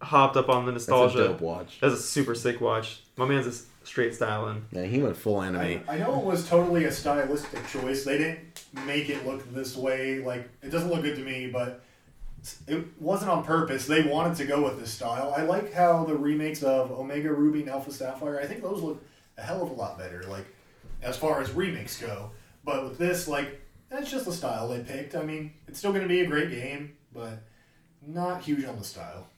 [0.00, 1.28] hopped up on the That's a nostalgia.
[1.28, 1.78] dope watch.
[1.80, 3.02] That's a super sick watch.
[3.16, 4.64] My man's a straight styling.
[4.72, 5.84] Yeah, he went full I, anime.
[5.88, 8.04] I know it was totally a stylistic choice.
[8.04, 8.40] They didn't
[8.86, 10.18] make it look this way.
[10.18, 11.82] Like it doesn't look good to me, but
[12.66, 13.86] it wasn't on purpose.
[13.86, 15.34] They wanted to go with this style.
[15.36, 18.40] I like how the remakes of Omega Ruby and Alpha Sapphire.
[18.40, 19.02] I think those look
[19.38, 20.24] a hell of a lot better.
[20.24, 20.46] Like
[21.02, 22.30] as far as remakes go,
[22.64, 25.14] but with this, like That's just the style they picked.
[25.14, 27.42] I mean, it's still going to be a great game, but
[28.06, 29.28] not huge on the style.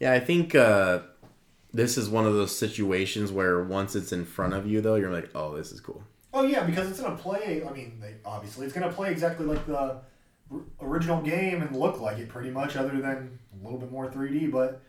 [0.00, 1.00] Yeah, I think uh,
[1.72, 5.12] this is one of those situations where once it's in front of you, though, you're
[5.12, 6.02] like, oh, this is cool.
[6.32, 7.64] Oh yeah, because it's gonna play.
[7.68, 10.00] I mean, they, obviously, it's gonna play exactly like the
[10.52, 14.08] r- original game and look like it pretty much, other than a little bit more
[14.08, 14.50] 3D.
[14.50, 14.80] But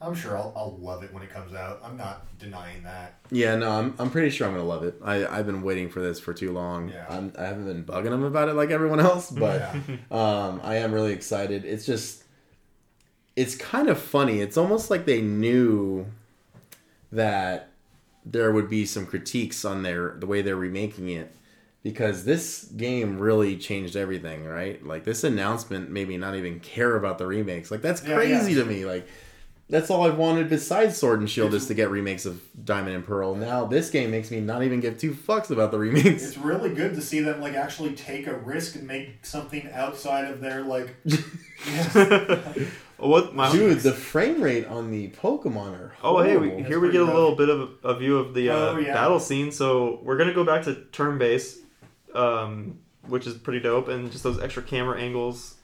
[0.00, 1.80] I'm sure I'll, I'll love it when it comes out.
[1.82, 3.18] I'm not denying that.
[3.32, 4.94] Yeah, no, I'm, I'm pretty sure I'm gonna love it.
[5.04, 6.88] I I've been waiting for this for too long.
[6.90, 7.04] Yeah.
[7.08, 9.96] I'm, I haven't been bugging them about it like everyone else, but Yeah.
[10.12, 11.64] um, I am really excited.
[11.64, 12.22] It's just,
[13.34, 14.40] it's kind of funny.
[14.40, 16.06] It's almost like they knew
[17.10, 17.70] that
[18.24, 21.34] there would be some critiques on their the way they're remaking it
[21.82, 24.84] because this game really changed everything, right?
[24.84, 27.70] Like this announcement made me not even care about the remakes.
[27.70, 28.62] Like that's Yeah, crazy yeah.
[28.62, 28.84] to me.
[28.84, 29.08] Like
[29.70, 32.96] that's all I've wanted besides Sword and Shield It's- is to get remakes of Diamond
[32.96, 33.34] and Pearl.
[33.34, 36.22] Now this game makes me not even give two fucks about the remakes.
[36.24, 40.24] It's really good to see them like actually take a risk and make something outside
[40.30, 40.96] of their like.
[42.96, 46.90] what my Dude, the frame rate on the Pokemon are Oh, hey, we, here we
[46.90, 48.92] get a little bit of a, a view of the uh, Oh, yeah.
[48.94, 49.50] battle scene.
[49.52, 51.58] So we're gonna go back to turn base,
[52.14, 55.54] um, which is pretty dope, and just those extra camera angles,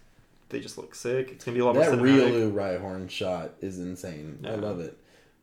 [0.54, 1.30] they just look sick.
[1.32, 2.30] It's gonna be a lot that more cinematic.
[2.30, 4.38] Riolu Rhyhorn shot is insane.
[4.48, 4.96] I love it.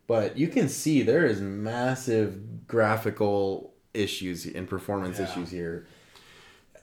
[0.07, 5.29] But you can see there is massive graphical issues and performance Yeah.
[5.31, 5.85] issues here.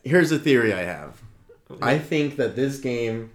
[0.04, 1.20] Here's a theory I have.
[1.82, 3.30] I think that this game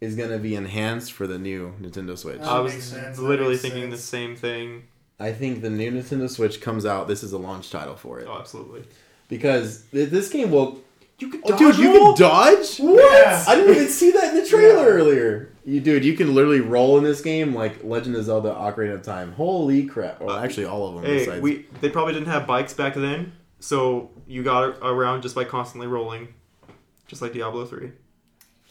[0.00, 2.40] is going to be enhanced for the new Nintendo Switch.
[2.40, 3.94] I was sense, literally thinking sense.
[3.96, 4.84] the same thing.
[5.18, 7.06] I think the new Nintendo Switch comes out.
[7.08, 8.84] This is a launch title for it Oh, absolutely.
[9.28, 10.80] because this game will.
[11.20, 12.78] You could Oh, dude, you can dodge.
[12.78, 13.12] What?
[13.12, 13.44] Yeah.
[13.46, 14.94] I didn't even see that in the trailer Yeah.
[14.94, 15.52] earlier.
[15.64, 19.02] You, dude, you can literally roll in this game like Legend of Zelda: Ocarina of
[19.02, 19.32] Time.
[19.32, 20.20] Holy crap!
[20.20, 21.04] Well, uh, actually, all of them.
[21.04, 21.42] Hey, besides.
[21.42, 25.86] we they probably didn't have bikes back then, so you got around just by constantly
[25.86, 26.28] rolling,
[27.06, 27.92] just like Diablo three.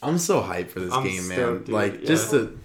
[0.01, 1.37] I'm so hyped for this I'm game, man.
[1.59, 1.69] dude.
[1.69, 2.07] Like Yeah.
[2.07, 2.57] just to.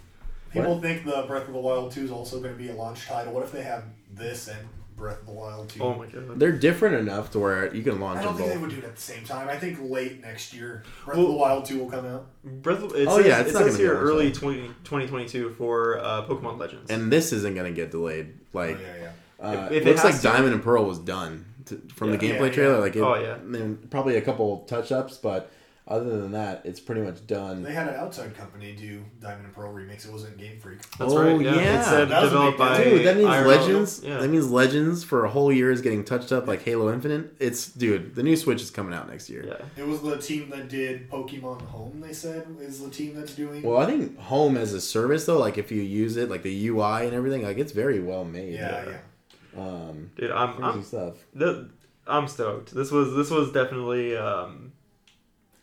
[0.53, 3.07] People think the Breath of the Wild 2 is also going to be a launch
[3.07, 3.33] title.
[3.33, 3.83] What if they have
[4.13, 5.83] this and Breath of the Wild 2?
[5.83, 6.39] Oh my god.
[6.39, 8.21] They're different enough to where you can launch.
[8.21, 9.49] I launch don't them think they would do it at the same time.
[9.49, 12.27] I think late next year, Breath Well- of the Wild 2 will come out.
[12.45, 14.41] Breath of, it Oh, says, yeah, it's it not says here early time.
[14.41, 16.91] 20, 2022 for uh, Pokemon Legends.
[16.91, 18.35] And this isn't gonna get delayed.
[18.53, 19.11] Like, oh, yeah,
[19.43, 19.47] yeah.
[19.49, 22.11] uh, If- if it it looks like to- Diamond and Pearl was done to, from
[22.13, 22.81] the gameplay Yeah, trailer.
[22.81, 23.39] Like, it, Oh, yeah.
[23.43, 25.51] then probably a couple touch ups, but
[25.87, 27.63] other than that, it's pretty much done.
[27.63, 30.07] They had an outside company do Diamond and Pearl remix.
[30.07, 30.79] It wasn't Game Freak.
[30.97, 31.41] That's Oh, right.
[31.45, 31.55] Yeah.
[31.57, 31.81] yeah.
[31.81, 32.83] It said That developed by.
[32.83, 33.47] Dude, that means IRL.
[33.47, 34.01] Legends.
[34.03, 34.17] Yeah.
[34.19, 37.35] That means Legends for a whole year is getting touched up like Halo Infinite.
[37.39, 39.45] It's dude, the new Switch is coming out next year.
[39.47, 39.83] yeah.
[39.83, 43.63] It was the team that did Pokemon Home, they said, is the team that's doing.
[43.63, 46.69] Well, I think Home as a service though, like if you use it, like the
[46.69, 48.55] UI and everything, like it's very well made.
[48.55, 49.61] yeah, yeah.
[49.61, 51.15] Um, Dude, I'm, crazy I'm stuff.
[51.35, 51.69] the,
[52.07, 52.75] I'm stoked.
[52.75, 54.73] This was this was definitely um,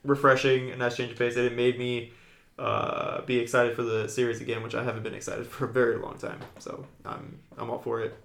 [0.04, 1.36] refreshing, a nice change of pace.
[1.36, 2.14] and It made me
[2.58, 5.98] uh, be excited for the series again, which I haven't been excited for a very
[5.98, 6.40] long time.
[6.60, 8.16] So I'm I'm all for it.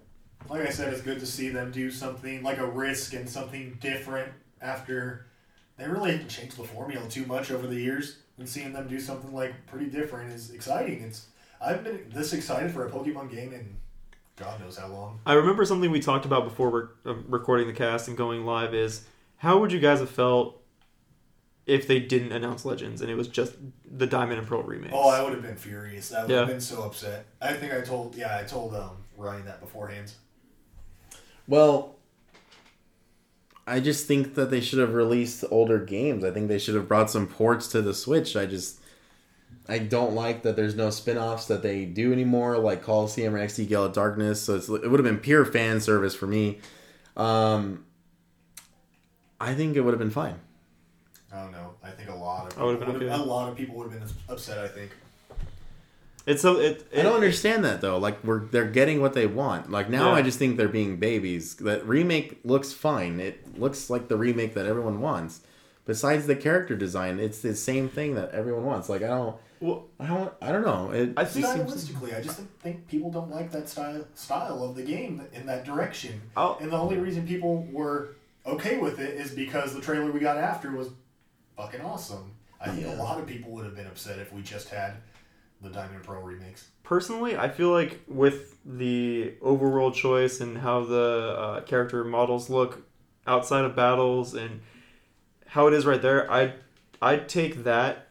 [0.49, 3.77] Like I said, it's good to see them do something like a risk and something
[3.81, 5.25] different after
[5.77, 8.19] they really haven't changed the formula too much over the years.
[8.37, 11.01] And seeing them do something like pretty different is exciting.
[11.01, 11.27] It's
[11.59, 13.75] I've been this excited for a Pokemon game in
[14.35, 15.19] God knows how long.
[15.25, 18.75] I remember something we talked about before we're uh, recording the cast and going live
[18.75, 19.05] is
[19.37, 20.61] how would you guys have felt
[21.67, 23.53] if they didn't announce Legends and it was just
[23.85, 24.89] the Diamond and Pearl remix?
[24.91, 26.13] Oh, I would have been furious.
[26.13, 27.25] I would have been so upset.
[27.41, 30.13] I think I told yeah I told um, Ryan that beforehand.
[31.47, 31.95] Well,
[33.65, 36.23] I just think that they should have released older games.
[36.23, 38.35] I think they should have brought some ports to the Switch.
[38.35, 38.79] I just
[39.67, 43.67] I don't like that there's no spin-offs that they do anymore, like Colosseum or XD
[43.67, 44.41] Gale of Darkness.
[44.41, 46.59] So it's, it would have been pure fan service for me.
[47.17, 47.85] Um,
[49.41, 50.39] I think it would have been fine.
[51.37, 51.73] I don't know.
[51.83, 53.29] I think a lot of I would've people been would have, okay.
[53.29, 54.57] a lot of people would have been upset.
[54.57, 54.91] I think.
[56.25, 57.97] It's so it, I don't understand that though.
[57.97, 59.71] Like we're they're getting what they want.
[59.71, 60.15] Like now Yeah.
[60.15, 61.55] I just think they're being babies.
[61.55, 63.19] That remake looks fine.
[63.19, 65.41] It looks like the remake that everyone wants.
[65.85, 68.89] Besides the character design, it's the same thing that everyone wants.
[68.89, 70.91] Like I don't Well, I don't I don't know.
[70.91, 74.75] It I just think Stylistically, I just think people don't like that style style of
[74.75, 76.19] the game in that direction.
[76.35, 78.15] I'll, And the only reason people were
[78.45, 80.89] okay with it is because the trailer we got after was
[81.57, 82.31] fucking awesome.
[82.61, 82.95] I think Yeah.
[82.95, 84.93] a lot of people would have been upset if we just had
[85.61, 86.69] the Diamond Pearl remakes.
[86.83, 92.83] personally, I feel like with the overworld choice and how the uh, character models look
[93.25, 94.61] outside of battles and
[95.47, 96.53] how it is right there, I
[97.01, 98.07] I'd take that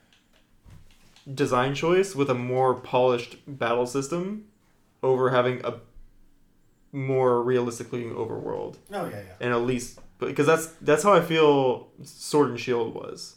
[1.33, 4.47] design choice with a more polished battle system
[5.03, 5.75] over having a
[6.93, 9.33] more realistic looking overworld Oh yeah, yeah.
[9.41, 13.36] and at least because that's that's how I feel Sword and Shield was.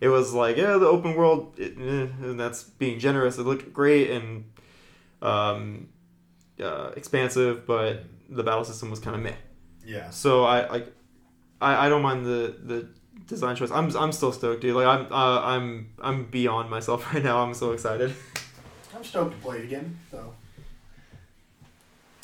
[0.00, 3.38] It was like yeah, the open world, it, eh, and that's being generous.
[3.38, 4.44] It looked great and
[5.22, 5.88] um,
[6.62, 9.34] uh, expansive, but the battle system was kind of meh.
[9.84, 10.10] Yeah.
[10.10, 10.92] So I like,
[11.60, 12.88] I, I don't mind the the
[13.26, 13.70] design choice.
[13.70, 14.74] I'm I'm still stoked, dude.
[14.74, 17.42] Like I'm uh, I'm I'm beyond myself right now.
[17.42, 18.14] I'm so excited.
[18.94, 19.98] I'm stoked to play it again.
[20.10, 20.34] So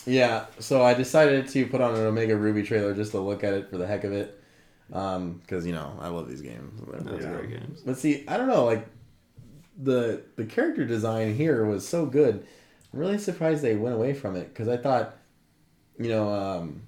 [0.07, 3.55] Yeah, so I decided to put on an Omega Ruby trailer just to look at
[3.55, 4.43] it for the heck of it,
[4.89, 6.81] because you know I love these games.
[6.87, 7.81] They're That's pretty great games.
[7.85, 8.87] But see, I don't know, like
[9.83, 12.47] the the character design here was so good.
[12.93, 15.17] I'm really surprised they went away from it because I thought,
[15.99, 16.83] you know, um,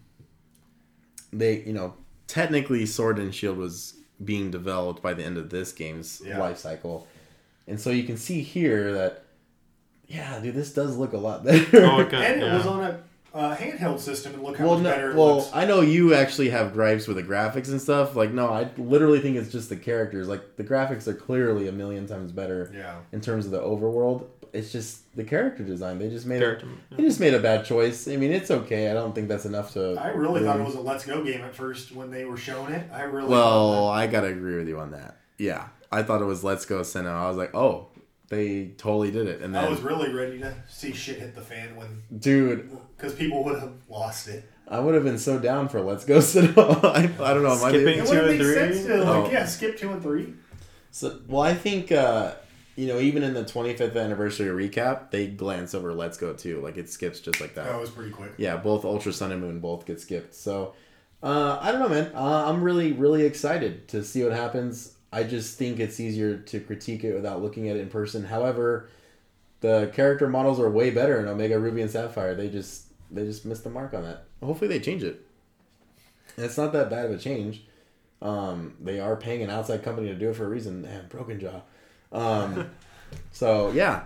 [1.32, 1.94] they you know
[2.26, 3.94] technically Sword and Shield was
[4.24, 6.38] being developed by the end of this game's Yeah.
[6.38, 7.06] life cycle,
[7.66, 9.22] and so you can see here that.
[10.08, 11.84] Yeah, dude, this does look a lot better.
[11.84, 12.34] Oh, okay.
[12.34, 13.00] and it was on a
[13.36, 15.50] uh, handheld system, and look how well, much no, better it well, looks.
[15.52, 18.16] I know you actually have gripes with the graphics and stuff.
[18.16, 20.26] Like, no, I literally think it's just the characters.
[20.28, 22.96] Like, the graphics are clearly a million times better Yeah.
[23.12, 24.26] in terms of the overworld.
[24.52, 25.98] It's just the character design.
[25.98, 26.66] They just made Character.
[26.90, 28.08] a, they just made a bad choice.
[28.08, 28.90] I mean, it's okay.
[28.90, 29.96] I don't think that's enough to.
[30.00, 32.72] I really thought it was a Let's Go game at first when they were showing
[32.72, 32.88] it.
[32.90, 35.18] I really Well, I gotta agree with you on that.
[35.36, 37.12] Yeah, I thought it was Let's Go Sinnoh.
[37.12, 37.88] I was like, oh,
[38.28, 39.40] they totally did it.
[39.42, 43.14] And then, I was really ready to see shit hit the fan when dude, because
[43.14, 44.44] people would have lost it.
[44.68, 46.84] I would have been so down for Let's Go Sinnoh.
[46.84, 47.52] I, I don't know.
[47.52, 48.54] am I the- Skipping It Two and three?
[48.54, 49.30] sense to like Oh.
[49.30, 50.34] yeah, skip two and three.
[50.90, 52.34] So, well, I think uh,
[52.74, 56.60] you know, even in the 25th anniversary recap, they glance over Let's Go too.
[56.60, 57.66] Like it skips just like that.
[57.66, 58.32] That was pretty quick.
[58.38, 60.34] Yeah, both Ultra Sun and Moon both get skipped.
[60.34, 60.74] So,
[61.22, 62.10] uh, I don't know, man.
[62.14, 64.95] Uh, I'm really, really excited to see what happens.
[65.16, 68.22] I just think it's easier to critique it without looking at it in person.
[68.22, 68.90] However,
[69.62, 72.34] the character models are way better in Omega Ruby and Sapphire.
[72.34, 74.24] They just, they just missed the mark on that.
[74.42, 75.24] Hopefully, they change it.
[76.36, 77.64] And it's not that bad of a change.
[78.20, 80.82] Um, they are paying an outside company to do it for a reason.
[80.82, 81.62] Man, broken jaw.
[82.12, 82.68] Um,
[83.32, 84.04] so yeah,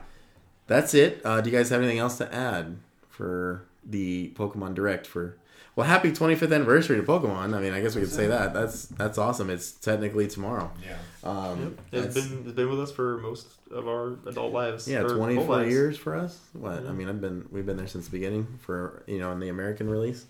[0.69, 1.21] that's it.
[1.25, 2.77] Uh, do you guys have anything else to add
[3.09, 5.09] for the Pokemon Direct?
[5.09, 5.37] For
[5.81, 7.55] well, happy 25th anniversary to Pokemon.
[7.57, 8.53] I mean, I guess we could say that.
[8.55, 9.49] That's that's awesome.
[9.51, 10.71] It's technically tomorrow.
[10.87, 10.97] Yeah.
[11.29, 11.73] Um, Yep.
[12.05, 14.87] It's that's- been it's been with us for most of our adult lives.
[14.89, 15.71] yeah, or whole 24 lives.
[15.71, 16.39] years for us.
[16.53, 19.41] What I mean, I've been we've been there since the beginning for you know in
[19.41, 20.27] the American release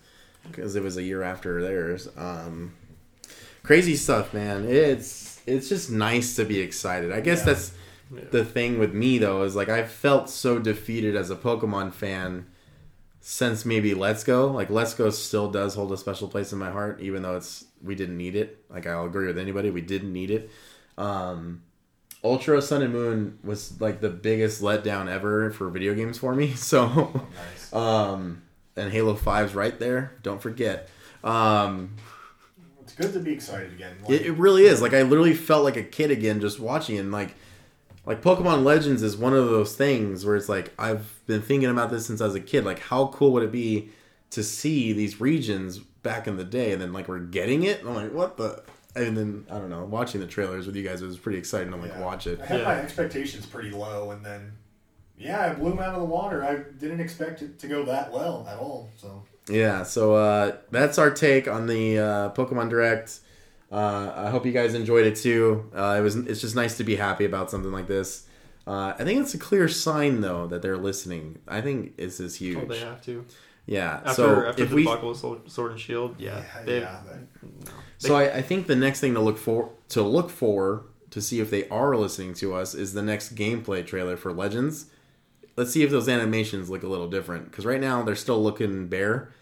[0.51, 2.09] because it was a year after theirs.
[2.17, 2.73] Um,
[3.63, 4.65] crazy stuff, man.
[4.69, 7.13] It's it's just nice to be excited.
[7.13, 7.45] I guess Yeah.
[7.47, 7.73] that's
[8.15, 8.21] Yeah.
[8.31, 12.47] the thing with me though is like I felt so defeated as a Pokemon fan
[13.21, 14.49] since maybe Let's Go.
[14.51, 17.65] Like Let's Go still does hold a special place in my heart, even though it's
[17.83, 18.65] we didn't need it.
[18.71, 20.51] Like I'll agree with anybody, we didn't need it.
[20.99, 21.63] Um,
[22.23, 26.53] Ultra Sun and Moon was like the biggest letdown ever for video games for me.
[26.57, 26.87] So,
[27.35, 27.73] Nice.
[27.73, 28.43] um,
[28.77, 30.13] and Halo 5's right there.
[30.23, 30.89] Don't forget.
[31.25, 31.97] Um,
[32.83, 33.97] It's good to be excited again.
[34.03, 34.83] Like, it, it really is.
[34.83, 37.01] Like I literally felt like a kid again just watching it.
[37.01, 37.35] And like
[38.11, 41.93] like Pokemon Legends is one of those things where it's like I've been thinking about
[41.93, 42.65] this since I was a kid.
[42.65, 43.91] Like how cool would it be
[44.31, 47.79] to see these regions back in the day and then like we're getting it?
[47.79, 48.65] And I'm like, what the
[48.97, 51.71] and then I don't know, watching the trailers with you guys it was pretty exciting
[51.71, 52.01] to like yeah.
[52.01, 52.41] watch it.
[52.41, 52.65] I had Yeah.
[52.65, 54.55] my expectations pretty low, and then
[55.17, 56.43] yeah, I blew 'em out of the water.
[56.45, 58.91] I didn't expect it to go that well at all.
[58.97, 63.21] So Yeah, so uh, that's our take on the uh, Pokemon Direct.
[63.71, 65.71] Uh, I hope you guys enjoyed it too.
[65.75, 68.27] Uh, it was it's just nice to be happy about something like this.
[68.67, 71.39] Uh, I think it's a clear sign though that they're listening.
[71.47, 72.59] I think this is huge.
[72.61, 73.25] Oh, they have to.
[73.67, 74.01] Yeah.
[74.05, 77.01] After so after if the we debacle with Sword- Sword and Shield, yeah, they yeah,
[77.07, 81.21] that- so I, I think the next thing to look for to look for to
[81.21, 84.87] see if they are listening to us is the next gameplay trailer for Legends.
[85.57, 88.89] Let's see if those animations look a little different because right now they're still looking
[88.89, 89.33] bare.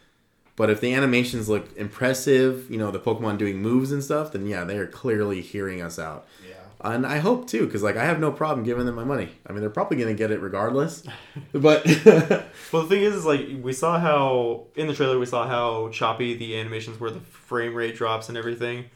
[0.58, 4.44] But if the animations look impressive, you know the Pokemon doing moves and stuff, then
[4.44, 6.26] yeah, they are clearly hearing us out.
[6.46, 6.54] yeah.
[6.80, 9.28] And I hope too, because like I have no problem giving them my money.
[9.46, 11.04] I mean, they're probably gonna get it regardless.
[11.52, 11.86] But
[12.72, 15.90] Well, the thing is, is like we saw how in the trailer we saw how
[15.90, 18.86] choppy the animations were, the frame rate drops and everything.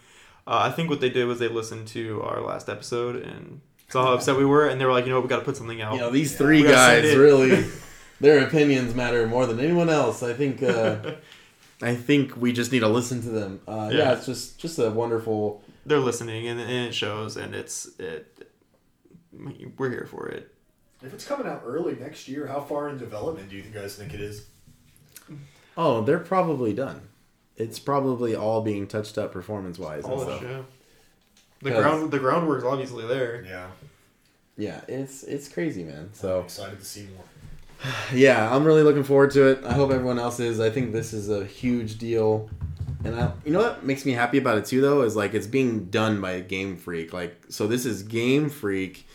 [0.47, 4.07] Uh, I think what they did was they listened to our last episode and saw
[4.07, 5.57] how upset we were, and they were like, you know what, we got to put
[5.57, 5.95] something out.
[5.95, 7.67] you know, these three We guys really,
[8.21, 10.25] their opinions matter more than anyone else.
[10.25, 10.61] I think.
[10.63, 10.97] Uh,
[11.83, 13.61] I think we just need to listen to them.
[13.66, 13.99] Uh, yeah.
[13.99, 14.12] Yeah.
[14.14, 15.62] it's just just a wonderful.
[15.85, 18.49] They're listening, and, and it shows, and it's it.
[19.76, 20.55] We're here for it.
[21.03, 24.14] If it's coming out early next year, how far in development do you guys think
[24.14, 24.47] it is?
[25.76, 27.09] Oh, they're probably done.
[27.57, 30.41] It's probably all being touched up performance wise and All stuff.
[30.41, 30.64] the show.
[31.62, 33.45] The 'Cause- ground, the groundwork's obviously there.
[33.45, 33.68] Yeah.
[34.57, 35.97] Yeah, it's it's crazy, man.
[35.99, 37.24] I'm So excited to see more.
[38.12, 39.64] Yeah, I'm really looking forward to it.
[39.64, 40.61] I hope everyone else is.
[40.61, 42.49] I think this is a huge deal.
[43.05, 45.47] And I, you know what makes me happy about it too, though, is like it's
[45.47, 47.12] being done by Game Freak.
[47.12, 49.07] Like, so this is Game Freak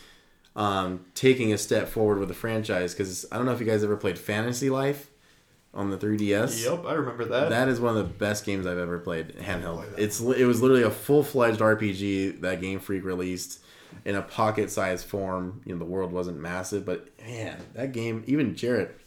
[0.56, 2.92] um, taking a step forward with the franchise.
[2.92, 5.08] Because I don't know if you guys ever played Fantasy Life
[5.72, 6.64] on the 3DS.
[6.64, 7.50] Yep, I remember that.
[7.50, 9.76] That is one of the best games I've ever played handheld.
[9.76, 10.04] play.
[10.04, 13.60] It's it was literally a full fledged RPG that Game Freak released
[14.04, 15.62] in a pocket sized form.
[15.64, 18.98] You know, the world wasn't massive, but man, that game, even Jarrett,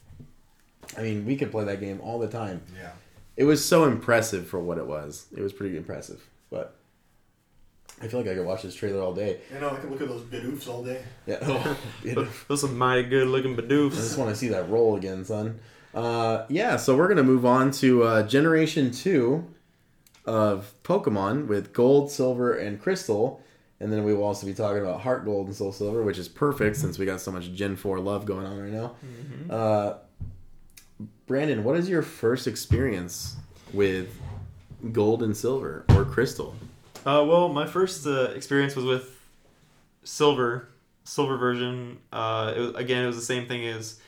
[0.97, 2.61] I mean, we could play that game all the time.
[2.75, 2.91] Yeah.
[3.37, 5.27] It was so impressive for what it was.
[5.35, 6.75] It was pretty impressive, but
[8.01, 9.39] I feel like I could watch this trailer all day.
[9.53, 11.01] You know, I can look at those bidoofs all day.
[11.25, 11.37] Yeah.
[12.17, 13.93] Oh, Those are mighty good looking bidoofs.
[13.93, 15.59] I just want to see that roll again, son.
[15.93, 19.45] Uh, yeah, so we're gonna move on to uh, Generation Two
[20.25, 23.41] of Pokemon with Gold, Silver, and Crystal,
[23.81, 26.29] and then we will also be talking about Heart Gold and Soul Silver, which is
[26.29, 28.95] perfect since we got so much Gen Four love going on right now.
[29.53, 29.97] Uh,
[31.25, 33.37] Brandon, what is your first experience
[33.73, 34.15] with
[34.91, 36.55] Gold and Silver or Crystal?
[37.05, 39.19] Uh, well, my first uh, experience was with
[40.03, 40.69] silver,
[41.03, 41.97] silver version.
[42.13, 43.99] Uh, it was, again, it was the same thing as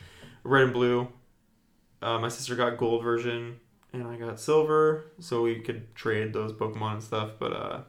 [0.43, 1.07] red and blue.
[2.01, 3.59] Uh, my sister got gold version,
[3.91, 7.31] and I got silver, so we could trade those Pokemon and stuff.
[7.39, 7.81] But uh,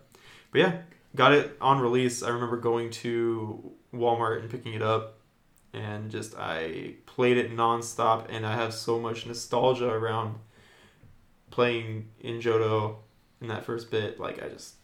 [0.51, 0.77] but yeah,
[1.15, 2.23] got it on release.
[2.23, 5.19] I remember going to Walmart and picking it up,
[5.73, 10.37] and just I played it nonstop, and I have so much nostalgia around
[11.51, 12.97] playing in Johto
[13.41, 14.19] in that first bit.
[14.19, 14.75] Like I just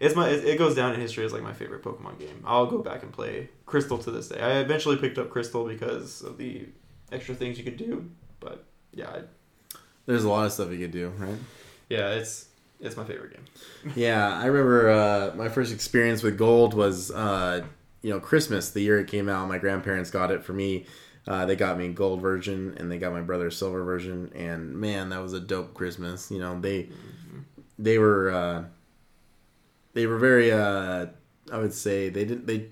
[0.00, 2.42] it's my it goes down in history as like my favorite Pokemon game.
[2.44, 4.40] I'll go back and play Crystal to this day.
[4.40, 6.66] I eventually picked up Crystal because of the
[7.10, 8.10] extra things you could do,
[8.40, 11.38] but yeah, I, There's a lot of stuff you could do, right?
[11.88, 12.48] yeah, it's
[12.82, 13.92] it's my favorite game.
[13.96, 17.64] Yeah, I remember uh, my first experience with gold was uh,
[18.02, 19.48] you know Christmas the year it came out.
[19.48, 20.86] My grandparents got it for me.
[21.26, 25.08] Uh, they got me gold version and they got my brother silver version, and man,
[25.10, 26.30] that was a dope Christmas.
[26.30, 26.88] You know they
[27.78, 28.64] they were uh,
[29.94, 31.06] they were very uh,
[31.50, 32.66] I would say they didn't they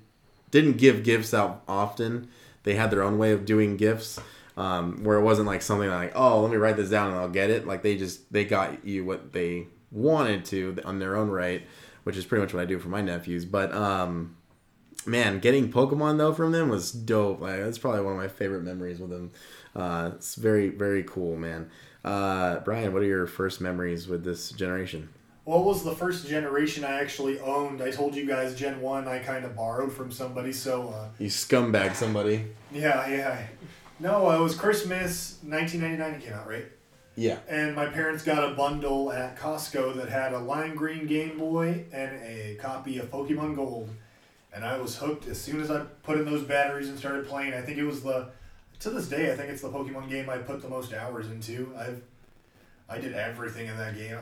[0.51, 2.29] didn't give gifts out often.
[2.65, 4.21] They had their own way of doing gifts.
[4.57, 7.31] Um, where it wasn't like something like, oh, let me write this down and I'll
[7.31, 7.67] get it.
[7.67, 11.63] Like they just they got you what they wanted to on their own right,
[12.05, 13.45] which is pretty much what I do for my nephews.
[13.45, 14.37] But um,
[15.07, 17.41] man, getting Pokemon though from them was dope.
[17.41, 19.31] Like that's probably one of my favorite memories with them.
[19.75, 21.71] Uh, it's very very cool, man.
[22.05, 25.09] Uh, Brian, what are your first memories with this generation?
[25.45, 27.83] What was the first generation I actually owned?
[27.83, 31.29] I told you guys Gen 1 I kind of borrowed from somebody, so uh, You
[31.29, 32.45] scumbag somebody.
[32.73, 33.47] yeah, yeah.
[33.99, 36.67] No, it was Christmas 1999 it came out, right?
[37.21, 37.37] Yeah.
[37.49, 41.85] And my parents got a bundle at Costco that had a lime green Game Boy
[41.93, 43.91] and a copy of Pokemon Gold.
[44.55, 47.53] And I was hooked as soon as I put in those batteries and started playing.
[47.53, 48.31] I think it was the,
[48.81, 51.71] to this day, I think it's the Pokemon game I put the most hours into.
[51.79, 52.03] I've,
[52.89, 54.17] I did everything in that game.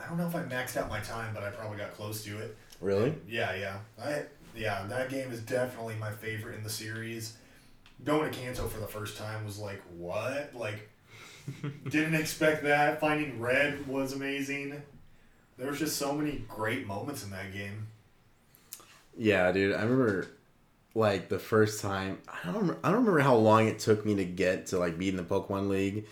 [0.00, 2.36] I don't know if I maxed out my time, but I probably got close to
[2.40, 2.56] it.
[2.80, 3.14] Really?
[3.28, 3.76] Yeah, yeah.
[4.02, 4.24] I
[4.56, 7.36] yeah, that game is definitely my favorite in the series.
[8.04, 10.52] Going to Kanto for the first time was like, what?
[10.54, 10.89] Like
[11.90, 13.00] didn't expect that.
[13.00, 14.82] Finding Red was amazing.
[15.56, 17.88] There was just so many great moments in that game.
[19.16, 19.74] Yeah, dude.
[19.74, 20.28] I remember
[20.94, 22.18] like the first time.
[22.28, 22.54] I don't.
[22.54, 25.22] Remember, I don't remember how long it took me to get to like beating the
[25.22, 26.06] Pokemon League,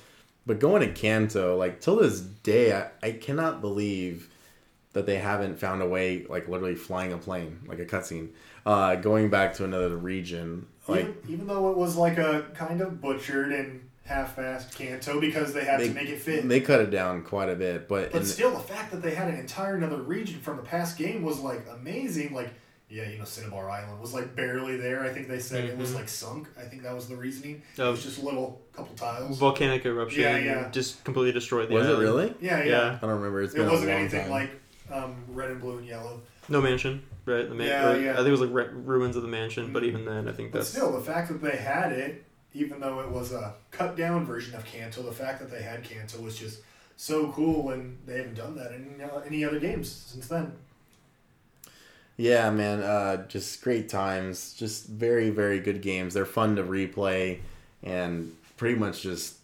[0.46, 4.28] but going to Kanto, like till this day, I, I cannot believe
[4.92, 8.30] that they haven't found a way, like literally flying a plane, like a cutscene,
[8.66, 10.66] uh, going back to another region.
[10.86, 15.52] Like even, even though it was like a kind of butchered and half-assed Kanto because
[15.52, 16.48] they had they to make it fit.
[16.48, 19.28] They cut it down quite a bit, but, but still, the fact that they had
[19.28, 22.34] an entire another region from the past game was like amazing.
[22.34, 22.50] Like,
[22.88, 25.02] yeah, you know, Cinnabar Island was like barely there.
[25.04, 25.96] I think they said it was Mhm.
[25.96, 26.48] like sunk.
[26.58, 27.62] I think that was the reasoning.
[27.76, 27.90] It Oh.
[27.90, 29.38] was just a little couple tiles.
[29.38, 30.68] Volcanic eruption Yeah, yeah.
[30.70, 32.02] just completely destroyed the was it island.
[32.02, 32.34] really?
[32.40, 32.64] Yeah, yeah.
[32.64, 32.98] Yeah.
[33.02, 33.42] I don't remember.
[33.42, 34.30] It's It been a wasn't long anything time.
[34.30, 34.50] like
[34.90, 36.22] um, red and blue and yellow.
[36.48, 37.46] No mansion, right?
[37.46, 38.12] The man- Yeah, or- yeah.
[38.12, 40.50] I think it was like re- ruins of the mansion, but even then, I think
[40.50, 42.24] But that's still, the fact that they had it,
[42.58, 45.84] even though it was a cut down version of Kanto, the fact that they had
[45.84, 46.60] Kanto was just
[46.96, 50.52] so cool, and they haven't done that in uh, any other games since then.
[52.16, 54.52] Yeah, man, uh, just great times.
[54.54, 56.14] Just very, very good games.
[56.14, 57.38] They're fun to replay
[57.84, 59.36] and pretty much just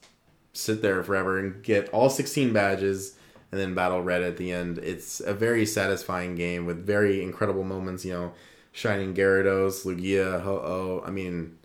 [0.53, 3.17] sit there forever and get all 16 badges
[3.53, 4.79] and then battle red at the end.
[4.79, 8.33] It's a very satisfying game with very incredible moments, you know,
[8.73, 11.05] Shining Gyarados, Lugia, Ho-Oh.
[11.07, 11.57] I mean,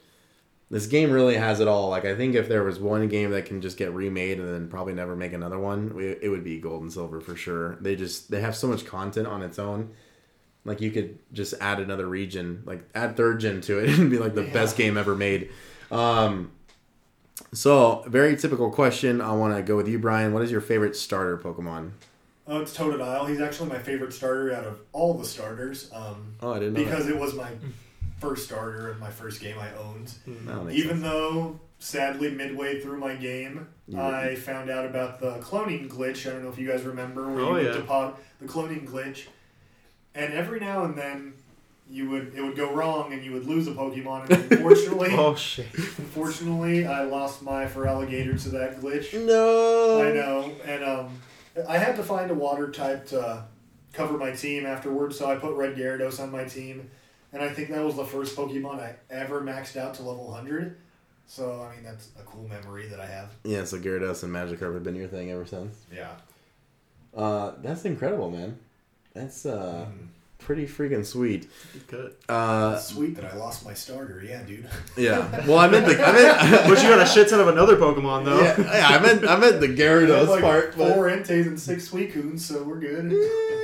[0.69, 1.89] this game really has it all.
[1.89, 4.67] Like, I think if there was one game that can just get remade and then
[4.69, 7.77] probably never make another one, it would be Gold and Silver for sure.
[7.81, 9.91] They just, they have so much content on its own
[10.65, 14.19] like you could just add another region, like add third gen to it, and be
[14.19, 14.53] like the Yeah.
[14.53, 15.49] best game ever made.
[15.89, 16.51] Um,
[17.53, 19.21] so very typical question.
[19.21, 20.33] I want to go with you, Brian.
[20.33, 21.91] What is your favorite starter Pokemon?
[22.45, 23.27] Oh, it's Totodile.
[23.29, 25.89] He's actually my favorite starter out of all the starters.
[25.93, 27.51] Um, Oh, I didn't know because it was my
[28.19, 30.07] first starter of my first game I owned.
[30.27, 30.45] that.
[30.45, 31.01] That makes Even sense.
[31.03, 36.27] though, sadly, midway through my game, You- I found out about the cloning glitch.
[36.27, 37.71] I don't know if you guys remember where Oh, you yeah.
[37.73, 39.25] would deposit the cloning glitch,
[40.15, 41.33] and every now and then
[41.91, 44.29] you would it would go wrong and you would lose a Pokemon.
[44.29, 45.67] And unfortunately, Oh shit.
[45.97, 49.13] unfortunately, I lost my Feraligatr to that glitch.
[49.25, 50.01] No.
[50.01, 51.19] I know, and um,
[51.67, 53.43] I had to find a water type to
[53.93, 56.89] cover my team afterwards, so I put Red Gyarados on my team,
[57.33, 60.77] and I think that was the first Pokemon I ever maxed out to level 100.
[61.27, 63.29] So, I mean, that's a cool memory that I have.
[63.43, 65.77] Yeah, so Gyarados and Magikarp have been your thing ever since.
[65.93, 66.15] Yeah.
[67.15, 68.57] Uh, that's incredible, man.
[69.13, 69.85] That's uh,
[70.39, 71.49] pretty freaking sweet.
[71.87, 72.15] Good.
[72.27, 74.23] Uh, Sweet that I lost my starter.
[74.25, 74.67] Yeah, dude.
[74.97, 75.45] yeah.
[75.45, 78.25] Well, I meant the I meant, But you got a shit ton of another Pokemon
[78.25, 78.41] though.
[78.41, 81.89] yeah, yeah, I meant I meant the Gyarados like part, but four Entei and six
[81.89, 83.09] Suicunes, so we're good.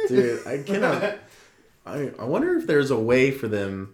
[0.07, 1.17] dude, I cannot.
[1.85, 3.93] I I wonder if there's a way for them,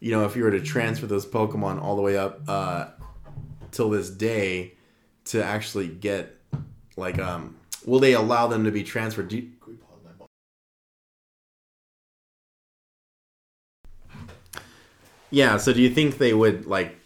[0.00, 2.88] you know, if you were to transfer those Pokemon all the way up uh,
[3.70, 4.74] till this day,
[5.26, 6.36] to actually get
[6.96, 9.32] like um, will they allow them to be transferred?
[9.32, 9.50] You?
[15.30, 16.98] Yeah, so do you think they would like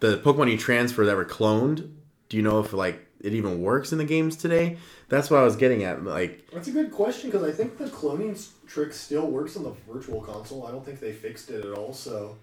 [0.00, 1.90] the Pokemon you transfer that were cloned?
[2.28, 4.78] Do you know if like it even works in the games today?
[5.08, 6.04] That's what I was getting at.
[6.04, 8.36] Like, That's a good question because I think the cloning
[8.68, 10.66] trick still works on the virtual console.
[10.66, 11.92] I don't think they fixed it at all.
[11.92, 12.36] So,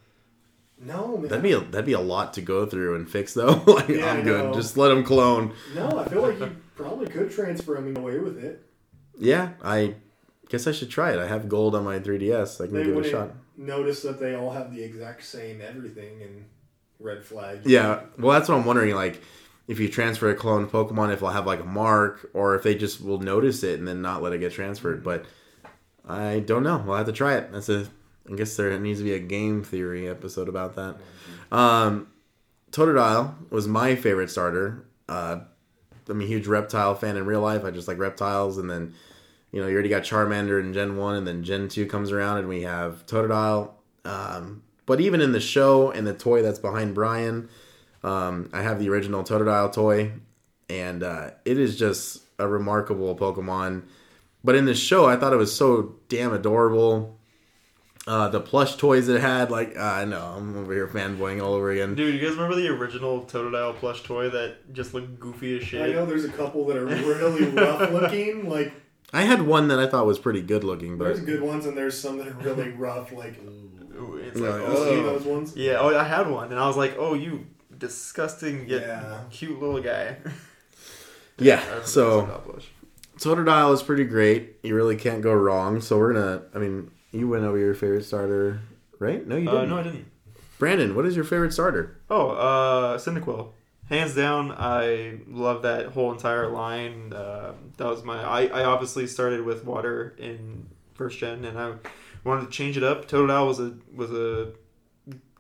[0.80, 1.30] no, man.
[1.30, 3.63] that'd be a, that'd be a lot to go through and fix though.
[3.67, 4.53] like, Yeah, I I'm good.
[4.53, 5.53] Just let them clone.
[5.73, 8.65] No, I feel like you probably could transfer them away with it.
[9.17, 9.95] Yeah, I
[10.49, 11.19] guess I should try it.
[11.19, 12.59] I have gold on my 3DS.
[12.61, 13.32] I can They give it a shot.
[13.55, 16.45] notice that they all have the exact same everything and
[16.99, 17.61] red flag.
[17.65, 18.93] Yeah, well, that's what I'm wondering.
[18.95, 19.21] Like,
[19.67, 22.76] if you transfer a cloned Pokemon, if it'll have like a mark, or if they
[22.76, 24.97] just will notice it and then not let it get transferred.
[24.97, 25.05] Mm-hmm.
[25.05, 25.26] But
[26.07, 26.83] I don't know.
[26.85, 27.51] We'll have to try it.
[27.51, 27.87] That's a.
[28.31, 30.95] I guess there needs to be a game theory episode about that.
[31.51, 32.07] Um,
[32.71, 34.85] Totodile was my favorite starter.
[35.07, 35.41] Uh,
[36.09, 37.63] I'm a huge reptile fan in real life.
[37.63, 38.93] I just like reptiles, and then
[39.51, 42.39] you know you already got Charmander in Gen One, and then Gen Two comes around,
[42.39, 43.71] and we have Totodile.
[44.03, 47.49] Um, but even in the show and the toy that's behind Brian,
[48.03, 50.11] um, I have the original Totodile toy,
[50.69, 53.83] and uh, it is just a remarkable Pokemon.
[54.45, 57.17] But in the show, I thought it was so damn adorable.
[58.07, 61.53] Uh, the plush toys it had, like uh, I know I'm over here fanboying all
[61.55, 61.95] over again.
[61.95, 65.81] Dude, you guys remember the original Totodile plush toy that just looked goofy as shit?
[65.81, 68.47] I know there's a couple that are really rough looking.
[68.47, 68.73] Like
[69.11, 71.75] I had one that I thought was pretty good looking, but there's good ones and
[71.75, 73.11] there's some that are really rough.
[73.11, 74.89] Like Ooh, it's like, like, you oh.
[74.89, 75.55] see those ones.
[75.55, 79.19] Yeah, oh, I had one, and I was like, oh, you disgusting yet Yeah.
[79.31, 80.17] cute little guy.
[81.39, 81.55] yeah.
[81.59, 82.53] I remember So
[83.18, 83.74] Totodile.
[83.74, 84.57] Is pretty great.
[84.63, 85.82] You really can't go wrong.
[85.82, 86.43] So we're gonna.
[86.53, 88.61] I mean, you went over your favorite starter,
[88.99, 89.26] right?
[89.26, 89.70] No, you Uh, didn't.
[89.70, 90.05] no, I didn't.
[90.57, 91.97] Brandon, what is your favorite starter?
[92.09, 93.49] Oh, uh, Cyndaquil.
[93.89, 97.13] Hands down, I love that whole entire line.
[97.13, 98.24] Uh, that was my.
[98.24, 101.74] I, I obviously started with water in first gen, and I
[102.24, 103.07] wanted to change it up.
[103.07, 104.53] Totodile was a was a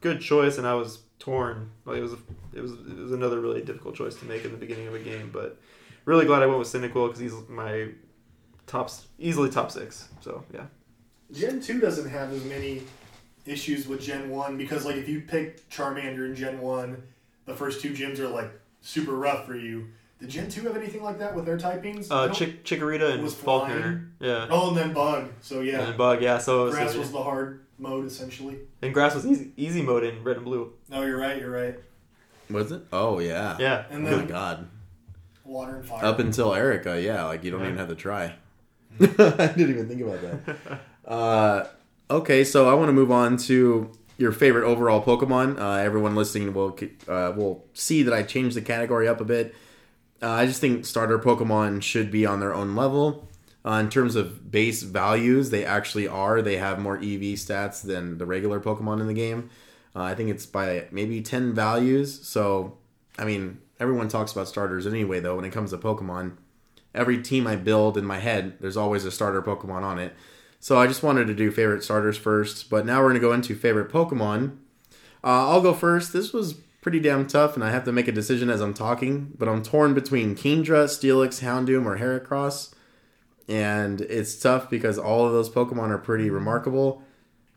[0.01, 1.71] good choice, and I was torn.
[1.85, 2.17] Like it was a,
[2.53, 4.99] it was it was another really difficult choice to make in the beginning of a
[4.99, 5.59] game, but
[6.05, 7.89] really glad I went with Cyndaquil because he's my
[8.67, 8.89] top
[9.19, 10.07] easily top six.
[10.21, 10.65] So yeah.
[11.31, 12.83] Gen two doesn't have as many
[13.45, 17.03] issues with Gen one because like if you pick Charmander in Gen one,
[17.45, 18.51] the first two gyms are like
[18.81, 19.87] super rough for you.
[20.19, 22.07] Did Gen two have anything like that with their typings?
[22.09, 23.79] Uh, don't- Chick Chikorita and was Falkner.
[23.81, 24.11] flying.
[24.19, 24.47] Yeah.
[24.49, 25.29] Oh, and then Bug.
[25.41, 26.37] So yeah, And Bug, yeah.
[26.37, 28.57] So, Grass so was the hard mode essentially.
[28.81, 30.71] and grass was easy, easy mode in red and blue.
[30.89, 31.37] No, you're right.
[31.37, 31.77] You're right.
[32.49, 32.83] Was it?
[32.93, 33.57] Oh yeah.
[33.59, 33.85] Yeah.
[33.89, 34.67] And Oh my then god.
[35.45, 36.03] Water and fire.
[36.03, 37.67] Up until Erika, yeah, like you don't Yeah.
[37.67, 38.33] even have to try.
[39.01, 39.05] I
[39.55, 40.57] didn't even think about that.
[41.05, 41.67] Uh,
[42.09, 45.59] okay, so I want to move on to your favorite overall Pokemon.
[45.59, 46.75] Uh, everyone listening will
[47.07, 49.53] uh, will see that I changed the category up a bit.
[50.19, 53.29] Uh, I just think starter Pokemon should be on their own level.
[53.63, 56.41] Uh, in terms of base values, they actually are.
[56.41, 59.51] They have more EV stats than the regular Pokemon in the game.
[59.95, 62.27] Uh, I think it's by maybe 10 values.
[62.27, 62.77] So,
[63.19, 66.37] I mean, everyone talks about starters anyway, though, when it comes to Pokemon.
[66.93, 70.15] Every team I build in my head, there's always a starter Pokemon on it.
[70.59, 72.69] So, I just wanted to do favorite starters first.
[72.69, 74.57] But now we're going to go into favorite Pokemon.
[75.23, 76.13] Uh, I'll go first.
[76.13, 79.33] This was pretty damn tough, and I have to make a decision as I'm talking.
[79.37, 82.73] But I'm torn between Kingdra, Steelix, Houndoom, or Heracross.
[83.47, 87.03] And it's tough because all of those Pokemon are pretty remarkable.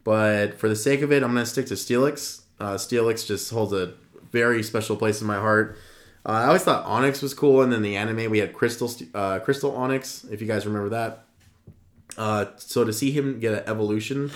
[0.04, 2.42] But for the sake of it, I'm going to stick to Steelix.
[2.58, 3.94] Uh, Steelix just holds a
[4.32, 5.76] very special place in my heart.
[6.26, 9.38] Uh, I always thought Onix was cool, and then the anime we had Crystal uh,
[9.40, 11.24] Crystal Onix, if you guys remember that.
[12.16, 14.30] Uh, so to see him get an evolution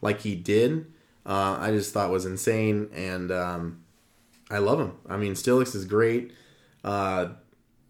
[0.00, 0.86] like he did,
[1.26, 3.84] uh, I just thought was insane, and um,
[4.50, 4.92] I love him.
[5.08, 6.32] I mean, Steelix is great.
[6.84, 7.28] Uh,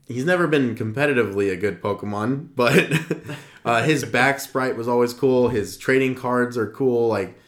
[0.08, 2.92] he's never been competitively a good Pokemon, but
[3.64, 5.48] uh, his back sprite was always cool.
[5.48, 7.08] His trading cards are cool.
[7.08, 7.38] Like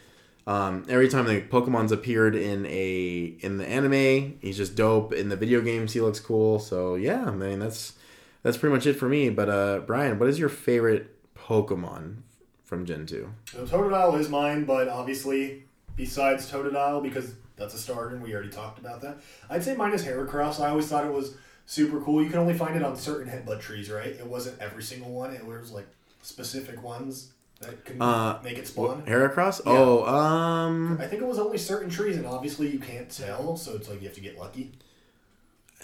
[0.49, 5.13] um, every time the Pokemon's appeared in a in the anime, he's just dope.
[5.13, 6.57] In the video games, he looks cool.
[6.57, 7.93] So yeah, I mean that's
[8.41, 9.29] that's pretty much it for me.
[9.29, 12.21] But uh, Brian, what is your favorite Pokemon
[12.63, 13.31] from Gen two?
[13.45, 18.49] So Totodile is mine, but obviously, besides Totodile, because that's a starter and we already
[18.49, 19.19] talked about that,
[19.51, 20.59] I'd say mine is Heracross.
[20.59, 21.35] I always thought it was
[21.67, 22.23] super cool.
[22.23, 24.07] You can only find it on certain headbutt trees, right?
[24.07, 25.31] It wasn't every single one.
[25.31, 25.85] It was like
[26.23, 29.03] specific ones that can Uh, make it spawn.
[29.05, 29.59] Heracross?
[29.65, 29.73] Yeah.
[29.73, 33.75] Oh, um, I think it was only certain trees, and obviously you can't tell, so
[33.75, 34.71] it's like you have to get lucky.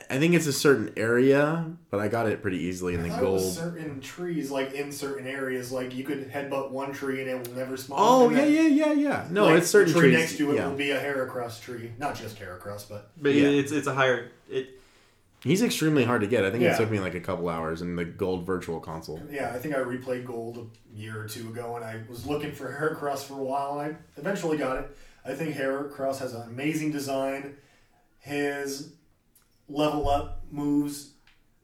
[0.09, 3.09] I think it's a certain area, but I got it pretty easily in I the
[3.11, 3.53] thought it was gold.
[3.53, 7.55] certain trees, like in certain areas, like you could headbutt one tree and it will
[7.55, 7.97] never spawn.
[8.01, 9.27] Oh yeah, yeah, yeah, yeah.
[9.31, 10.19] No, like, it's certain the tree trees.
[10.19, 10.67] next to it yeah.
[10.67, 13.47] will be a Heracross tree, not just Heracross, but But Yeah.
[13.47, 14.74] it's it's a higher it.
[15.45, 16.43] He's extremely hard to get.
[16.43, 16.73] I think Yeah.
[16.73, 19.21] it took me like a couple hours in the gold virtual console.
[19.29, 22.51] Yeah, I think I replayed Gold a year or two ago, and I was looking
[22.51, 24.97] for Heracross for a while, and I eventually got it.
[25.23, 27.57] I think Heracross has an amazing design.
[28.17, 28.93] His
[29.69, 31.11] level up moves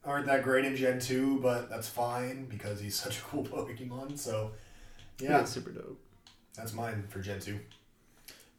[0.05, 4.15] aren't that great in Gen 2, but that's fine because he's such a cool Pokemon.
[4.19, 4.51] So,
[5.19, 5.99] yeah, it's super dope.
[6.55, 7.59] that's mine for Gen 2.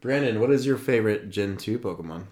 [0.01, 2.25] Brandon, what is your favorite Gen two Pokemon?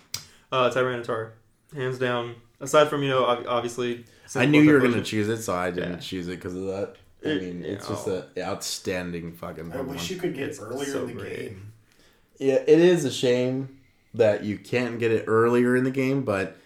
[0.51, 1.31] Uh, Tyranitar,
[1.73, 2.35] hands down.
[2.61, 4.05] Aside from you know obviously.
[4.35, 5.99] I knew you were gonna choose it, so I didn't Yeah.
[5.99, 6.95] choose it because of that.
[7.25, 10.11] I It- mean, it's yeah, just an outstanding fucking I wish Pokemon.
[10.11, 11.37] you could get It's it earlier so in the great.
[11.39, 11.73] game.
[12.39, 13.77] Yeah, it is a shame
[14.15, 16.57] that you can't get it earlier in the game, but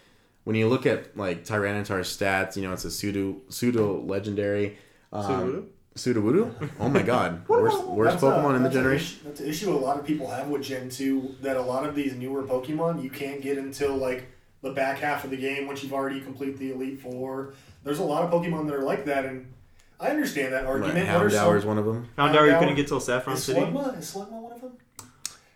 [0.45, 4.77] when you look at like Tyranitar's stats, you know it's a pseudo pseudo legendary.
[5.11, 6.53] Um, Sudowoodo?
[6.79, 7.45] Oh my god.
[7.47, 9.17] Worst, worst That's a- Pokemon in the that's an generation?
[9.17, 11.85] issue- That's an issue a lot of people have with Gen 2 that a lot
[11.87, 14.25] of these newer Pokemon you can't get until like
[14.65, 17.53] the back half of the game once you've already complete the Elite Four.
[17.83, 19.53] There's a lot of Pokemon that are like that, and
[19.99, 21.07] I understand that argument.
[21.07, 22.09] What are Houndour is one of them.
[22.17, 23.61] Houndour, you couldn't get till Saffron Is City.
[23.61, 23.97] Slugma?
[23.97, 24.77] Is Slugma one of them?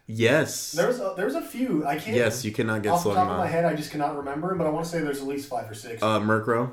[0.05, 0.73] Yes.
[0.73, 1.85] There's a, there's a few.
[1.87, 2.15] I can't.
[2.15, 4.67] Yes, you cannot get off the top of my head, I just cannot remember, but
[4.67, 6.03] I want to say there's at least five or six.
[6.03, 6.71] Uh, Murkrow.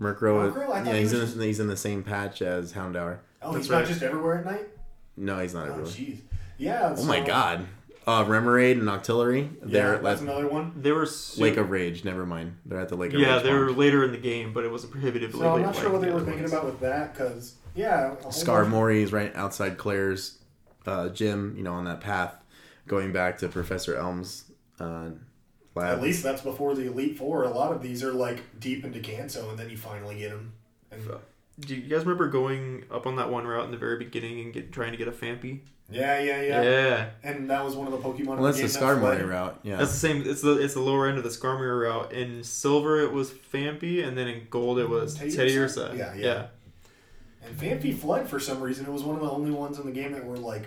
[0.00, 0.52] Murkrow.
[0.52, 0.70] Murkrow?
[0.70, 3.18] I thought yeah, he he's in, was the, he's in the same patch as Houndour.
[3.42, 4.68] oh, that's he's not just everywhere at night.
[5.18, 5.92] No, he's not Oh, everywhere.
[5.92, 6.20] jeez.
[6.56, 6.94] Yeah.
[6.96, 7.66] Oh my god.
[8.06, 9.50] Uh, Remoraid and Octillery.
[9.54, 10.72] Yeah, They're that's at another one.
[10.76, 12.04] They were su- Lake of Rage.
[12.04, 12.58] Never mind.
[12.66, 13.44] They're at the Lake of yeah, Rage.
[13.44, 15.40] Yeah, they were later in the game, but it wasn't prohibitively.
[15.40, 16.52] So I'm not sure what they the were thinking ones.
[16.52, 20.38] about with that, because yeah, a whole is right outside Clair's
[20.86, 21.54] uh, gym.
[21.56, 22.34] You know, on that path
[22.86, 24.44] going back to Professor Elm's
[24.78, 25.10] uh,
[25.74, 25.98] lab.
[25.98, 27.44] At least that's before the Elite Four.
[27.44, 30.52] A lot of these are like deep into Kanto, and then you finally get them.
[30.90, 31.02] And
[31.60, 34.52] Do you guys remember going up on that one route in the very beginning and
[34.52, 35.60] get trying to get a Phanpy?
[35.90, 37.10] yeah, yeah, yeah, Yeah.
[37.22, 38.26] And that was one of the Pokemon.
[38.26, 39.18] well, in that's the the game that.
[39.18, 39.60] Skarmory route.
[39.62, 39.76] Yeah.
[39.76, 40.22] That's the same.
[40.26, 42.12] It's the it's the lower end of the Skarmory route.
[42.12, 45.36] In silver, it was Phanpy, and then in gold, it was Teddiursa?
[45.36, 45.98] Teddiursa.
[45.98, 46.46] Yeah, yeah.
[47.44, 48.86] And Phanpy fled for some reason.
[48.86, 50.66] It was one of the only ones in the game that were like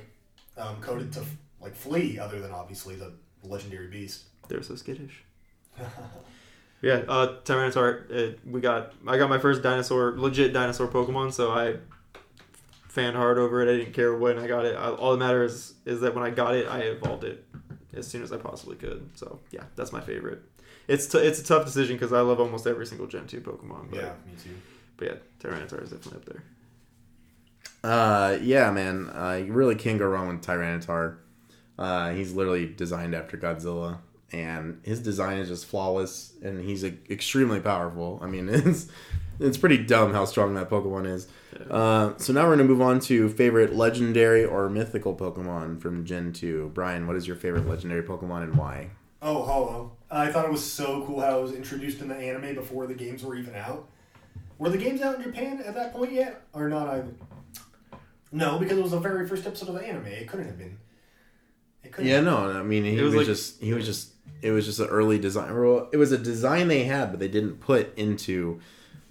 [0.56, 1.24] um, coded to
[1.60, 3.12] like flee, other than obviously the
[3.44, 4.26] legendary beast.
[4.48, 5.24] They're so skittish.
[6.82, 8.10] Yeah, uh, Tyranitar.
[8.10, 8.94] It, we got.
[9.08, 11.34] I got my first dinosaur, legit dinosaur Pokemon.
[11.34, 11.78] So I
[12.88, 13.74] fanned hard over it.
[13.74, 14.76] I didn't care when I got it.
[14.76, 17.46] I, all that matters is that when I got it, I evolved it
[17.94, 19.10] as soon as I possibly could.
[19.16, 20.42] So yeah, that's my favorite.
[20.88, 23.90] It's t- it's a tough decision because I love almost every single Gen two Pokemon.
[23.90, 24.50] But, yeah, me too.
[24.98, 26.44] but yeah, Tyranitar is definitely up there.
[27.84, 29.10] Uh, yeah, man.
[29.10, 31.18] Uh, you really can't go wrong with Tyranitar.
[31.78, 34.00] Uh, he's literally designed after Godzilla,
[34.32, 38.20] and his design is just flawless, and he's uh, extremely powerful.
[38.22, 38.88] I mean, it's
[39.40, 41.28] it's pretty dumb how strong that Pokemon is.
[41.70, 46.34] Uh, so now we're gonna move on to favorite legendary or mythical Pokemon from Gen
[46.34, 46.72] two.
[46.74, 48.90] Brian, what is your favorite legendary Pokemon and why?
[49.22, 49.92] Oh, Ho-Oh.
[50.12, 52.94] I thought it was so cool how it was introduced in the anime before the
[52.94, 53.88] games were even out.
[54.60, 57.08] Were the games out in Japan at that point yet, or not either?
[58.32, 60.06] No, because it was the very first episode of the anime.
[60.08, 60.78] It couldn't have been.
[61.84, 62.10] It couldn't.
[62.10, 64.66] Yeah, no, I mean he It was, was like- just he was just it was
[64.66, 65.54] just an early design.
[65.58, 68.60] Well, it was a design they had, but they didn't put into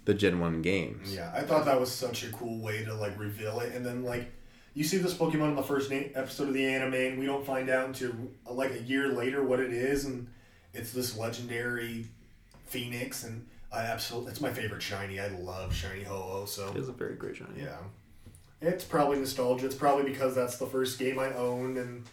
[0.05, 1.13] the Gen one games.
[1.13, 4.03] Yeah, I thought that was such a cool way to like reveal it, and then
[4.03, 4.31] like
[4.73, 7.45] you see this Pokemon in the first na- episode of the anime, and we don't
[7.45, 8.11] find out until
[8.47, 10.27] uh, like a year later what it is, and
[10.73, 12.05] it's this legendary
[12.67, 15.19] Phoenix, and I absolutely it's my favorite shiny.
[15.19, 17.61] I love shiny Ho-Oh, so It is a very great shiny.
[17.63, 17.77] yeah,
[18.61, 19.65] it's probably nostalgia.
[19.65, 22.05] It's probably because that's the first game I owned, and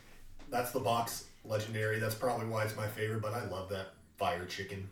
[0.50, 1.98] that's the box legendary.
[1.98, 3.22] That's probably why it's my favorite.
[3.22, 3.88] But I love that
[4.18, 4.90] fire chicken.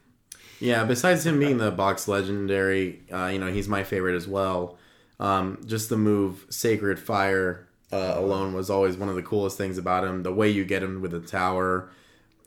[0.61, 4.79] Yeah, besides him being the box legendary, uh, you know, he's my favorite as well.
[5.19, 9.77] Um, just the move Sacred Fire uh, alone was always one of the coolest things
[9.79, 10.23] about him.
[10.23, 11.91] The way you get him with the tower.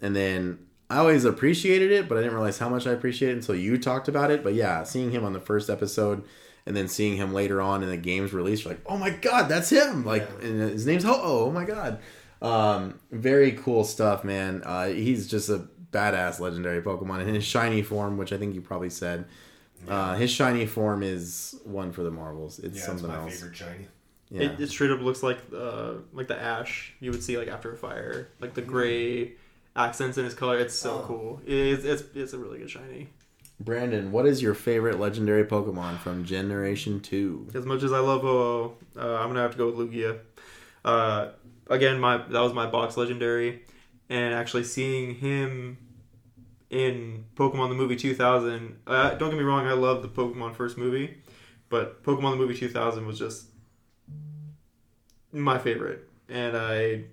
[0.02, 3.40] And then I always appreciated it, but I didn't realize how much I appreciated it
[3.40, 4.44] until you talked about it.
[4.44, 6.24] But yeah, seeing him on the first episode
[6.66, 9.50] and then seeing him later on in the game's release, you're like, oh my god,
[9.50, 10.04] that's him!
[10.06, 10.48] Like, Yeah.
[10.48, 12.00] and his name's Ho Oh, oh my god.
[12.42, 14.62] Um, very cool stuff, man.
[14.66, 18.62] Uh, he's just a badass legendary Pokemon in his shiny form, which I think you
[18.62, 19.26] probably said.
[19.88, 22.60] Uh, his shiny form is one for the marbles.
[22.60, 23.36] It's Yeah, it's something my else.
[23.36, 23.88] favorite shiny.
[24.30, 24.42] Yeah.
[24.44, 27.72] It, it straight up looks like uh like the ash you would see like after
[27.72, 29.34] a fire, like the gray
[29.76, 30.58] accents in his color.
[30.58, 31.06] It's so Oh.
[31.08, 31.42] cool.
[31.46, 33.08] It's it's it's a really good shiny.
[33.60, 37.48] Brandon, what is your favorite legendary Pokemon from Generation Two?
[37.54, 40.20] As much as I love ho uh, I'm gonna have to go with Lugia.
[41.68, 43.64] Again, my that was my box legendary,
[44.10, 45.78] and actually seeing him
[46.70, 48.80] in Pokemon the movie 2000.
[48.86, 51.18] Uh, don't get me wrong, I love the Pokemon first movie,
[51.70, 53.48] but Pokemon the movie 2000 was just
[55.32, 57.04] my favorite, and I,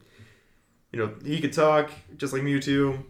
[0.93, 3.03] you know, he could talk just like Mewtwo.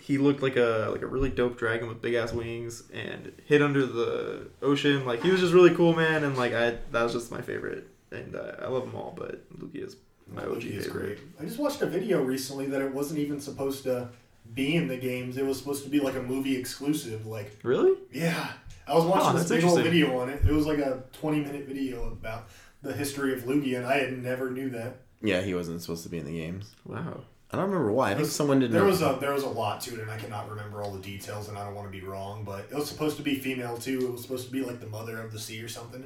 [0.00, 3.62] He looked like a like a really dope dragon with big ass wings and hid
[3.62, 5.06] under the ocean.
[5.06, 6.24] Like he was just really cool, man.
[6.24, 7.86] And like I, that was just my favorite.
[8.10, 9.96] And uh, I love them all, but Lugia is
[10.32, 11.16] my OG is favorite.
[11.16, 11.18] great.
[11.40, 14.08] I just watched a video recently that it wasn't even supposed to
[14.54, 15.36] be in the games.
[15.36, 17.26] It was supposed to be like a movie exclusive.
[17.26, 17.96] Like, Really?
[18.12, 18.52] yeah,
[18.86, 20.42] I was watching Huh, this that's big old video on it.
[20.44, 22.48] It was like a twenty-minute video about
[22.82, 24.96] the history of Lugia, and I had never knew that.
[25.22, 26.74] Yeah, he wasn't supposed to be in the games.
[26.86, 27.20] Wow.
[27.52, 28.12] I don't remember why.
[28.12, 28.72] I think someone didn't.
[28.72, 28.88] There know.
[28.88, 31.48] was a there was a lot to it, and I cannot remember all the details,
[31.48, 32.44] and I don't want to be wrong.
[32.44, 33.98] But it was supposed to be female too.
[34.06, 36.02] It was supposed to be like the mother of the sea or something.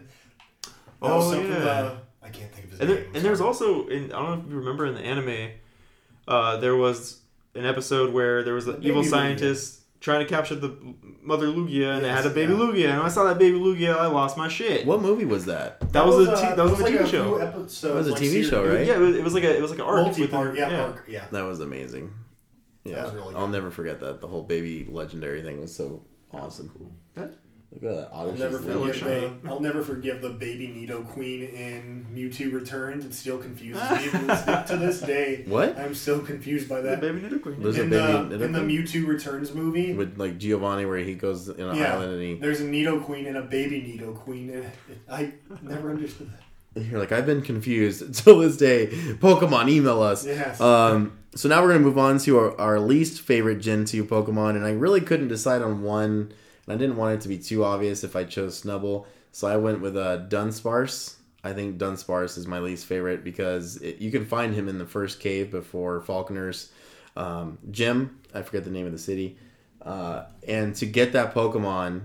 [0.65, 0.71] That
[1.03, 1.59] was Oh, something, yeah.
[1.69, 2.99] uh, I can't think of his And, name.
[2.99, 5.51] there, and there's also, in, I don't know if you remember in the anime,
[6.27, 7.21] uh, there was
[7.55, 9.11] an episode where there was an Baby evil Lugia.
[9.11, 10.77] scientist trying to capture the
[11.23, 12.59] mother Lugia, and they had a baby yeah.
[12.59, 12.89] Lugia.
[12.91, 14.87] And when I saw that baby Lugia, I lost my shit.
[14.87, 15.81] What movie was that?
[15.93, 17.35] That, was, a uh, t- that was, it a like TV few show.
[17.37, 18.87] Episodes, That was a like, TV series- show, right?
[18.87, 20.07] Yeah, it was, it was like a it was like an arc.
[20.09, 21.25] with Multi-part, the- yeah, arc, yeah.
[21.31, 22.13] That was amazing.
[22.85, 24.21] Yeah, was really I'll never forget that.
[24.21, 26.71] The whole baby legendary thing was so awesome.
[27.15, 27.35] That-
[27.81, 28.11] Look at that.
[28.13, 32.53] I'll never is That looks forgive the I'll never forgive the baby Nidoqueen in Mewtwo
[32.53, 33.05] Returns.
[33.05, 35.45] It still confuses me to this, day.
[35.49, 35.77] What?
[35.79, 37.01] I'm still confused by The that.
[37.01, 37.61] baby Nidoqueen.
[37.61, 41.49] it in baby the in the Mewtwo Returns movie, with like Giovanni, where he goes
[41.49, 41.95] in an Yeah.
[41.95, 42.35] island and he.
[42.37, 44.53] there's a Nidoqueen and a baby Nidoqueen.
[44.55, 44.73] and it-
[45.11, 46.41] I never understood that.
[46.91, 48.87] You're like, I've been confused until this day.
[48.87, 50.25] Pokemon, email us.
[50.27, 50.61] Yes.
[50.61, 54.51] Um, so now we're gonna move on to our, our least favorite Gen two Pokemon,
[54.57, 56.33] and I really couldn't decide on one,
[56.67, 59.57] and I didn't want it to be too obvious if I chose Snubbull, so I
[59.57, 61.17] went with uh, Dunsparce.
[61.43, 64.87] I think Dunsparce is my least favorite because it, you can find him in the
[64.87, 66.73] first cave before Falkner's
[67.17, 68.19] um, gym.
[68.33, 69.37] I forget the name of the city,
[69.83, 72.03] uh, and to get that Pokemon.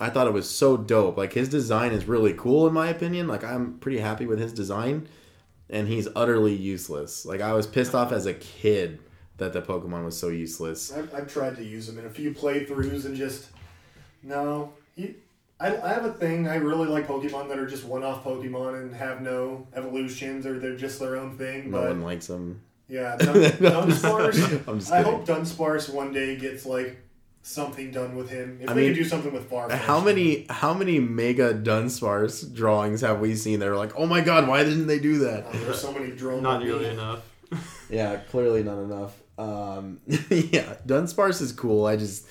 [0.00, 1.16] I thought it was so dope.
[1.16, 3.26] Like his design is really cool in my opinion.
[3.26, 5.08] Like I'm pretty happy with his design
[5.70, 7.26] and he's utterly useless.
[7.26, 9.00] Like I was pissed off as a kid
[9.36, 10.92] that the Pokemon was so useless.
[10.92, 13.48] I've, I've tried to use him in a few playthroughs and just
[14.28, 14.72] no.
[14.94, 15.14] He,
[15.60, 16.46] I, I have a thing.
[16.46, 20.76] I really like Pokemon that are just one-off Pokemon and have no evolutions or they're
[20.76, 21.70] just their own thing.
[21.70, 22.60] No But one likes him.
[22.88, 24.68] yeah, Dun, Dunsparce.
[24.68, 26.98] I'm just I hope Dunsparce one day gets like
[27.42, 28.58] something done with him.
[28.62, 29.72] If I they mean, could do something with Farfetch'd.
[29.72, 34.20] How many how many Mega Dunsparce drawings have we seen that are like, oh my
[34.20, 35.44] god, why didn't they do that?
[35.48, 36.42] Oh, there's so many drones.
[36.42, 37.22] Not nearly enough.
[37.90, 39.16] Yeah, clearly not enough.
[39.38, 41.86] Um, yeah, Dunsparce is cool.
[41.86, 42.26] I just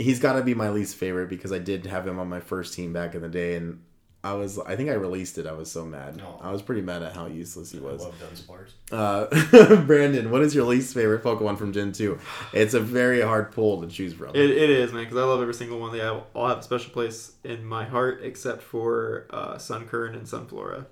[0.00, 2.74] he's got to be my least favorite because I did have him on my first
[2.74, 3.82] team back in the day, and
[4.22, 5.46] I was I think I released it.
[5.46, 6.16] I was so mad.
[6.16, 6.38] No.
[6.42, 8.04] I was pretty mad at how useless he was.
[8.04, 8.20] I was.
[8.20, 9.76] love Dunsparce.
[9.76, 12.18] Uh, Brandon, what is your least favorite Pokemon from Gen 2?
[12.52, 14.30] It's a very hard pull to choose from.
[14.30, 15.92] It, it is, man, because I love every single one.
[15.92, 20.86] They all have a special place in my heart, except for uh, Sunkern and Sunflora.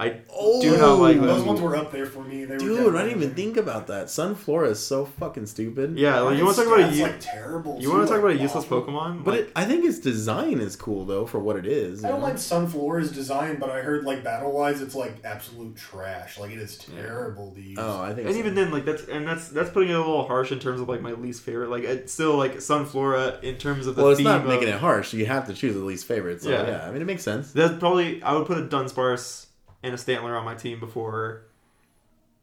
[0.00, 1.46] I Oh, do not like oh, Those them.
[1.48, 2.44] ones were up there for me.
[2.46, 3.30] They were Dude, I definitely didn't even there.
[3.36, 4.06] think about that.
[4.06, 5.98] Sunflora is so fucking stupid.
[5.98, 7.78] Yeah, like, you want to talk about a That's like terrible.
[7.80, 8.82] you want to too, talk about a like, useless awful.
[8.82, 9.24] Pokemon?
[9.24, 12.04] But Like, it, I think its design is cool, though, for what it is.
[12.04, 12.26] I don't know?
[12.26, 16.38] like Sunflora's design, but I heard like battle wise, it's like absolute trash.
[16.38, 17.78] Like it is terrible to use.
[17.78, 18.38] Oh, I think and so.
[18.40, 20.88] even then, like that's and that's that's putting it a little harsh in terms of
[20.88, 21.68] like my least favorite.
[21.70, 24.68] Like it's still like Sunflora in terms of the Well, it's theme not of, making
[24.68, 25.12] it harsh.
[25.12, 26.40] You have to choose the least favorite.
[26.42, 26.66] So, yeah.
[26.66, 26.86] Yeah.
[26.88, 27.52] I mean, it makes sense.
[27.52, 29.46] That's probably I would put a Dunsparce
[29.82, 31.42] and a Stantler on my team before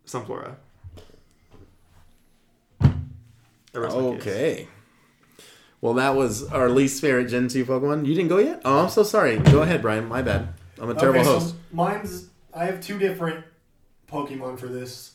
[0.06, 0.56] Sunflora.
[2.82, 4.22] I rest my case.
[4.22, 4.68] Okay.
[5.80, 8.06] Well, that was our least favorite Gen 2 Pokemon.
[8.08, 8.62] You didn't go yet?
[8.66, 9.38] Oh, I'm so sorry.
[9.38, 10.08] Go ahead, Brian.
[10.08, 10.50] My bad.
[10.80, 11.50] I'm a terrible okay, host.
[11.50, 12.30] So mine's.
[12.54, 13.46] I have two different
[14.12, 15.14] Pokemon for this.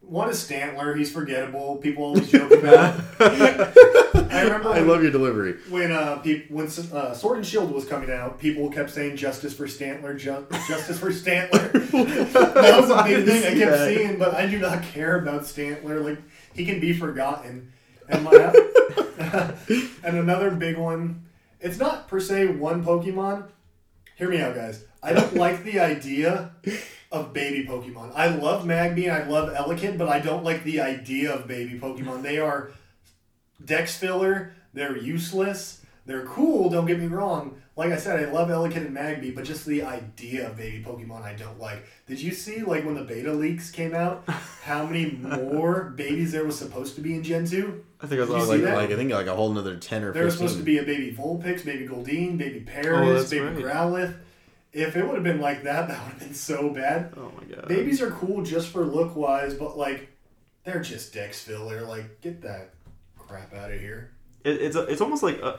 [0.00, 0.96] One is Stantler.
[0.96, 1.76] He's forgettable.
[1.76, 3.00] People always joke about.
[3.20, 4.70] I remember.
[4.70, 5.54] I when- love your delivery.
[5.68, 9.54] when uh peop- when uh, Sword and Shield was coming out, people kept saying "Justice
[9.54, 11.70] for Stantler, ju- Justice for Stantler."
[12.54, 16.02] that was a big thing I kept seeing, but I do not care about Stantler.
[16.04, 16.18] Like
[16.54, 17.72] he can be forgotten.
[18.08, 18.32] And my
[20.02, 21.26] and another big one.
[21.60, 23.44] It's not per se one Pokemon.
[24.20, 24.84] Hear me out, guys.
[25.02, 26.50] I don't like the idea
[27.10, 28.12] of baby Pokemon.
[28.14, 31.80] I love Magby and I love Elekid, but I don't like the idea of baby
[31.80, 32.20] Pokemon.
[32.20, 32.70] They are
[33.64, 34.52] dex filler.
[34.74, 35.79] They're useless.
[36.06, 36.70] They're cool.
[36.70, 37.60] Don't get me wrong.
[37.76, 41.22] Like I said, I love Elekid and Magby, but just the idea of baby Pokemon,
[41.22, 41.84] I don't like.
[42.06, 44.24] Did you see like when the beta leaks came out,
[44.64, 47.84] how many more babies there was supposed to be in Gen two?
[48.02, 48.76] I think I was Like, like, that?
[48.76, 50.82] like I think like a whole another ten or There was supposed to be a
[50.82, 53.74] baby Vulpix, baby Goldeen, baby Oh, Paris, that's baby right.
[53.76, 54.16] Growlithe.
[54.72, 57.12] If it would have been like that, that would have been so bad.
[57.16, 57.68] oh my god.
[57.68, 60.08] Babies are cool just for look wise, but like
[60.64, 61.82] they're just dex filler.
[61.82, 62.70] Like get that
[63.18, 64.10] crap out of here.
[64.44, 65.58] it, it's it's almost like uh,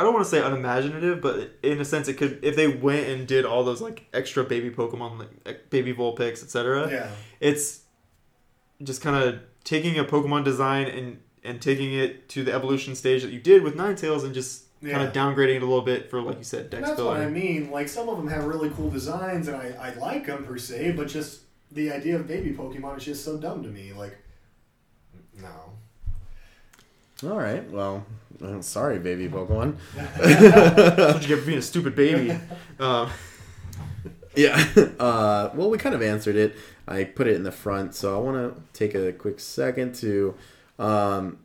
[0.00, 3.06] I don't want to say unimaginative, but in a sense, it could if they went
[3.06, 6.90] and did all those like extra baby Pokemon, like eh, baby Vulpix, etc.
[6.90, 7.10] Yeah.
[7.38, 7.82] It's
[8.82, 13.20] just kind of taking a Pokemon design and and taking it to the evolution stage
[13.20, 16.22] that you did with Ninetales and just kind of downgrading it a little bit for
[16.22, 17.70] like you said, Dex that's what I mean.
[17.70, 20.92] Like some of them have really cool designs, and I, I like them per se,
[20.92, 23.92] but just the idea of baby Pokemon is just so dumb to me.
[23.92, 24.16] Like,
[25.34, 25.69] no.
[27.22, 27.68] All right.
[27.70, 28.04] Well,
[28.42, 29.76] uh, sorry, baby Pokemon.
[29.94, 32.38] That's what you get for being a stupid baby.
[32.78, 33.10] Um,
[34.36, 34.64] Yeah.
[35.00, 36.54] Uh, well, we kind of answered it.
[36.86, 40.34] I put it in the front, so I want to take a quick second to
[40.78, 41.38] um,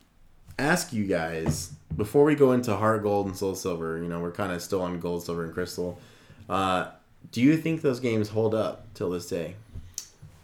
[0.60, 3.98] ask you guys before we go into Heart Gold and Soul Silver.
[3.98, 5.98] You know, we're kind of still on Gold, Silver, and Crystal.
[6.50, 6.90] Uh,
[7.32, 9.56] do you think those games hold up till this day?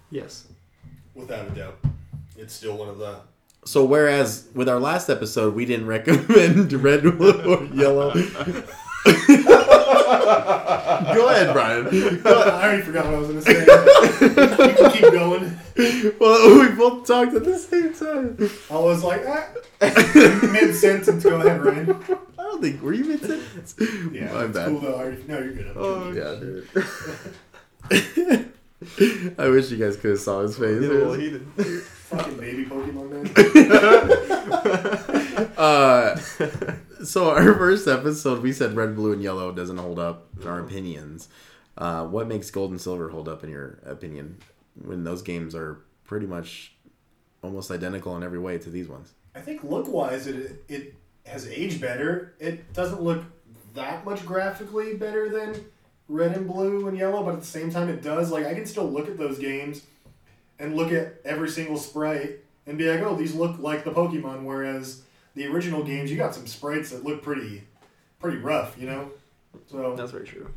[0.09, 0.47] yes.
[1.13, 1.77] Without a doubt,
[2.37, 3.17] it's still one of the.
[3.63, 8.13] So, whereas with our last episode, we didn't recommend red, blue, or yellow.
[11.13, 11.87] Go ahead, Brian.
[12.25, 13.59] I already forgot what I was going to say.
[14.69, 15.57] you can keep going.
[16.19, 18.37] Well, we both talked at the same time.
[18.69, 19.47] I was like, ah.
[20.51, 21.23] mid sentence.
[21.23, 21.95] Go ahead, Ryan.
[22.37, 23.75] I don't think were you mid sentence.
[24.11, 24.67] Yeah, my it's bad.
[24.69, 24.95] cool though.
[24.95, 25.67] I already, no, you're good.
[25.67, 26.63] I'm Oh, joking.
[27.91, 27.99] Yeah,
[28.39, 29.35] dude.
[29.39, 30.79] I wish you guys could have saw his face.
[30.81, 31.51] He's a little heathen.
[32.11, 33.25] Fucking baby Pokemon man.
[35.57, 36.15] uh,
[37.05, 40.59] so our first episode, we said red, blue, and yellow doesn't hold up in our
[40.59, 41.29] opinions.
[41.77, 44.39] Uh, what makes gold and silver hold up in your opinion
[44.83, 46.73] when those games are pretty much
[47.41, 49.13] almost identical in every way to these ones?
[49.33, 52.33] I think look wise, it it has aged better.
[52.41, 53.23] It doesn't look
[53.73, 55.63] that much graphically better than
[56.09, 58.31] red and blue and yellow, but at the same time, it does.
[58.31, 59.83] Like I can still look at those games
[60.61, 64.43] and look at every single sprite and be like, oh, these look like the Pokemon.
[64.43, 65.01] Whereas
[65.35, 67.63] the original games, you got some sprites that look pretty
[68.19, 69.11] pretty rough, you know.
[69.69, 70.49] So That's very true.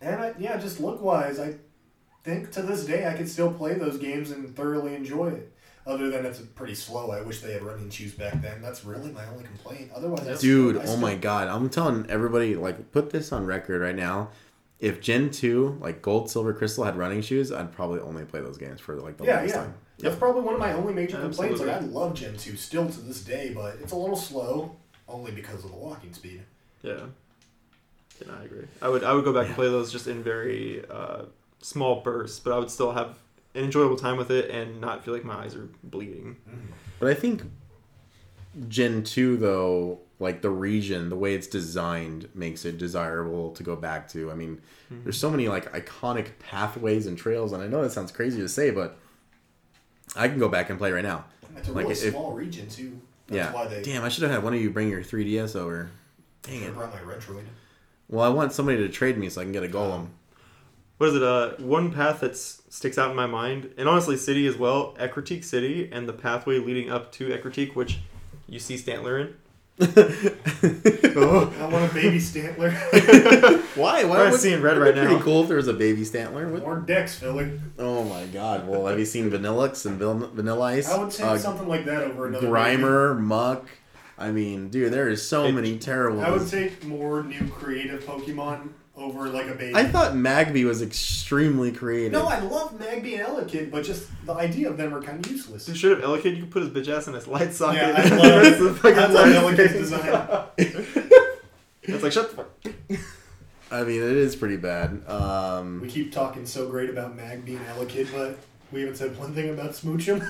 [0.00, 1.54] and I, yeah, just look wise, I
[2.22, 5.52] think to this day I could still play those games and thoroughly enjoy it.
[5.86, 7.10] Other than it's pretty slow.
[7.10, 8.60] I wish they had running shoes back then.
[8.60, 9.90] That's really my only complaint.
[9.96, 11.48] Otherwise, Dude, still, oh still- my god.
[11.48, 14.28] I'm telling everybody, like, put this on record right now.
[14.80, 18.56] If Gen 2, like Gold, Silver, Crystal, had running shoes, I'd probably only play those
[18.56, 19.60] games for, like, the Yeah, longest yeah.
[19.62, 19.74] time.
[19.98, 21.60] That's probably one of my only major complaints.
[21.60, 24.76] Like I love Gen two still to this day, but it's a little slow,
[25.06, 26.42] only because of the walking speed.
[26.82, 27.00] Yeah.
[28.24, 28.64] Yeah, I agree.
[28.80, 31.24] I would I would go back and play those just in very uh,
[31.60, 33.18] small bursts, but I would still have
[33.54, 36.36] an enjoyable time with it and not feel like my eyes are bleeding.
[36.98, 37.42] But I think
[38.68, 43.74] Gen 2, though, like the region, the way it's designed makes it desirable to go
[43.74, 44.30] back to.
[44.30, 44.60] I mean,
[44.90, 48.48] there's so many, like, iconic pathways and trails, and I know that sounds crazy to
[48.48, 48.98] say, but
[50.14, 51.24] I can go back and play right now.
[51.56, 53.00] It's a Like, really if- small region too.
[53.28, 53.52] That's yeah.
[53.52, 55.90] why they Damn, I should have had one of you bring your 3DS over.
[56.42, 56.64] Dang it.
[56.66, 57.44] have brought my Retroid.
[58.08, 60.08] Well, I want somebody to trade me so I can get a golem.
[60.98, 61.22] What is it?
[61.22, 65.44] Uh, one path that sticks out in my mind, and honestly, City as well, Ecruteak
[65.44, 68.00] City, and the pathway leading up to Ecruteak, which
[68.48, 69.34] you see Stantler in.
[69.80, 72.72] I want a baby Stantler.
[73.76, 74.04] Why?
[74.04, 74.26] Why?
[74.26, 75.22] I'm seeing red right be Pretty now.
[75.22, 76.50] cool if there was a baby Stantler.
[76.52, 77.58] With, More Dex filler.
[77.78, 78.68] oh my god!
[78.68, 80.90] Well, have you seen Vanilluxe and Vanilla Ice?
[80.90, 82.46] I would take Uh, something like that over another.
[82.48, 83.66] Grimer, Muk.
[84.18, 86.20] I mean, dude, there is so It- many terrible.
[86.20, 88.68] I would take more new creative Pokemon
[89.00, 89.74] over like a baby.
[89.74, 92.12] I thought Magby was extremely creative.
[92.12, 95.30] no, I love Magby and Elekid, but just the idea of them are kind of
[95.30, 95.64] useless.
[95.64, 97.80] So should have Elekid, you could put his bitch ass in his light socket.
[97.82, 99.54] Yeah, I love, the fucking I love time.
[99.56, 100.44] Elekid's design.
[101.82, 103.00] It's like shut the fuck.
[103.72, 105.02] I mean, it is pretty bad.
[105.08, 108.38] Um, We keep talking so great about Magby and Elekid, but
[108.72, 110.28] We haven't said one thing about Smoochum.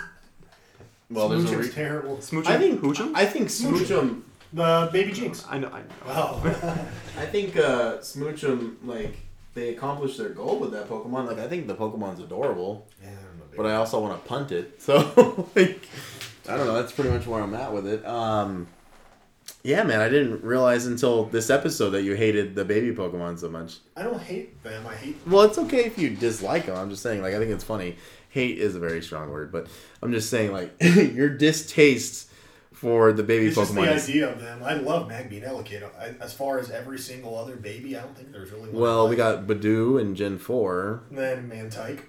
[1.10, 2.16] Well, there's no Smoochum's re- terrible.
[2.18, 2.47] Smoochum?
[2.47, 3.12] I think Hoochum?
[3.14, 4.22] I think Smoochum.
[4.52, 5.44] The baby Jynx.
[5.48, 5.68] I know.
[5.68, 5.86] I know.
[6.09, 6.43] Oh.
[7.18, 9.16] I think uh, Smoochum like
[9.55, 11.27] they accomplished their goal with that Pokemon.
[11.27, 14.28] Like I think the Pokemon's adorable, yeah, I'm a big- but I also want to
[14.28, 14.77] punt it.
[14.81, 15.89] So like
[16.48, 16.74] I don't know.
[16.74, 18.05] That's pretty much where I'm at with it.
[18.05, 18.66] Um,
[19.62, 20.01] yeah, man.
[20.01, 23.77] I didn't realize until this episode that you hated the baby Pokemon so much.
[23.97, 24.86] I don't hate them.
[24.86, 25.16] I hate.
[25.27, 26.77] Well, it's okay if you dislike them.
[26.77, 27.97] I'm just saying, like, I think it's funny.
[28.31, 29.66] Hate is a very strong word, but
[30.02, 32.30] I'm just saying, like, your distaste
[32.81, 34.62] for the baby It's just the idea of them.
[34.65, 35.86] I love Magby and Elekid.
[36.19, 38.81] As far as every single other baby, I don't think there's really one.
[38.81, 41.02] well, we got Budew and Gen 4.
[41.11, 42.01] And then Mantyke.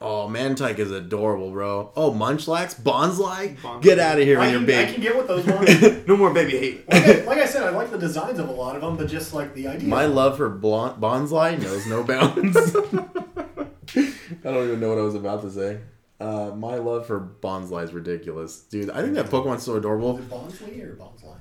[0.00, 1.92] Oh, Mantyke is adorable, bro.
[1.94, 2.74] Oh, Munchlax?
[2.82, 3.56] Bonsly?
[3.58, 3.82] Bonsly.
[3.82, 5.46] Get out of here I when you're can, I can get with those
[5.92, 6.06] ones.
[6.08, 6.90] No more baby hate.
[6.92, 9.06] like, I, like I said, I like the designs of a lot of them, but
[9.06, 9.88] just like the idea.
[9.88, 12.56] My love for Blon- Bonsly knows no bounds.
[13.96, 15.78] I don't even know what I was about to say.
[16.18, 18.60] Uh, my love for Bonsly is ridiculous.
[18.60, 20.18] Dude, I think that Pokemon's so Was adorable.
[20.18, 21.36] it Bonsley or Bonsly?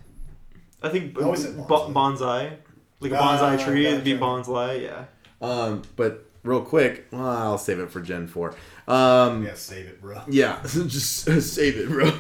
[0.82, 2.58] I think I always said bo- bonsai.
[3.00, 4.50] Like a Ah, bonsai tree, it'd be gotcha.
[4.52, 5.06] bonsai, yeah.
[5.42, 8.54] Um, but real quick, well, I'll save it for Gen 4.
[8.88, 10.22] Um, Yeah, save it, bro.
[10.28, 12.12] Yeah, just save it, bro.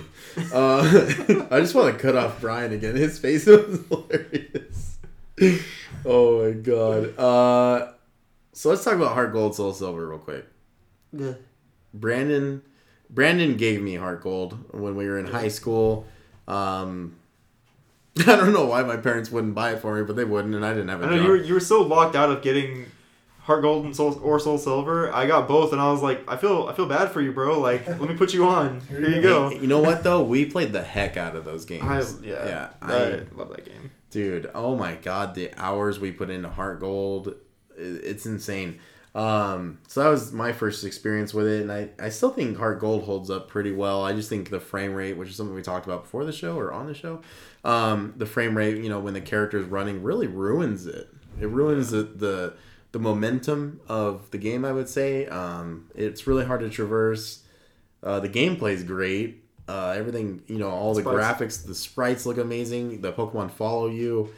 [0.53, 2.95] Uh, I just want to cut off Brian again.
[2.95, 4.97] His face was hilarious.
[6.05, 7.17] Oh my god.
[7.19, 7.91] Uh,
[8.53, 10.45] so let's talk about Heart Gold, Soul Silver real quick.
[11.99, 12.61] Brandon,
[13.09, 16.05] Brandon gave me Heart Gold when we were in high school.
[16.47, 17.15] Um,
[18.19, 20.65] I don't know why my parents wouldn't buy it for me, but they wouldn't, and
[20.65, 21.23] I didn't have a I know job.
[21.25, 22.85] you were you were so locked out of getting
[23.39, 25.13] Heart Gold and Soul or Soul Silver.
[25.13, 27.59] I got both, and I was like, I feel I feel bad for you, bro.
[27.59, 28.81] Like, let me put you on.
[28.89, 29.51] Here you go.
[29.51, 30.23] You know what though?
[30.23, 31.83] We played the heck out of those games.
[31.83, 32.69] I, yeah, yeah.
[32.81, 33.91] I, I, love that game.
[34.09, 37.35] Dude, oh my god, the hours we put into Heart Gold,
[37.77, 38.79] it's insane.
[39.15, 42.81] Um, so that was my first experience with it, and I, I still think Heart
[42.81, 44.03] Gold holds up pretty well.
[44.03, 46.59] I just think the frame rate, which is something we talked about before the show
[46.59, 47.21] or on the show,
[47.63, 51.07] um, the frame rate, you know, when the character is running, really ruins it.
[51.39, 52.53] It ruins the, the
[52.91, 54.63] the momentum of the game.
[54.65, 57.43] I would say um, it's really hard to traverse.
[58.03, 59.43] Uh, the gameplay is great.
[59.67, 61.41] Uh, everything, you know, all the Sprites.
[61.41, 63.01] graphics, the sprites look amazing.
[63.01, 64.29] The Pokemon follow you.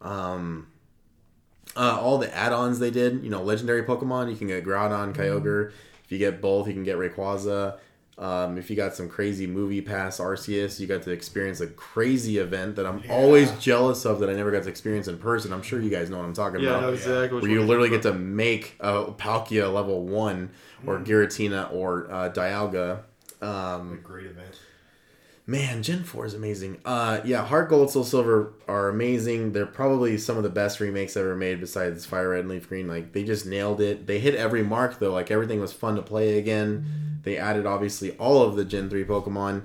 [0.00, 0.66] Um,
[1.76, 5.72] uh, all the add-ons they did, you know, legendary Pokemon, you can get Groudon, Kyogre.
[6.04, 7.78] If you get both, you can get Rayquaza.
[8.18, 12.36] Um, if you got some crazy movie pass Arceus, you got to experience a crazy
[12.38, 13.12] event that I'm Yeah.
[13.14, 15.52] always jealous of that I never got to experience in person.
[15.52, 17.40] I'm sure you guys know what I'm talking Yeah, about know exactly.
[17.40, 20.50] where you literally get to make a Palkia level one
[20.86, 23.00] or Giratina or uh, Dialga.
[23.40, 24.54] A Um, great event.
[25.46, 26.78] Man, Gen 4 is amazing.
[26.84, 29.52] Uh, yeah, Heart Gold, Soul Silver are amazing.
[29.52, 32.88] They're probably some of the best remakes ever made besides Fire Red and Leaf Green.
[32.88, 34.06] Like, they just nailed it.
[34.06, 35.12] They hit every mark, though.
[35.12, 37.20] Like, everything was fun to play again.
[37.22, 39.62] They added, obviously, all of the Gen 3 Pokemon.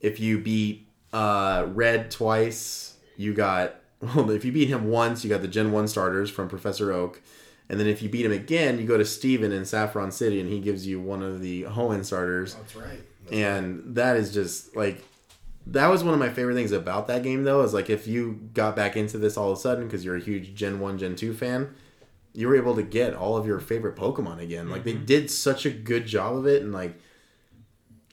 [0.00, 3.76] If you beat uh, Red twice, you got.
[4.14, 7.22] Well, if you beat him once, you got the Gen 1 starters from Professor Oak.
[7.68, 10.50] And then if you beat him again, you go to Steven in Saffron City and
[10.50, 12.54] he gives you one of the Hoenn starters.
[12.54, 13.00] That's right.
[13.32, 15.02] And that is just like
[15.68, 18.48] that was one of my favorite things about that game though is like if you
[18.54, 21.16] got back into this all of a sudden because you're a huge Gen 1 Gen
[21.16, 21.74] 2 fan,
[22.32, 24.70] you were able to get all of your favorite Pokemon again.
[24.70, 25.06] Like they mm-hmm.
[25.06, 26.98] did such a good job of it and like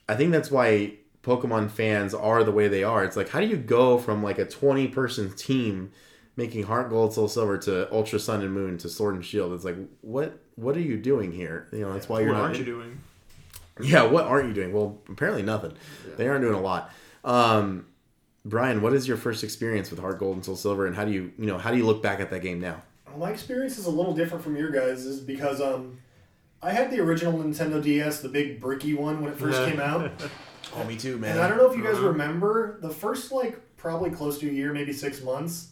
[0.08, 3.04] I think that's why Pokemon fans are the way they are.
[3.04, 5.92] It's like how do you go from like a 20 person team
[6.36, 9.52] making Heart Gold Soul Silver to Ultra Sun and Moon to Sword and Shield?
[9.52, 11.68] It's like what what are you doing here?
[11.72, 12.98] You know, that's why you're What not aren't you doing?
[13.80, 14.72] Yeah, what aren't you doing?
[14.72, 15.72] Well, apparently nothing.
[16.16, 16.90] They aren't doing a lot.
[17.24, 17.86] Um,
[18.44, 21.10] Brian, what is your first experience with Heart Gold and Soul Silver, and how do
[21.12, 22.82] you, you know, how do you look back at that game now?
[23.16, 25.98] My experience is a little different from your guys' is because um,
[26.62, 29.70] I had the original Nintendo DS, the big bricky one when it first Yeah.
[29.70, 30.10] came out.
[30.76, 31.32] Oh, me too, man.
[31.32, 32.08] And I don't know if you guys Uh-huh.
[32.08, 35.68] remember the first like probably close to a year, maybe six months.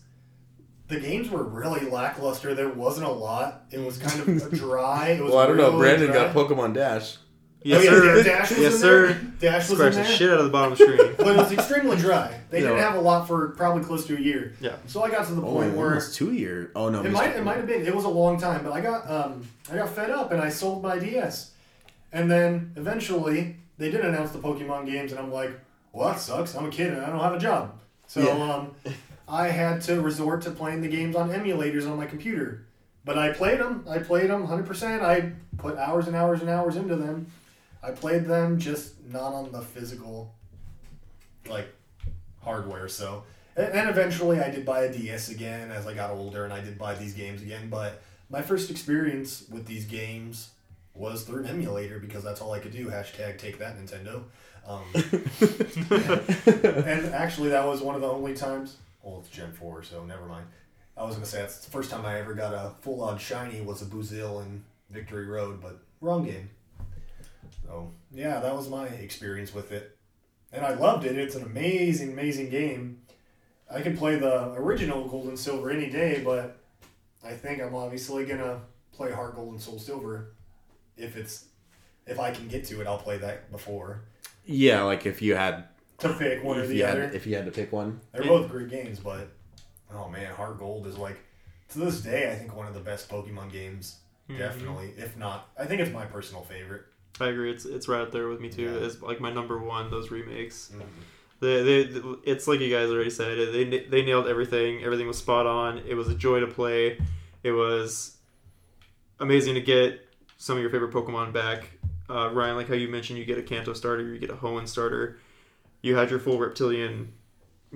[0.88, 2.54] The games were really lackluster.
[2.54, 3.64] There wasn't a lot.
[3.70, 5.08] It was kind of dry.
[5.18, 5.76] It was well, I don't know.
[5.78, 6.26] Brandon dry.
[6.30, 7.16] got Pokemon Dash.
[7.64, 8.22] Yes, oh, yeah, sir.
[8.22, 9.06] Dash was yes, in sir.
[9.06, 9.20] there.
[9.52, 11.14] Dash was Scratch in the shit out of the bottom of the screen.
[11.18, 12.38] But it was extremely dry.
[12.50, 14.52] They You didn't know- have a lot for probably close to a year.
[14.60, 14.76] Yeah.
[14.86, 16.70] So I got to the Oh, point where It was almost two years.
[16.74, 18.80] Oh no, it might it might have been it was a long time, but I
[18.80, 21.52] got um I got fed up and I sold my DS.
[22.12, 25.52] And then eventually they did announce the Pokemon games and I'm like,
[25.92, 26.54] well that sucks.
[26.56, 27.78] I'm a kid and I don't have a job.
[28.06, 28.54] So Yeah.
[28.54, 28.70] um
[29.28, 32.66] I had to resort to playing the games on emulators on my computer.
[33.04, 33.84] But I played them.
[33.88, 35.02] I played them 100%.
[35.02, 37.26] I put hours and hours and hours into them.
[37.82, 40.34] I played them just not on the physical
[41.48, 41.68] like
[42.42, 42.88] hardware.
[42.88, 43.24] So
[43.56, 46.60] and, and eventually I did buy a DS again as I got older and I
[46.60, 47.68] did buy these games again.
[47.68, 50.50] But my first experience with these games
[50.94, 52.86] was through an emulator because that's all I could do.
[52.88, 54.24] Hashtag take that Nintendo.
[54.66, 54.84] Um,
[56.86, 58.76] and actually, that was one of the only times.
[59.02, 60.46] Well, it's Gen Four, so never mind.
[60.96, 63.60] I was gonna say that's the first time I ever got a full on shiny
[63.60, 66.50] was a Buizel in Victory Road, but wrong game.
[67.64, 69.96] So yeah, that was my experience with it,
[70.52, 71.16] and I loved it.
[71.18, 73.02] It's an amazing, amazing game.
[73.70, 76.58] I can play the original Gold and Silver any day, but
[77.24, 78.60] I think I'm obviously gonna
[78.92, 80.34] play Heart Gold and Soul Silver
[80.96, 81.46] if it's
[82.06, 82.86] if I can get to it.
[82.86, 84.02] I'll play that before
[84.44, 85.64] Yeah, like if you had
[85.98, 87.02] to pick one or if the you other.
[87.06, 88.00] had if you had to pick one.
[88.12, 89.28] They're both great games, but
[89.94, 91.20] oh man, Heart Gold is like
[91.70, 93.98] to this day I think one of the best Pokemon games.
[94.28, 94.38] Mhm.
[94.38, 96.82] Definitely, if not, I think it's my personal favorite.
[97.20, 97.50] I agree.
[97.50, 98.62] It's it's right up there with me too.
[98.62, 98.86] Yeah.
[98.86, 99.90] It's like my number one.
[99.90, 100.72] Those remakes.
[100.74, 100.82] Mm.
[101.40, 103.36] They, they, it's like you guys already said.
[103.52, 104.84] They they nailed everything.
[104.84, 105.78] Everything was spot on.
[105.78, 106.98] It was a joy to play.
[107.42, 108.16] It was
[109.18, 110.00] amazing to get
[110.38, 111.70] some of your favorite Pokemon back.
[112.10, 114.68] Uh, Ryan, like how you mentioned, you get a Kanto starter, you get a Hoenn
[114.68, 115.18] starter.
[115.80, 117.12] You had your full Reptilian,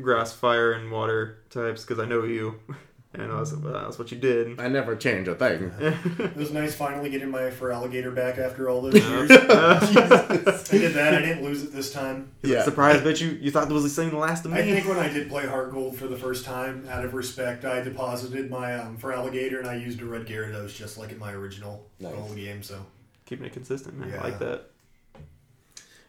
[0.01, 2.61] grass, fire, and water types because I know you,
[3.19, 4.61] and I was like, "Well, that's what you did.
[4.61, 5.73] I never change a thing.
[6.19, 9.31] It was nice finally getting my Feraligatr back after all those years.
[9.31, 11.15] I did that.
[11.15, 12.31] I didn't lose it this time.
[12.43, 12.63] Yeah.
[12.65, 13.01] surprise!
[13.03, 14.59] bet you you thought that was the same last of me.
[14.59, 17.65] I think when I did play Heart Gold for the first time, out of respect,
[17.65, 21.33] I deposited my um, Feraligatr and I used a red Gyarados just like in my
[21.33, 22.13] original Nice.
[22.15, 22.63] gold game.
[22.63, 22.85] So
[23.25, 24.11] keeping it consistent, man.
[24.11, 24.21] Yeah.
[24.21, 24.71] I like that.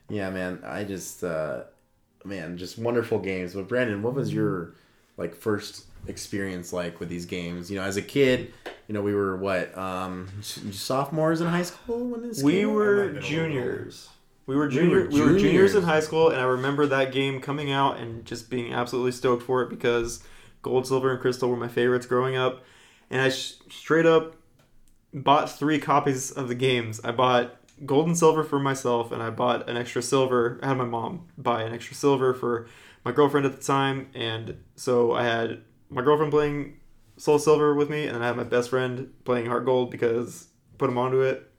[0.09, 0.61] Yeah, man.
[0.63, 1.63] I just, uh,
[2.23, 3.53] man, just wonderful games.
[3.53, 4.73] But Brandon, what was your
[5.17, 7.69] like first experience like with these games?
[7.71, 8.53] You know, as a kid,
[8.87, 12.85] you know, we were what um, sophomores in high school when this We might were
[13.03, 14.09] have been a little juniors.
[14.45, 14.99] We were We junior.
[15.01, 18.23] were We were juniors in high school, and I remember that game coming out and
[18.25, 20.23] just being absolutely stoked for it because
[20.61, 22.63] Gold, Silver, and Crystal were my favorites growing up,
[23.09, 24.35] and I sh- straight up
[25.13, 27.01] bought three copies of the games.
[27.03, 27.55] I bought
[27.85, 30.59] Gold and Silver for myself, and I bought an extra silver.
[30.63, 32.67] I had my mom buy an extra silver for
[33.03, 36.79] my girlfriend at the time, and so I had my girlfriend playing
[37.17, 40.47] Soul Silver with me, and then I have my best friend playing Heart Gold because
[40.77, 41.49] put him onto it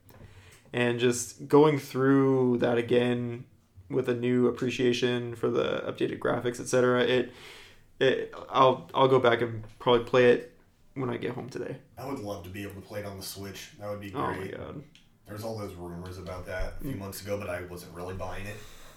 [0.73, 3.45] and just going through that again
[3.89, 7.03] with a new appreciation for the updated graphics, etc.
[7.03, 7.33] It,
[7.99, 10.57] it, I'll I'll go back and probably play it
[10.93, 11.77] when I get home today.
[11.97, 13.71] I would love to be able to play it on the Switch.
[13.79, 14.57] That would be Oh my great.
[14.57, 14.83] god!
[15.27, 16.99] There's all those rumors about that a few mm.
[16.99, 18.55] months ago, but I wasn't really buying it.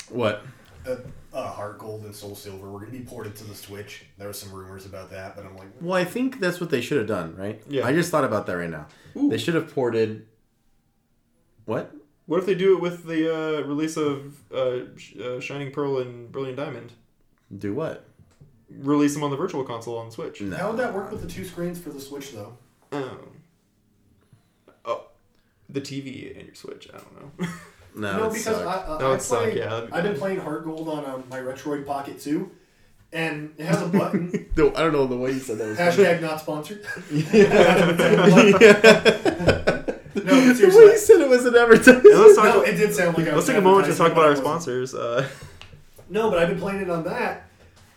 [0.08, 0.44] What?
[0.86, 0.96] Uh,
[1.32, 4.04] uh, Heart Gold and Soul Silver were going to be ported to the Switch.
[4.18, 6.80] There were some rumors about that, but I'm like, Well, I think that's what they
[6.80, 7.62] should have done, right?
[7.68, 7.86] Yeah.
[7.86, 8.86] I just thought about that right now.
[9.16, 9.28] Ooh.
[9.30, 10.26] They should have ported.
[11.64, 11.94] What?
[12.26, 15.98] What if they do it with the uh, release of uh, Sh- uh, Shining Pearl
[15.98, 16.92] and Brilliant Diamond?
[17.56, 18.04] Do what?
[18.70, 20.40] Release them on the Virtual Console on Switch.
[20.40, 20.56] No.
[20.56, 22.56] how would that work with the two screens for the Switch, though?
[22.90, 23.18] Oh.
[24.84, 25.04] Oh,
[25.68, 26.88] the TV and your Switch.
[26.92, 27.48] I don't know.
[27.94, 28.66] No, no, it'd because suck.
[28.66, 30.88] I, uh, That I would suck, played- yeah, that'd be I've been playing Heart Gold
[30.88, 32.50] on um, my Retroid Pocket 2,
[33.12, 34.48] and it has a button.
[34.56, 35.78] No, I don't know the way you said that was.
[35.78, 36.84] Hashtag not sponsored.
[37.10, 37.84] yeah.
[40.14, 42.04] No, but the way you said it was an advertisement.
[42.04, 43.94] let's talk No, about- it did sound like I was Let's take a moment to
[43.94, 44.94] talk about our sponsors.
[44.94, 45.28] Uh,
[46.10, 47.48] No, but I've been playing it on that,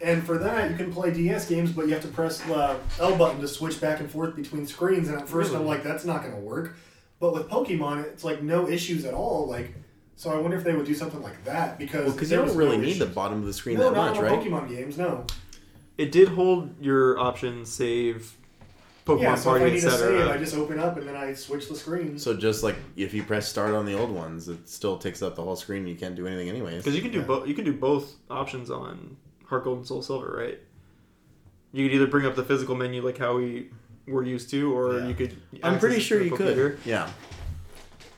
[0.02, 3.16] and for that you can play DS games, but you have to press the L
[3.18, 5.10] button to switch back and forth between screens.
[5.10, 6.76] And at first I'm like, that's not going to work.
[7.20, 9.48] But with Pokemon, it's like no issues at all.
[9.48, 9.74] Like,
[10.16, 12.56] so I wonder if they would do something like that because Because you there don't
[12.56, 14.40] really no need the bottom of the screen no, that not much, right?
[14.40, 14.98] Pokemon games.
[14.98, 15.26] No.
[15.98, 18.34] it did hold your options save
[19.06, 21.70] Pokemon yeah, so Party, need to save, I just open up and then I switch
[21.70, 22.24] the screens.
[22.24, 25.36] So just like if you press start on the old ones, it still takes up
[25.36, 25.82] the whole screen.
[25.82, 26.78] and You can't do anything anyways.
[26.84, 27.26] Because you can do Yeah.
[27.26, 27.48] both.
[27.48, 29.16] You can do both options on
[29.46, 30.60] Heart Gold and Soul Silver, right?
[31.72, 33.70] You could either bring up the physical menu like how we
[34.08, 35.08] were used to, or Yeah.
[35.08, 35.38] you could.
[35.64, 36.78] I'm pretty sure you the could.
[36.86, 37.10] Yeah.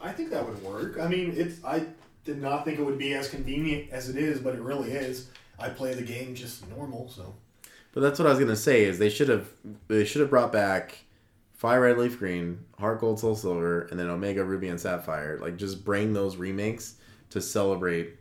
[0.01, 0.99] I think that would work.
[0.99, 1.85] I mean, it's I
[2.23, 5.29] did not think it would be as convenient as it is, but it really is.
[5.59, 7.33] I play the game just normal, so.
[7.93, 9.47] But that's what I was gonna say is they should have
[9.87, 10.99] they should have brought back
[11.55, 15.39] Fire Red Leaf Green, Heart Gold Soul Silver, and then Omega Ruby and Sapphire.
[15.41, 16.95] Like just bring those remakes
[17.31, 18.15] to celebrate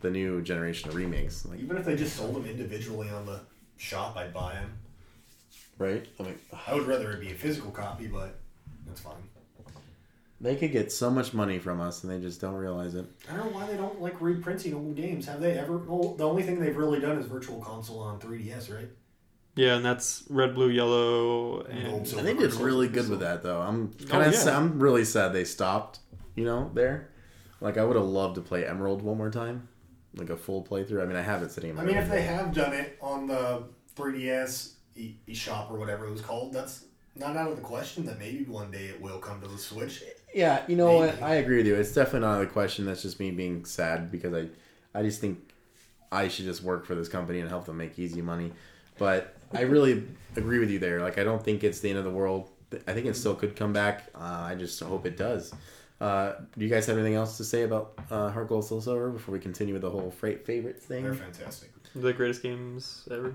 [0.00, 1.44] the new generation of remakes.
[1.44, 3.40] Like Even if they just sold them individually on the
[3.76, 4.72] shop, I'd buy them.
[5.78, 6.06] Right?
[6.18, 8.38] I mean I would rather it be a physical copy, but
[8.86, 9.14] that's fine.
[10.40, 13.06] they could get so much money from us and they just don't realize it.
[13.30, 15.26] I don't know why they don't like reprinting old games.
[15.26, 15.78] Have they ever?
[15.78, 18.88] Well, the only thing they've really done is Virtual Console on 3DS, right?
[19.54, 22.26] Yeah, and that's red, blue, yellow, And and gold, silver.
[22.28, 23.60] And they did really good with that though.
[23.60, 24.56] I'm kind Oh, of yeah.
[24.56, 25.98] I'm really sad they stopped,
[26.34, 27.10] you know, there.
[27.60, 29.68] Like I would have loved to play Emerald one more time.
[30.16, 31.02] Like a full playthrough.
[31.02, 32.04] I mean, I have it sitting in my I mean, room.
[32.04, 33.64] if they have done it on the
[33.96, 38.18] 3DS e- eShop or whatever it was called, that's not out of the question that
[38.18, 40.02] maybe one day it will come to the Switch.
[40.34, 41.12] Yeah, you know Maybe.
[41.18, 41.22] what?
[41.22, 41.74] I agree with you.
[41.74, 42.86] It's definitely not a question.
[42.86, 44.48] That's just me being sad because I,
[44.98, 45.52] I just think
[46.10, 48.52] I should just work for this company and help them make easy money.
[48.98, 50.04] But I really
[50.36, 51.00] agree with you there.
[51.00, 52.48] Like, I don't think it's the end of the world.
[52.86, 54.04] I think it still could come back.
[54.14, 55.52] Uh, I just hope it does.
[56.00, 59.10] Uh, do you guys have anything else to say about uh, Heart Gold Soul Silver
[59.10, 61.04] before we continue with the whole freight favorites thing?
[61.04, 61.70] They're fantastic.
[61.94, 63.34] The greatest games ever.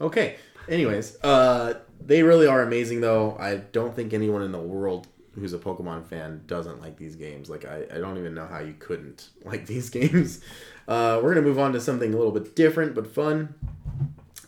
[0.00, 0.36] Okay.
[0.68, 3.36] Anyways, uh, they really are amazing, though.
[3.38, 7.48] I don't think anyone in the world who's a Pokemon fan doesn't like these games.
[7.48, 10.40] Like, I, I don't even know how you couldn't like these games.
[10.88, 13.54] Uh, we're going to move on to something a little bit different but fun.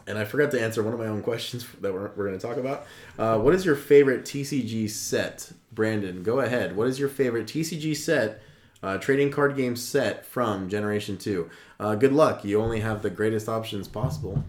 [0.07, 2.45] And I forgot to answer one of my own questions that we're, we're going to
[2.45, 2.87] talk about.
[3.19, 5.53] Uh, what is your favorite TCG set?
[5.73, 6.77] Brandon, go ahead.
[6.77, 8.43] What is your favorite TCG set,
[8.83, 11.49] uh, trading card game set from Generation 2?
[11.81, 12.45] Uh, good luck.
[12.45, 14.45] You only have the greatest options possible.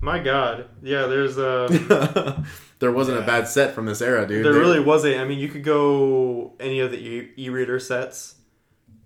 [0.00, 1.06] My God, yeah.
[1.06, 2.42] There's uh,
[2.78, 4.44] there wasn't a bad set from this era, dude.
[4.44, 5.18] there They- really was a.
[5.18, 8.36] I mean, you could go any of the e- e-reader sets,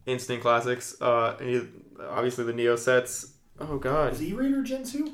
[0.06, 1.00] instant classics.
[1.00, 1.62] Uh, any,
[2.08, 3.34] obviously the Neo sets.
[3.60, 5.12] Oh God, Is E-Reader Gen 2?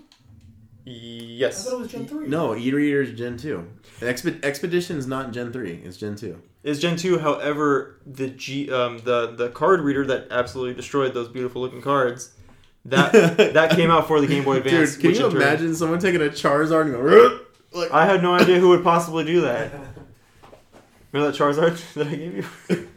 [0.85, 0.87] Yes.
[0.87, 1.65] I yes.
[1.65, 2.29] thought it was Gen 3.
[2.29, 3.67] No, e-reader is Gen 2.
[4.03, 5.83] Expedition is not Gen 3.
[5.85, 6.41] It's Gen 2.
[6.63, 7.19] is Gen two.
[7.19, 12.33] However, the G um the the card reader that absolutely destroyed those beautiful looking cards.
[12.91, 14.93] That that came out for the Game Boy Advance.
[14.93, 17.41] Dude, can you in turn- imagine someone taking a Charizard and going,
[17.73, 19.73] like, I had no idea who would possibly do that.
[21.13, 22.45] Remember that Charizard that I gave you?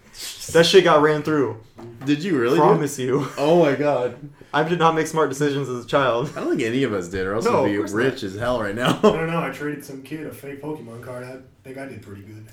[0.51, 1.57] that shit got ran through.
[2.05, 2.55] did you really?
[2.57, 2.63] dude?
[2.63, 3.27] Promise you.
[3.37, 4.17] Oh my god.
[4.53, 6.31] I did not make smart decisions as a child.
[6.35, 8.35] I don't think any of us did, or else No, we'd be course rich as
[8.35, 8.97] hell right now.
[8.97, 9.41] I don't know.
[9.43, 11.23] I traded some kid a fake Pokemon card.
[11.23, 12.47] I think I did pretty good.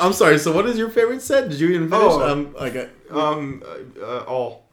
[0.00, 1.48] I'm sorry, so what is your favorite set?
[1.48, 2.04] Did you even finish?
[2.06, 2.30] Oh.
[2.30, 2.86] um, like, uh,
[3.18, 4.64] Um, uh, uh, all.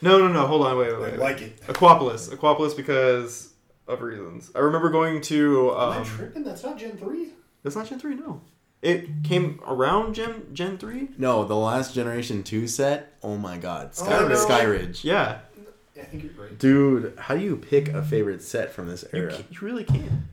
[0.00, 0.46] No, no, no.
[0.46, 0.78] Hold on.
[0.78, 1.18] Wait, I wait, wait.
[1.20, 1.60] like it.
[1.66, 2.28] Aquapolis.
[2.34, 3.52] Aquapolis because
[3.86, 4.50] of reasons.
[4.54, 5.70] I remember going to.
[5.72, 6.42] Am I Um, tripping?
[6.44, 7.28] That's not Gen 3?
[7.62, 8.16] that's not Gen three.
[8.16, 8.40] No,
[8.82, 11.10] it came around Gen Gen three.
[11.16, 13.94] no, the last Generation 2 set, oh my god.
[13.94, 14.34] Sky, Oh, no.
[14.34, 15.04] Skyridge.
[15.04, 15.38] Yeah,
[15.96, 16.58] I think you're right.
[16.58, 19.32] Dude, how do you pick a favorite set from this you, era?
[19.32, 20.28] ca- you really can.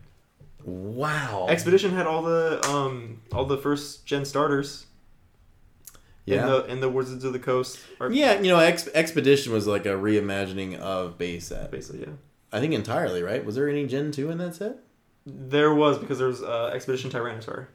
[0.70, 1.48] Wow.
[1.50, 4.86] Expedition had all the um all the first gen starters.
[6.26, 6.42] yeah.
[6.42, 7.80] In the in the Wizards of the Coast.
[8.00, 11.72] Or yeah, you know, Ex- Expedition was like a reimagining of base set.
[11.72, 12.14] Basically, yeah.
[12.52, 13.44] I think entirely, right?
[13.46, 14.78] Was there any Gen 2 in that set?
[15.26, 17.68] There was because there was uh, Expedition Tyranitar.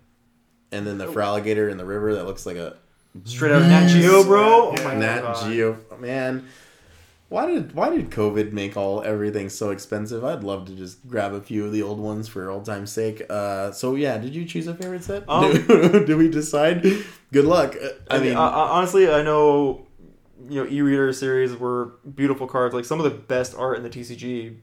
[0.73, 2.77] And then the Feraligatr in the river that looks like a
[3.25, 4.75] Straight out of Nat Geo, bro.
[4.77, 5.49] Oh my Nat god.
[5.49, 5.79] Geo.
[6.01, 6.49] Man,
[7.29, 10.25] why did why did COVID make all everything so expensive?
[10.25, 13.23] I'd love to just grab a few of the old ones for old time's sake.
[13.29, 15.25] Uh, so yeah, did you choose a favorite set?
[15.29, 15.67] Um, did,
[16.07, 16.83] did we decide?
[17.33, 17.75] Good luck.
[17.83, 19.87] Uh, I mean, uh, honestly, I know
[20.49, 22.75] you know e-reader series were beautiful cards.
[22.75, 24.57] Like some of the best art in the TCG,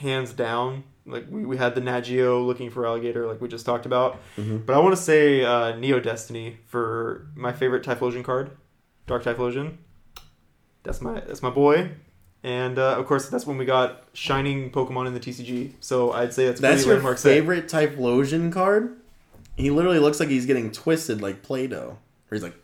[0.00, 0.84] hands down.
[1.06, 4.18] Like we, we had the Nat Geo looking Feraligatr, like we just talked about.
[4.36, 4.64] Mhm.
[4.64, 8.52] But I want to say uh, Neo Destiny for my favorite Typhlosion card,
[9.06, 9.76] Dark Typhlosion.
[10.84, 11.90] That's my that's my boy.
[12.44, 15.72] And uh, of course, that's when we got shining Pokemon in the TCG.
[15.80, 17.30] So I'd say that's, that's pretty your landmark set.
[17.30, 18.96] favorite Typhlosion card.
[19.56, 21.96] He literally looks like he's getting twisted like Play-Doh.
[21.96, 21.98] Or
[22.30, 22.54] he's like,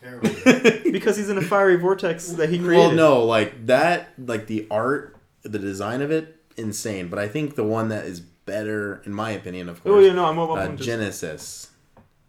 [0.90, 2.78] because he's in a fiery vortex that he created.
[2.78, 7.08] well, no, like that, like the art, the design of it, insane.
[7.08, 9.92] But I think the one that is better, in my opinion, of course.
[9.94, 11.70] Oh yeah, no, I'm, I'm uh, just Genesis.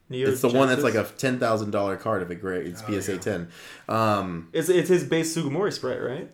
[0.09, 2.99] Neo It's the one that's like a ten thousand dollar card if it grades Oh,
[2.99, 3.19] PSA yeah.
[3.19, 3.47] ten.
[3.87, 6.31] Um, It's it's his base Sugimori sprite, right?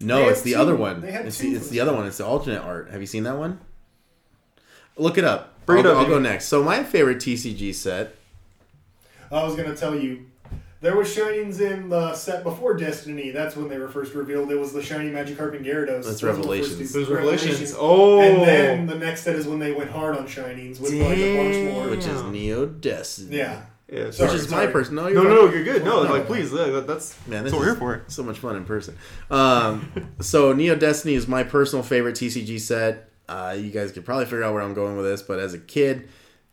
[0.00, 0.58] No, it's the two.
[0.58, 1.00] other one.
[1.00, 2.00] They had It's two the, it's the other one.
[2.00, 2.08] one.
[2.08, 2.90] It's the alternate art.
[2.90, 3.60] Have you seen that one?
[4.96, 5.64] Look it up.
[5.66, 6.46] Bring I'll, it up, I'll go next.
[6.46, 8.14] So my favorite TCG set.
[9.32, 10.26] I was gonna tell you,
[10.80, 13.30] there was shinings in the set before Destiny.
[13.30, 14.50] That's when they were first revealed.
[14.52, 16.04] It was the shiny Magikarp and Gyarados.
[16.04, 16.92] That's Those were the first Revelations.
[16.92, 17.74] two- Those Revelations.
[17.78, 21.16] Oh, And then the next set is when they went hard on shinings with like
[21.18, 21.72] a bunch Damn.
[21.72, 21.88] more.
[21.88, 23.38] which is Neo Destiny.
[23.38, 23.62] Yeah.
[23.90, 24.72] Yeah, Sorry, which is my sorry.
[24.72, 24.94] person.
[24.96, 25.34] No, No, you're no, fine.
[25.46, 25.84] no, you're good.
[25.84, 26.10] No, No.
[26.12, 28.04] like please, that, that's Man, that's this what we're is here for.
[28.08, 28.96] So much fun in person.
[29.30, 33.10] Um, so Neo Destiny is my personal favorite TCG set.
[33.28, 35.58] Uh, you guys could probably figure out where I'm going with this, but as a
[35.58, 36.08] kid,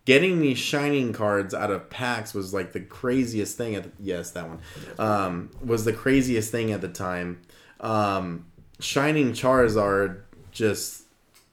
[0.06, 3.76] getting these shining cards out of packs was like the craziest thing.
[3.76, 4.60] At the, yes, that one
[4.98, 7.42] um, was the craziest thing at the time.
[7.82, 8.46] Um,
[8.80, 10.22] shining Charizard
[10.52, 11.01] just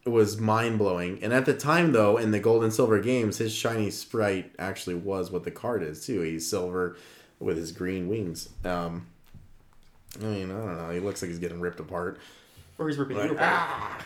[0.09, 1.19] was mind blowing.
[1.23, 4.95] And at the time, though, in the Gold and Silver games, his shiny sprite actually
[4.95, 6.21] was what the card is too.
[6.21, 6.97] He's silver
[7.39, 8.49] with his green wings.
[8.65, 9.07] Um,
[10.21, 10.91] I mean, I don't know.
[10.91, 12.19] He looks like he's getting ripped apart.
[12.79, 14.05] Or he's ripping Like, you apart.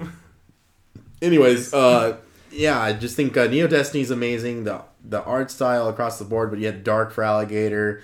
[1.22, 2.18] Anyways, uh,
[2.50, 4.64] yeah, I just think uh, Neo Destiny's amazing.
[4.64, 8.02] The the art style across the board, but you had Dark Feraligatr.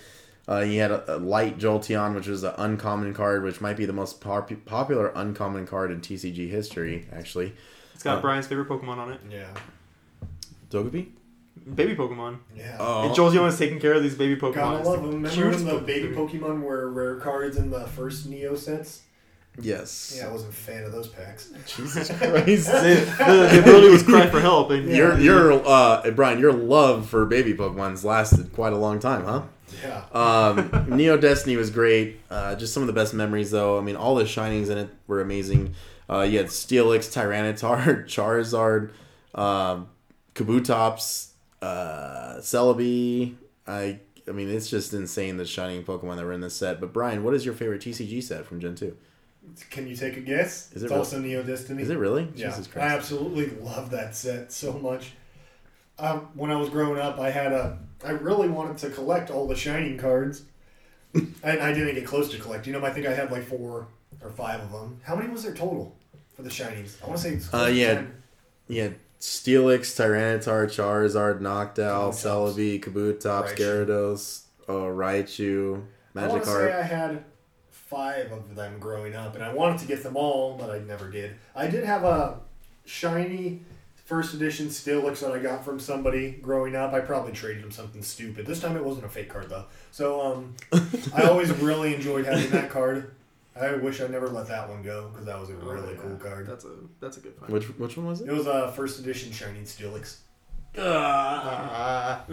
[0.49, 3.85] Uh, you had a, a Light Jolteon, which was an uncommon card, which might be
[3.85, 7.53] the most pop- popular uncommon card in TCG history, actually.
[7.95, 8.20] It's got Oh.
[8.23, 9.20] Brian's favorite Pokemon on it.
[9.31, 9.49] Yeah.
[10.70, 11.09] Togepi?
[11.75, 12.39] Baby Pokemon.
[12.57, 12.77] Yeah.
[12.81, 13.03] Oh.
[13.07, 14.55] And Joel's the one that's taking care of these baby Pokemon.
[14.55, 15.11] Gotta love them.
[15.11, 15.87] Remember Cutest when the Pokemon.
[15.87, 19.03] baby Pokemon were rare cards in the first Neo sets?
[19.61, 20.15] Yes.
[20.16, 21.51] Yeah, I wasn't a fan of those packs.
[21.66, 22.69] Jesus Christ.
[22.70, 27.09] the, the, the ability was cry for help, and Your your uh Brian, your love
[27.09, 29.43] for baby Pokemon's lasted quite a long time, huh?
[29.82, 30.05] Yeah.
[30.12, 32.20] Um, Neo Destiny was great.
[32.31, 33.78] Uh, just some of the best memories, though.
[33.78, 35.74] I mean, all the shinings in it were amazing.
[36.11, 38.90] Uh, you had Steelix, Tyranitar, Charizard,
[39.39, 39.89] um,
[40.35, 41.31] Kabutops,
[41.62, 43.35] uh, Celebi.
[43.66, 46.81] I, I mean, it's just insane the shining Pokemon that were in this set.
[46.81, 48.97] But Brian, what is your favorite TCG set from Gen Two?
[49.70, 50.70] Can you take a guess?
[50.73, 51.82] Is it it's real- also Neo Destiny.
[51.82, 52.28] Is it really?
[52.35, 52.90] Yeah, Jesus Christ.
[52.90, 55.12] I absolutely love that set so much.
[55.99, 57.78] Um, when I was growing up, I had a.
[58.05, 60.43] I really wanted to collect all the shining cards,
[61.15, 62.66] and I didn't get close to collect.
[62.66, 63.89] You know, I think I had like four
[64.23, 65.01] or five of them.
[65.03, 65.97] How many was there total
[66.35, 67.03] for the shinies?
[67.03, 67.35] I want to say.
[67.35, 67.95] It's Uh, to yeah.
[67.95, 68.15] 10.
[68.69, 68.89] Yeah,
[69.20, 73.87] Steelix, Tyranitar, Charizard, Noctowl, Celebi, Kabutops, Raichu.
[73.87, 75.83] Gyarados, uh, Raichu,
[76.15, 77.25] I want to say I had
[77.70, 81.09] five of them growing up, and I wanted to get them all, but I never
[81.09, 81.37] did.
[81.57, 82.41] I did have a
[82.85, 83.62] shiny
[84.09, 86.94] first edition Steelix that I got from somebody growing up.
[86.94, 88.47] I probably traded him something stupid.
[88.47, 89.66] This time it wasn't a fake card though.
[89.90, 90.55] So um,
[91.14, 93.12] I always really enjoyed having that card.
[93.55, 96.47] I wish I never let that one go because that was a really cool card.
[96.47, 96.70] That's a
[97.01, 97.52] that's a good find.
[97.52, 98.28] Which which one was it?
[98.28, 100.16] It was a first edition shiny Steelix,
[100.78, 102.24] Ah.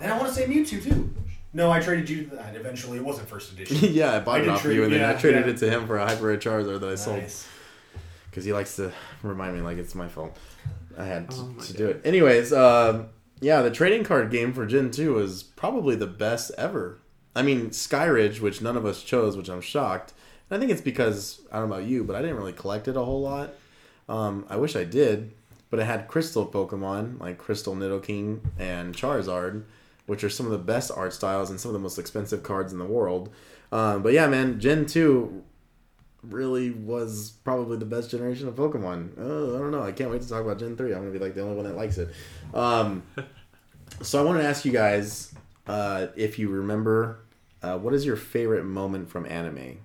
[0.00, 1.14] and I want to say Mewtwo too.
[1.54, 2.54] No, I traded you that.
[2.54, 3.92] Eventually, it wasn't first edition.
[3.92, 5.52] yeah, I bought I it off trade- you, and then I traded yeah.
[5.52, 7.24] it to him for a Hyper Rare Charizard that I sold
[8.30, 8.92] because he likes to
[9.22, 10.36] remind me like it's my fault.
[10.98, 12.00] I had to, Oh to do it.
[12.04, 13.08] Anyways, um,
[13.40, 16.98] yeah, the trading card game for Gen Two was probably the best ever.
[17.36, 20.12] I mean, Skyridge, which none of us chose, which I'm shocked.
[20.50, 22.88] And I think it's because I don't know about you, but I didn't really collect
[22.88, 23.54] it a whole lot.
[24.08, 25.32] Um, I wish I did,
[25.70, 29.64] but it had Crystal Pokemon like Crystal Nidoking and Charizard,
[30.06, 32.72] which are some of the best art styles and some of the most expensive cards
[32.72, 33.28] in the world.
[33.70, 35.44] Um, but yeah, man, Gen two
[36.22, 39.10] really was probably the best generation of Pokemon.
[39.18, 39.82] Oh, I don't know.
[39.82, 40.92] I can't wait to talk about Gen three.
[40.92, 42.08] I'm gonna be like the only one that likes it.
[42.54, 43.02] Um,
[44.02, 45.32] so I want to ask you guys
[45.66, 47.20] uh, if you remember
[47.62, 49.78] uh, what is your favorite moment from anime.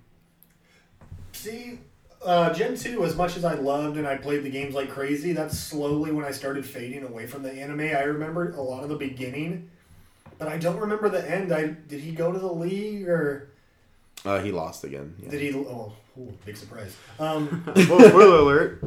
[1.33, 1.79] See,
[2.25, 5.33] uh, Gen 2, as much as I loved and I played the games like crazy,
[5.33, 7.81] that's slowly when I started fading away from the anime.
[7.81, 9.69] I remember a lot of the beginning,
[10.37, 11.51] but I don't remember the end.
[11.51, 13.49] I Did he go to the league or
[14.23, 15.15] Uh, he lost again.
[15.21, 15.29] Yeah.
[15.31, 15.53] did he?
[15.53, 16.95] Oh, ooh, big surprise.
[17.19, 18.83] Um, Whoa, spoiler alert.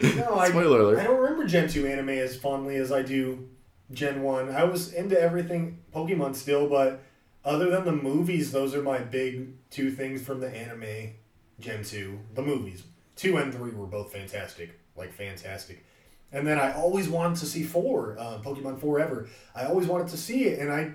[0.00, 0.98] no, I, Spoiler alert.
[0.98, 3.48] I don't remember Gen 2 anime as fondly as I do
[3.92, 4.50] Gen 1.
[4.50, 7.02] I was into everything Pokemon still, but
[7.44, 11.14] other than the movies, those are my big two things from the anime
[11.58, 12.18] Gen 2.
[12.34, 12.82] The movies.
[13.16, 14.78] 2 and 3 were both fantastic.
[14.96, 15.84] Like, fantastic.
[16.32, 19.28] And then I always wanted to see 4, uh, Pokemon Forever.
[19.54, 20.92] I always wanted to see it, and I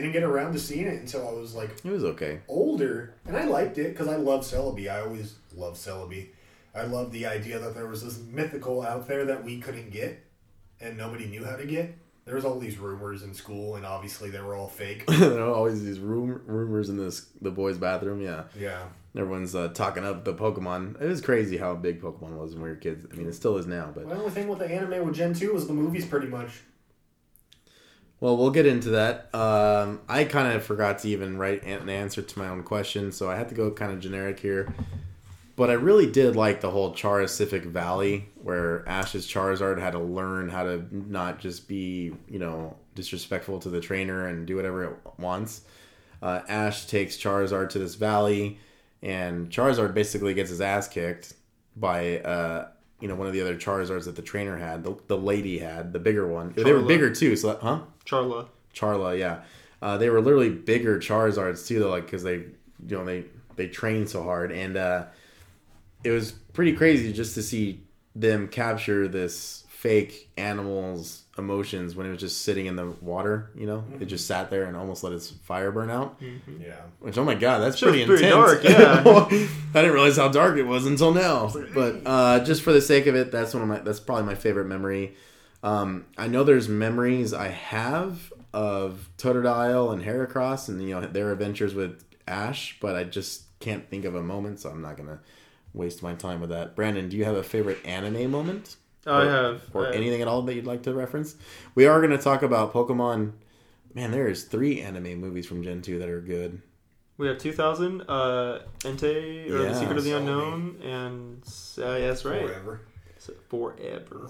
[0.00, 2.40] didn't get around to seeing it until I was like It was okay.
[2.48, 4.88] older, and I liked it because I love Celebi.
[4.90, 6.28] I always loved Celebi.
[6.74, 10.24] I love the idea that there was this mythical out there that we couldn't get,
[10.80, 11.94] and nobody knew how to get.
[12.24, 15.04] There was all these rumors in school, and obviously they were all fake.
[15.08, 18.20] there were always these rum- rumors in this the boys' bathroom.
[18.22, 18.84] Yeah, yeah,
[19.14, 21.00] everyone's uh, talking up the Pokemon.
[21.02, 23.06] It was crazy how big Pokemon was when we were kids.
[23.12, 25.14] I mean, it still is now, but well, the only thing with the anime with
[25.14, 26.62] Gen two was the movies, pretty much.
[28.20, 29.34] Well, we'll get into that.
[29.34, 33.12] Um, I kind of forgot to even write an an answer to my own question,
[33.12, 34.72] so I had to go kind of generic here.
[35.56, 40.48] But I really did like the whole Charicific Valley, where Ash's Charizard had to learn
[40.48, 44.96] how to not just be, you know, disrespectful to the trainer and do whatever it
[45.18, 45.62] wants.
[46.20, 48.58] Uh, Ash takes Charizard to this valley,
[49.02, 51.34] and Charizard basically gets his ass kicked
[51.76, 52.68] by, uh,
[53.00, 55.92] you know, one of the other Charizards that the trainer had, the, the lady had,
[55.92, 56.52] the bigger one.
[56.56, 57.80] They were bigger too, so that, huh?
[58.06, 58.48] Charla.
[58.74, 59.42] Charla, yeah.
[59.82, 62.52] Uh, they were literally bigger Charizards too, though, like because they, you
[62.90, 63.24] know, they
[63.56, 65.04] they train so hard, and uh,
[66.02, 67.82] it was pretty crazy just to see
[68.14, 73.50] them capture this fake animal's emotions when it was just sitting in the water.
[73.56, 76.20] You know, it just sat there and almost let its fire burn out.
[76.20, 78.62] Yeah, Which, oh my god, that's Shit was pretty pretty intense.
[78.62, 79.48] dark, yeah.
[79.74, 81.52] I didn't realize how dark it was until now.
[81.74, 83.78] But uh, just for the sake of it, that's one of my.
[83.80, 85.14] That's probably my favorite memory.
[85.62, 91.32] Um, I know there's memories I have of Totodile and Heracross and you know their
[91.32, 95.20] adventures with Ash, but I just can't think of a moment, so I'm not gonna
[95.72, 96.76] waste my time with that.
[96.76, 98.76] Brandon, do you have a favorite anime moment?
[99.06, 99.62] I Or- have.
[99.72, 101.36] or I have- anything at all that you'd like to reference?
[101.74, 103.32] We are going to talk about Pokemon.
[103.94, 106.60] Man, there is three anime movies from Gen 2 that are good.
[107.16, 109.68] We have 2000, uh, Entei, or Yeah.
[109.68, 110.16] The Secret of the Celebi.
[110.18, 111.42] Unknown, and
[111.78, 112.40] uh, yeah, that's right.
[112.44, 112.80] forever.
[113.48, 114.26] forever.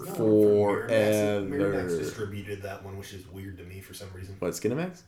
[0.89, 4.35] Miramax, Miramax distributed that one, which is weird to me for some reason.
[4.39, 5.01] What Skinamax?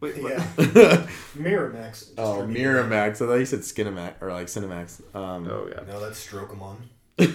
[0.00, 0.32] Wait, what?
[0.32, 1.06] Yeah, oh,
[1.36, 2.16] Miramax.
[2.16, 3.08] distributed Miramax.
[3.10, 5.02] I thought you said Skinamax or like Cinemax.
[5.14, 5.84] Um, Oh yeah.
[5.86, 6.76] No, that's Strokeamon.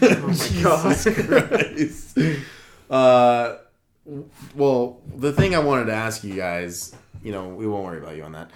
[0.01, 0.95] Oh my god.
[0.95, 2.17] Jesus Christ.
[2.89, 3.57] Uh,
[4.55, 8.15] well, the thing I wanted to ask you guys, you know, we won't worry about
[8.15, 8.51] you on that.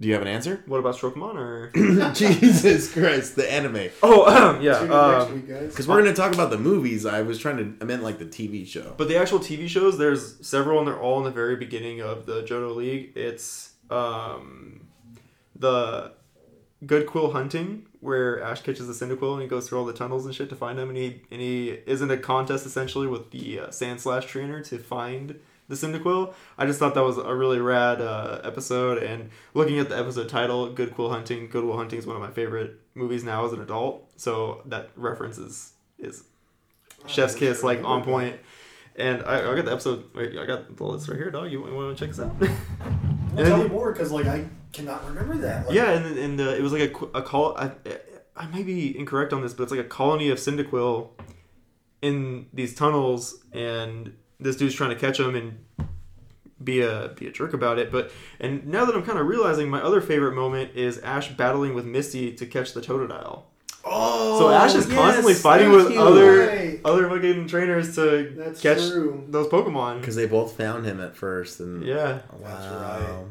[0.00, 0.62] Do you have an answer?
[0.66, 1.72] What about Strokeamon or?
[2.14, 3.90] Jesus Christ, the anime.
[4.02, 4.78] Oh yeah.
[4.78, 5.70] Um, next week, guys.
[5.70, 7.04] Because we're going to talk about the movies.
[7.04, 8.94] I was trying to, I meant like the TV show.
[8.96, 12.26] But the actual TV shows, there's several, and they're all in the very beginning of
[12.26, 13.12] the Johto League.
[13.16, 14.86] It's um,
[15.56, 16.12] the
[16.86, 20.26] Good Quill Hunting, where Ash catches the Cyndaquil and he goes through all the tunnels
[20.26, 23.30] and shit to find him, and he and he is in a contest essentially with
[23.32, 26.32] the uh, Sandslash trainer to find the Cyndaquil.
[26.56, 30.28] I just thought that was a really rad uh, episode, and looking at the episode
[30.28, 33.52] title, Good Quill Hunting, Good Will Hunting is one of my favorite movies now as
[33.52, 36.22] an adult, so that reference is is
[37.06, 38.36] Chef's Kiss, like on point.
[38.94, 40.04] And I, I got the episode.
[40.14, 41.50] Wait, I got the list right here, dog.
[41.52, 42.34] You, want to check this out?
[42.40, 45.66] Well, tell me more, because like I cannot remember that.
[45.66, 47.56] Like, yeah, and and uh, it was like a, a call.
[47.56, 47.72] I,
[48.36, 51.08] I might be incorrect on this, but it's like a colony of Cyndaquil
[52.02, 55.58] in these tunnels, and this dude's trying to catch them and
[56.62, 57.90] be a be a jerk about it.
[57.90, 61.74] But and now that I'm kind of realizing, my other favorite moment is Ash battling
[61.74, 63.42] with Misty to catch the Totodile.
[63.84, 66.00] Oh, So Ash is constantly fighting with you.
[66.00, 66.80] other Right.
[66.84, 69.24] other fucking trainers to That's catch true.
[69.28, 70.00] those Pokemon.
[70.00, 71.58] Because they both found him at first.
[71.60, 72.18] and Yeah.
[72.32, 72.38] Wow.
[72.42, 73.24] That's right.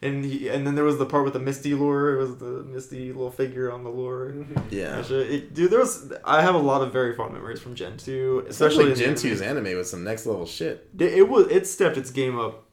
[0.00, 2.14] And he, and then there was the part with the Misty lure.
[2.14, 4.32] It was the Misty little figure on the lure.
[4.70, 5.02] Yeah.
[5.10, 6.12] It- dude, there was.
[6.24, 9.20] I have a lot of very fond memories from Gen two, Especially especially Gen the
[9.34, 10.88] 2's anime with some next level shit.
[10.98, 12.64] It, it was it stepped its game up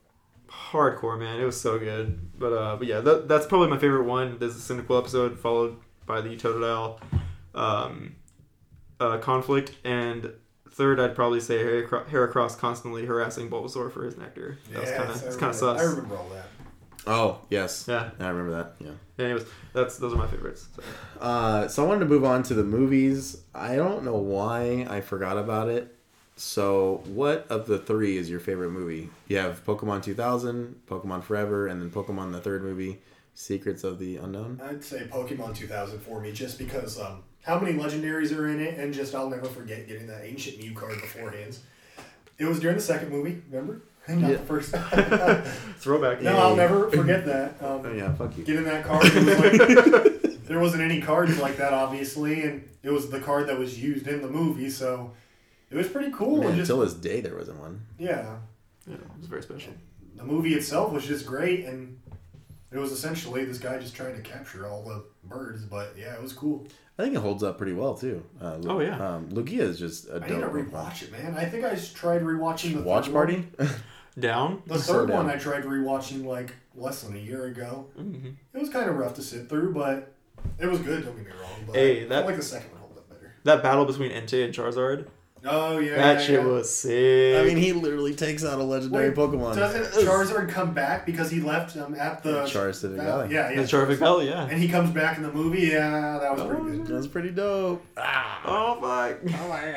[0.49, 1.39] hardcore, man.
[1.41, 2.19] It was so good.
[2.37, 4.37] But uh, but yeah, that, that's probably my favorite one.
[4.37, 6.99] There's a Cyndaquil episode followed by the Totodile
[7.55, 8.15] um,
[8.99, 10.31] uh, conflict, and
[10.69, 14.59] third, I'd probably say Heracro- Heracross constantly harassing Bulbasaur for his nectar.
[14.71, 15.79] That was Yes, kind I of it's kind of sus.
[15.81, 16.45] I remember all that.
[17.07, 17.85] Oh, yes.
[17.87, 18.09] Yeah.
[18.19, 18.75] I remember that.
[18.79, 19.23] Yeah.
[19.23, 20.67] Anyways, that's those are my favorites.
[20.75, 20.83] So.
[21.21, 23.41] Uh, so I wanted to move on to the movies.
[23.53, 25.95] I don't know why I forgot about it.
[26.37, 29.09] So, what of the three is your favorite movie?
[29.29, 32.99] You have Pokemon 2000, Pokemon Forever, and then Pokemon the third movie,
[33.35, 34.59] Secrets of the Unknown.
[34.61, 38.77] I'd say Pokemon 2000 for me, just because um, how many legendaries are in it,
[38.77, 41.57] and just I'll never forget getting that ancient Mew card beforehand.
[42.37, 43.81] It was during the second movie, remember?
[44.07, 44.27] Not Yeah.
[44.37, 44.71] the first.
[45.79, 46.21] Throwback.
[46.21, 47.61] no, I'll never forget that.
[47.61, 48.43] Um, Oh yeah, fuck you.
[48.43, 53.09] Getting that card, was like, there wasn't any cards like that, obviously, and it was
[53.09, 55.11] the card that was used in the movie, so
[55.69, 56.37] it was pretty cool.
[56.37, 57.81] Man, and just until this day, there wasn't one.
[57.97, 58.37] yeah,
[58.87, 59.73] Yeah, it was very special.
[60.15, 61.99] the movie itself was just great, and
[62.71, 65.63] it was essentially this guy just trying to capture all the birds.
[65.65, 66.67] But yeah, it was cool.
[66.97, 68.23] I think it holds up pretty well too.
[68.41, 69.15] Uh, Lu- Oh, yeah.
[69.15, 70.51] um, Lugia is just a I need to dope.
[70.53, 70.69] Pokemon.
[70.71, 71.35] rewatch it, man.
[71.37, 73.47] I think I s- tried rewatching the Watch third party.
[74.19, 74.51] Down.
[74.51, 74.61] One.
[74.67, 75.25] The So third down.
[75.25, 77.87] one I tried rewatching like less than a year ago.
[77.95, 80.13] hmm It was kind of rough to sit through, but
[80.59, 81.03] it was good.
[81.05, 81.63] Don't get me wrong.
[81.67, 83.33] But Hey, I that- feel like the second one held up better.
[83.43, 85.07] That battle between Entei and Charizard.
[85.47, 86.45] Oh yeah, that yeah, shit yeah.
[86.47, 87.35] was sick.
[87.39, 89.55] I mean, he literally takes out a legendary Wait, Pokemon.
[89.55, 93.35] Doesn't Charizard come back because he left um, at the Charizard Val- Valley.
[93.35, 93.57] Yeah, yeah.
[93.61, 94.47] the Charvic Valley, yeah.
[94.47, 95.67] And he comes back in the movie.
[95.67, 96.87] Yeah, that was pretty good.
[96.87, 97.85] That's pretty dope.
[97.95, 98.41] Ah.
[98.43, 99.19] Oh fuck.
[99.39, 99.75] Oh my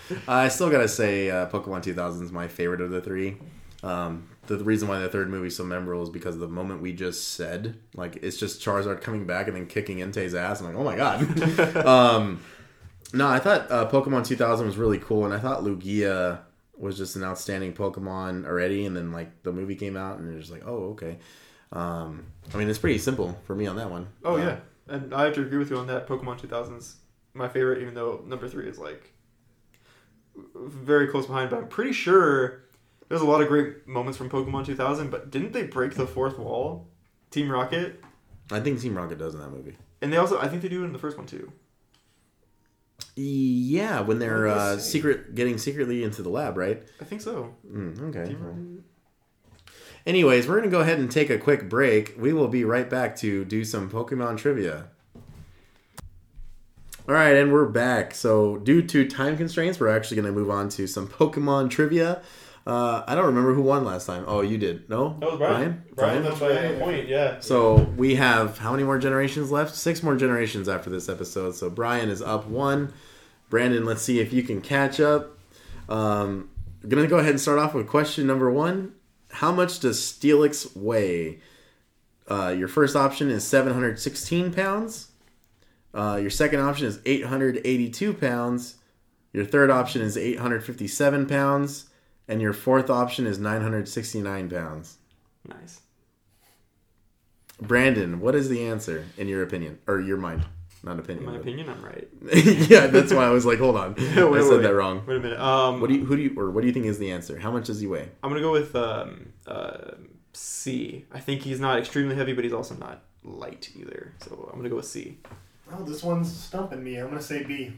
[0.10, 0.20] god.
[0.26, 3.36] I still gotta say, uh, Pokemon 2000 is my favorite of the three.
[3.82, 6.48] Um, the, the reason why the third movie is so memorable is because of the
[6.48, 7.78] moment we just said.
[7.94, 10.60] Like, it's just Charizard coming back and then kicking Entei's ass.
[10.60, 11.76] I'm like, oh my god.
[11.86, 12.40] um,
[13.12, 16.40] no, I thought uh, Pokemon 2000 was really cool, and I thought Lugia
[16.76, 18.86] was just an outstanding Pokemon already.
[18.86, 21.18] And then like the movie came out, and you're just like, oh okay.
[21.72, 24.08] Um, I mean, it's pretty simple for me on that one.
[24.24, 24.56] Oh Uh, yeah,
[24.88, 26.06] and I have to agree with you on that.
[26.06, 26.96] Pokemon 2000's
[27.34, 29.12] my favorite, even though number three is like
[30.54, 31.50] very close behind.
[31.50, 32.64] But I'm pretty sure
[33.10, 35.10] there's a lot of great moments from Pokemon 2000.
[35.10, 36.88] But didn't they break the fourth wall?
[37.30, 38.02] Team Rocket,
[38.50, 39.76] I think Team Rocket does in that movie.
[40.00, 41.52] and they also I think they do it in the first one too.
[43.16, 46.82] Yeah, when they're What did they uh, secret getting secretly into the lab, right?
[47.00, 47.54] I think so.
[47.70, 48.34] Mm, okay.
[48.34, 48.56] Well.
[50.06, 52.14] Anyways, we're gonna go ahead and take a quick break.
[52.18, 54.88] We will be right back to do some Pokemon trivia.
[57.08, 58.14] All right, and we're back.
[58.14, 62.22] So, due to time constraints, we're actually gonna move on to some Pokemon trivia.
[62.66, 64.24] Uh, I don't remember who won last time.
[64.26, 64.88] Oh, you did.
[64.90, 65.82] No, That was Brian.
[65.94, 66.22] Brian.
[66.22, 67.08] Brian, by a point.
[67.08, 67.40] Yeah.
[67.40, 69.74] So we have how many more generations left?
[69.74, 71.54] Six more generations after this episode.
[71.54, 72.92] So Brian is up one.
[73.48, 75.38] Brandon, let's see if you can catch up.
[75.88, 76.50] Um,
[76.82, 78.92] I'm gonna go ahead and start off with question number one.
[79.32, 81.40] How much does Steelix weigh?
[82.28, 85.08] Uh, your first option is 716 pounds.
[85.92, 88.76] Uh, your second option is 882 pounds.
[89.32, 91.86] Your third option is 857 pounds.
[92.30, 94.98] And your fourth option is 969 pounds.
[95.48, 95.80] Nice.
[97.60, 99.80] Brandon, what is the answer in your opinion?
[99.88, 100.46] Or your mind?
[100.84, 101.24] Not opinion.
[101.24, 102.08] In my but- opinion, I'm right.
[102.70, 103.94] yeah, that's why I was like, hold on.
[103.98, 104.62] Wait, I wait, said wait.
[104.62, 105.04] that wrong.
[105.06, 105.40] Wait a minute.
[105.40, 107.36] Um, What do you who do you or what do you think is the answer?
[107.38, 108.08] How much does he weigh?
[108.22, 109.90] I'm gonna go with um, uh,
[110.32, 111.04] C.
[111.12, 114.14] I think he's not extremely heavy, but he's also not light either.
[114.20, 115.18] So I'm gonna go with C.
[115.72, 116.96] Oh, this one's stumping me.
[116.96, 117.72] I'm gonna say B.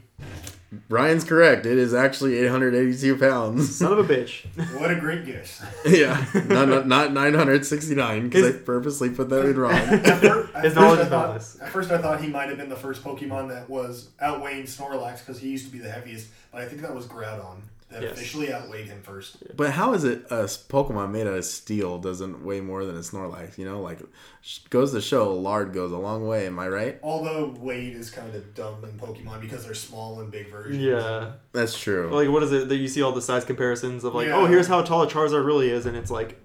[0.89, 1.65] Brian's correct.
[1.67, 3.75] It is actually 882 pounds.
[3.75, 4.45] Son of a bitch.
[4.79, 5.63] What a great guess.
[5.85, 9.71] yeah, not, not, not 969 because I purposely put that in wrong.
[9.73, 11.61] At fir- at His first knowledge I is thought- boundless.
[11.61, 15.19] At first, I thought he might have been the first Pokemon that was outweighing Snorlax
[15.19, 17.57] because he used to be the heaviest, but I think that was Groudon
[17.93, 18.11] that Yes.
[18.13, 19.37] officially outweighed him first.
[19.55, 22.99] But how is it a Pokemon made out of steel doesn't weigh more than a
[22.99, 23.57] Snorlax?
[23.57, 23.99] You know, like
[24.69, 26.47] goes to show lard goes a long way.
[26.47, 26.99] Am I right?
[27.01, 30.77] Although weight is kind of dumb in Pokemon because they're small and big versions.
[30.83, 31.33] Yeah.
[31.53, 32.09] That's true.
[32.11, 34.35] Like what is it that you see all the size comparisons of like, Yeah.
[34.37, 36.39] oh, here's how tall a Charizard really is, and it's like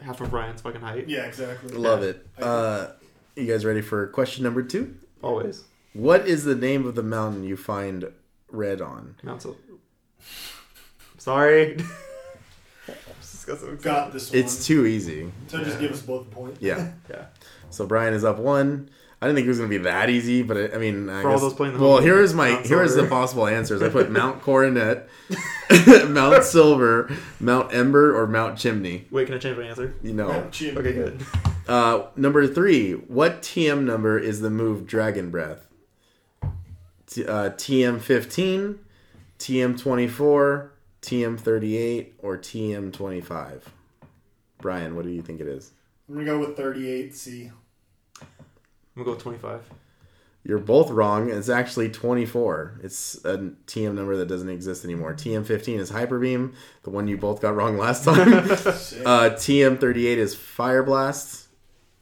[0.00, 1.08] half of Ryan's fucking height.
[1.08, 1.74] Yeah, exactly.
[1.76, 2.26] Love it.
[2.38, 2.88] Uh,
[3.36, 4.96] you guys ready for question number two?
[5.22, 5.64] Always.
[5.94, 8.12] What is the name of the mountain you find
[8.50, 9.16] red on?
[9.22, 9.58] Mount Sil-
[11.28, 11.76] Sorry.
[13.46, 13.82] Got.
[13.82, 14.38] Got this one.
[14.40, 15.30] It's too easy.
[15.48, 16.56] so just give us both a point.
[16.60, 16.92] Yeah.
[17.10, 17.26] Yeah.
[17.70, 18.88] So Brian is up one.
[19.20, 21.30] I didn't think it was gonna be that easy, but I, I mean, I For
[21.30, 23.82] all those playing the well, here is my here is the possible answers.
[23.82, 25.06] I put Mount Coronet,
[26.08, 27.10] Mount Silver,
[27.40, 29.06] Mount Ember, or Mount Chimney.
[29.10, 29.94] Wait, can I change my answer?
[30.02, 30.48] You know.
[30.50, 31.22] Chim- Okay, good.
[31.68, 32.92] Uh, number three.
[32.92, 35.68] What TM number is the move Dragon Breath?
[37.06, 38.78] T- uh, TM fifteen,
[39.38, 40.72] TM twenty four,
[41.08, 43.72] TM thirty eight, or TM twenty five.
[44.58, 45.72] Brian, what do you think it is?
[46.08, 47.50] I'm gonna go with 38C.
[48.20, 48.26] I'm
[48.96, 49.62] gonna go with 25.
[50.42, 51.30] You're both wrong.
[51.30, 52.80] It's actually 24.
[52.82, 55.14] It's a TM number that doesn't exist anymore.
[55.14, 58.32] TM15 is Hyper Beam, the one you both got wrong last time.
[58.34, 61.48] Uh, TM38 is Fire Blast.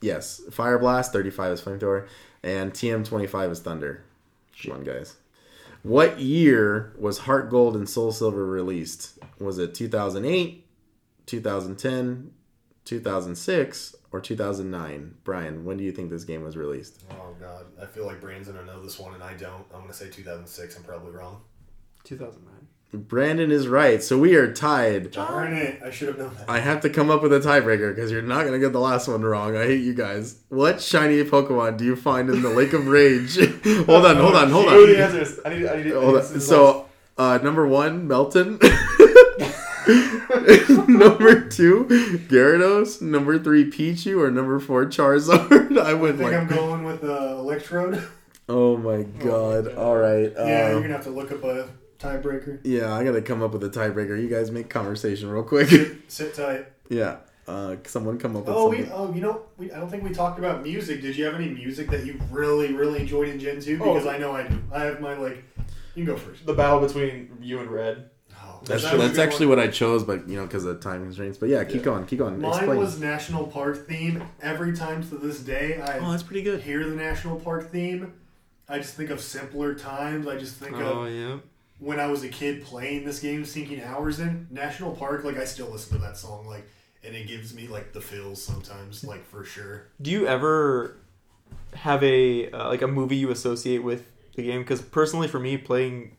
[0.01, 1.13] Yes, Fire Blast.
[1.13, 2.07] 35 is Flamethrower.
[2.43, 4.05] And TM25 is Thunder.
[4.63, 5.17] Come on, guys.
[5.87, 9.21] What year was HeartGold and SoulSilver released?
[9.39, 10.67] Was it 2008,
[11.27, 12.33] 2010,
[12.85, 15.15] 2006, or 2009?
[15.23, 17.05] Brian, when do you think this game was released?
[17.13, 19.65] oh god, I feel like Brandon's gonna know this one and I don't.
[19.73, 20.77] I'm gonna say 2006.
[20.77, 21.43] I'm probably wrong.
[22.03, 22.53] 2009.
[22.93, 24.03] Brandon is right.
[24.03, 25.11] So we are tied.
[25.11, 25.81] Darn it!
[25.85, 26.49] I should have known that.
[26.49, 28.81] I have to come up with a tiebreaker because you're not going to get the
[28.81, 29.57] last one wrong.
[29.57, 30.39] I hate you guys.
[30.49, 33.37] What shiny Pokemon do you find in the Lake of Rage?
[33.87, 35.03] hold on, hold on, hold Oh, the on.
[35.03, 35.41] answers.
[35.45, 35.67] I need.
[35.67, 35.93] I need.
[35.93, 36.41] Hold on.
[36.41, 36.87] So,
[37.19, 38.63] uh, number one, Meltan.
[40.89, 41.85] number two,
[42.29, 43.01] Gyarados.
[43.03, 44.21] Number three, Pichu.
[44.21, 45.79] Or number four, Charizard.
[45.79, 48.03] I I would think I'm going with uh, Electrode.
[48.49, 49.67] Oh my god.
[49.67, 49.75] God.
[49.75, 50.33] All right.
[50.37, 51.69] yeah, uh, you're gonna have to look up a
[52.07, 52.61] tiebreaker.
[52.65, 54.21] yeah, I got to come up with a tiebreaker.
[54.21, 55.69] You guys make conversation real quick.
[56.09, 56.67] Sit tight.
[56.89, 57.17] yeah.
[57.49, 58.87] Uh, someone come up with Oh, something.
[58.87, 61.01] we, oh, you know, we, I don't think we talked about music.
[61.01, 63.79] Did you have any music that you really, really enjoyed in Gen 2?
[63.79, 64.11] Because Oh.
[64.11, 64.59] I know I do.
[64.73, 65.45] I have my, like,
[65.95, 66.45] you can go first.
[66.45, 68.11] the battle between you and Red.
[68.35, 69.59] Oh, That's that that's actually one.
[69.59, 71.39] what I chose, but you know, because of time constraints.
[71.39, 71.83] But yeah, keep Yeah.
[71.85, 72.41] going, keep going.
[72.41, 72.79] Mine Explain.
[72.81, 74.25] was National Park theme.
[74.43, 76.63] Every time to this day, I oh, that's pretty good.
[76.63, 78.13] hear the National Park theme.
[78.69, 80.27] I just think of simpler times.
[80.27, 81.37] I just think Oh of yeah.
[81.79, 85.25] When I was a kid playing this game, sinking hours in National Park.
[85.25, 86.67] Like I still listen to that song, like,
[87.05, 89.89] and it gives me like the feels sometimes, like for sure.
[90.01, 90.97] Do you ever
[91.75, 94.61] have a uh, like a movie you associate with the game?
[94.63, 96.17] Because personally, for me, playing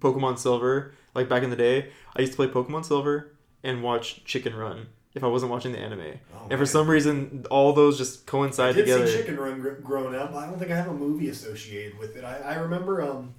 [0.00, 3.32] Pokemon Silver, like back in the day, I used to play Pokemon Silver
[3.62, 6.18] and watch Chicken Run if I wasn't watching the anime.
[6.34, 9.06] Oh, and for some reason, all those just I coincide did together.
[9.06, 10.34] see Chicken Run gr- growing up.
[10.34, 12.24] I don't think I have a movie associated with it.
[12.24, 13.34] I, I remember um,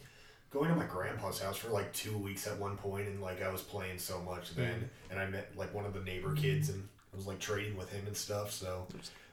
[0.52, 3.52] going to my grandpa's house for like two weeks at one point, and like I
[3.52, 6.88] was playing so much then, and I met like one of the neighbor kids, and
[7.14, 8.52] I was like trading with him and stuff.
[8.52, 8.88] So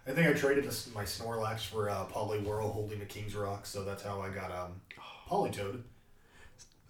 [0.07, 3.85] I think I traded a my Snorlax for uh, Poliwhirl holding a King's Rock, so
[3.85, 4.81] that's how I got um,
[5.29, 5.83] Politoed.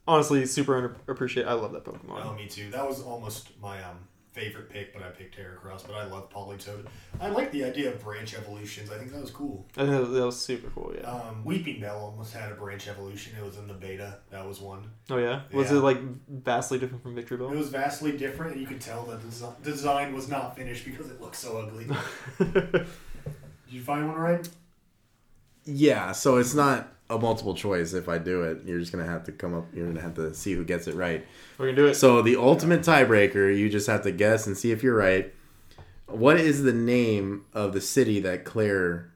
[0.06, 1.46] Honestly, super under- appreciate.
[1.46, 2.24] I love that Pokemon.
[2.24, 2.70] Oh, me too.
[2.70, 3.98] That was almost my um,
[4.38, 5.86] favorite pick, but I picked Heracross.
[5.86, 6.86] But I love Politoed.
[7.20, 8.90] I like the idea of branch evolutions.
[8.90, 9.66] I think that was cool.
[9.76, 10.94] I think that, that was super cool.
[10.96, 11.10] Yeah.
[11.10, 13.34] Um, Weepinbell almost had a branch evolution.
[13.38, 14.18] It was in the beta.
[14.30, 14.90] That was one.
[15.10, 15.42] oh yeah.
[15.52, 15.78] Was yeah.
[15.78, 15.98] it like
[16.28, 17.52] vastly different from Victreebel?
[17.52, 20.84] It was vastly different, and you could tell that the desi- design was not finished
[20.84, 21.86] because it looked so ugly.
[22.38, 22.86] Did
[23.68, 24.48] you find one right?
[25.64, 27.92] Yeah, so it's not a multiple choice.
[27.94, 29.66] If I do it, you're just gonna have to come up.
[29.74, 31.26] You're gonna have to see who gets it right.
[31.58, 31.94] We're gonna do it.
[31.94, 35.32] So the ultimate tiebreaker, you just have to guess and see if you're right.
[36.06, 39.10] What is the name of the city that Clair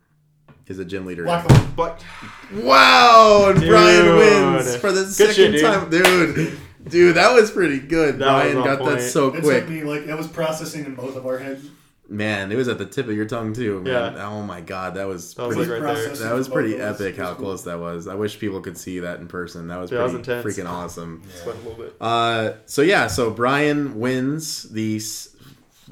[0.66, 1.22] is a gym leader?
[1.22, 1.26] in?
[1.26, 1.72] Blackthorn.
[1.76, 2.04] But
[2.52, 5.62] Wow, and Brian wins for the Good second shit, dude.
[5.62, 6.58] time, dude.
[6.88, 8.14] Dude, that was pretty good.
[8.18, 9.00] That Brian was on got that point.
[9.02, 11.66] so It took me like it was processing in both of our heads.
[12.08, 14.14] Man, it was at the tip of your tongue too, man.
[14.14, 14.28] Yeah.
[14.28, 16.16] Oh my god, that was That was pretty like right there.
[16.16, 17.46] That was pretty epic how cool.
[17.46, 18.06] close that was.
[18.08, 19.68] I wish people could see that in person.
[19.68, 21.22] That was Yeah, that was freaking awesome.
[21.42, 21.96] Sweat a little bit.
[22.00, 25.28] Uh, so yeah, so Brian wins the s-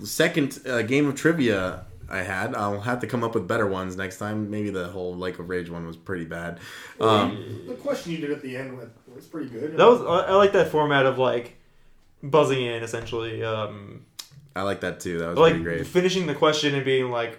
[0.02, 2.54] second uh, game of trivia I had.
[2.56, 4.50] I'll have to come up with better ones next time.
[4.50, 6.58] Maybe the whole Lake of Rage one was pretty bad.
[7.00, 9.76] Um, The question you did at the end was, was pretty good.
[9.76, 11.56] That was I, I like that format of like
[12.22, 13.42] buzzing in essentially.
[13.44, 14.04] Um,
[14.56, 15.18] I like that too.
[15.18, 15.86] That was like pretty great.
[15.86, 17.39] finishing the question and being like,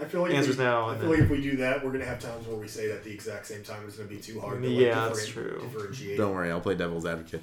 [0.00, 1.56] I feel like answers if we, now I and feel then- like if we do
[1.58, 3.82] that, we're gonna have times where we say that the exact same time.
[3.86, 4.62] It's gonna be too hard.
[4.62, 5.62] To, like, Yeah, that's true.
[6.16, 7.42] Don't worry, I'll play devil's advocate.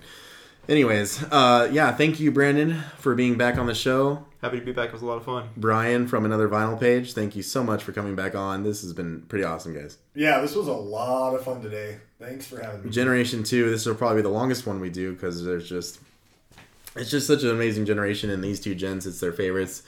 [0.68, 4.26] Anyways, uh, yeah, thank you, Brandon, for being back on the show.
[4.42, 4.88] happy to be back.
[4.90, 5.50] It was a lot of fun.
[5.56, 8.64] Brian from another vinyl page, thank you so much for coming back on.
[8.64, 9.98] This has been pretty awesome, guys.
[10.16, 11.98] Yeah, this was a lot of fun today.
[12.20, 12.90] Thanks for having me.
[12.90, 16.00] Generation two, this will probably be the longest one we do because there's just
[16.96, 19.84] it's just such an amazing generation, and these two gens, it's their favorites.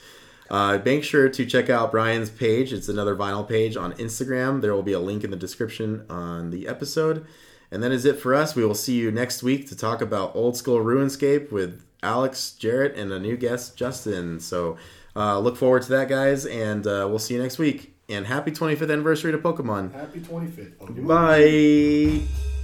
[0.50, 2.72] Uh, make sure to check out Brian's page.
[2.72, 4.60] It's another vinyl page on Instagram.
[4.60, 7.26] There will be a link in the description on the episode.
[7.70, 8.54] And that is it for us.
[8.54, 12.96] We will see you next week to talk about old school RuneScape with Alex, Jarrett,
[12.96, 14.40] and a new guest, Justin.
[14.40, 14.78] So
[15.14, 17.94] uh, look forward to that, guys, and uh, we'll see you next week.
[18.08, 19.92] And happy 25th anniversary to Pokemon.
[19.92, 21.06] Happy 25th.
[21.06, 22.57] Bye.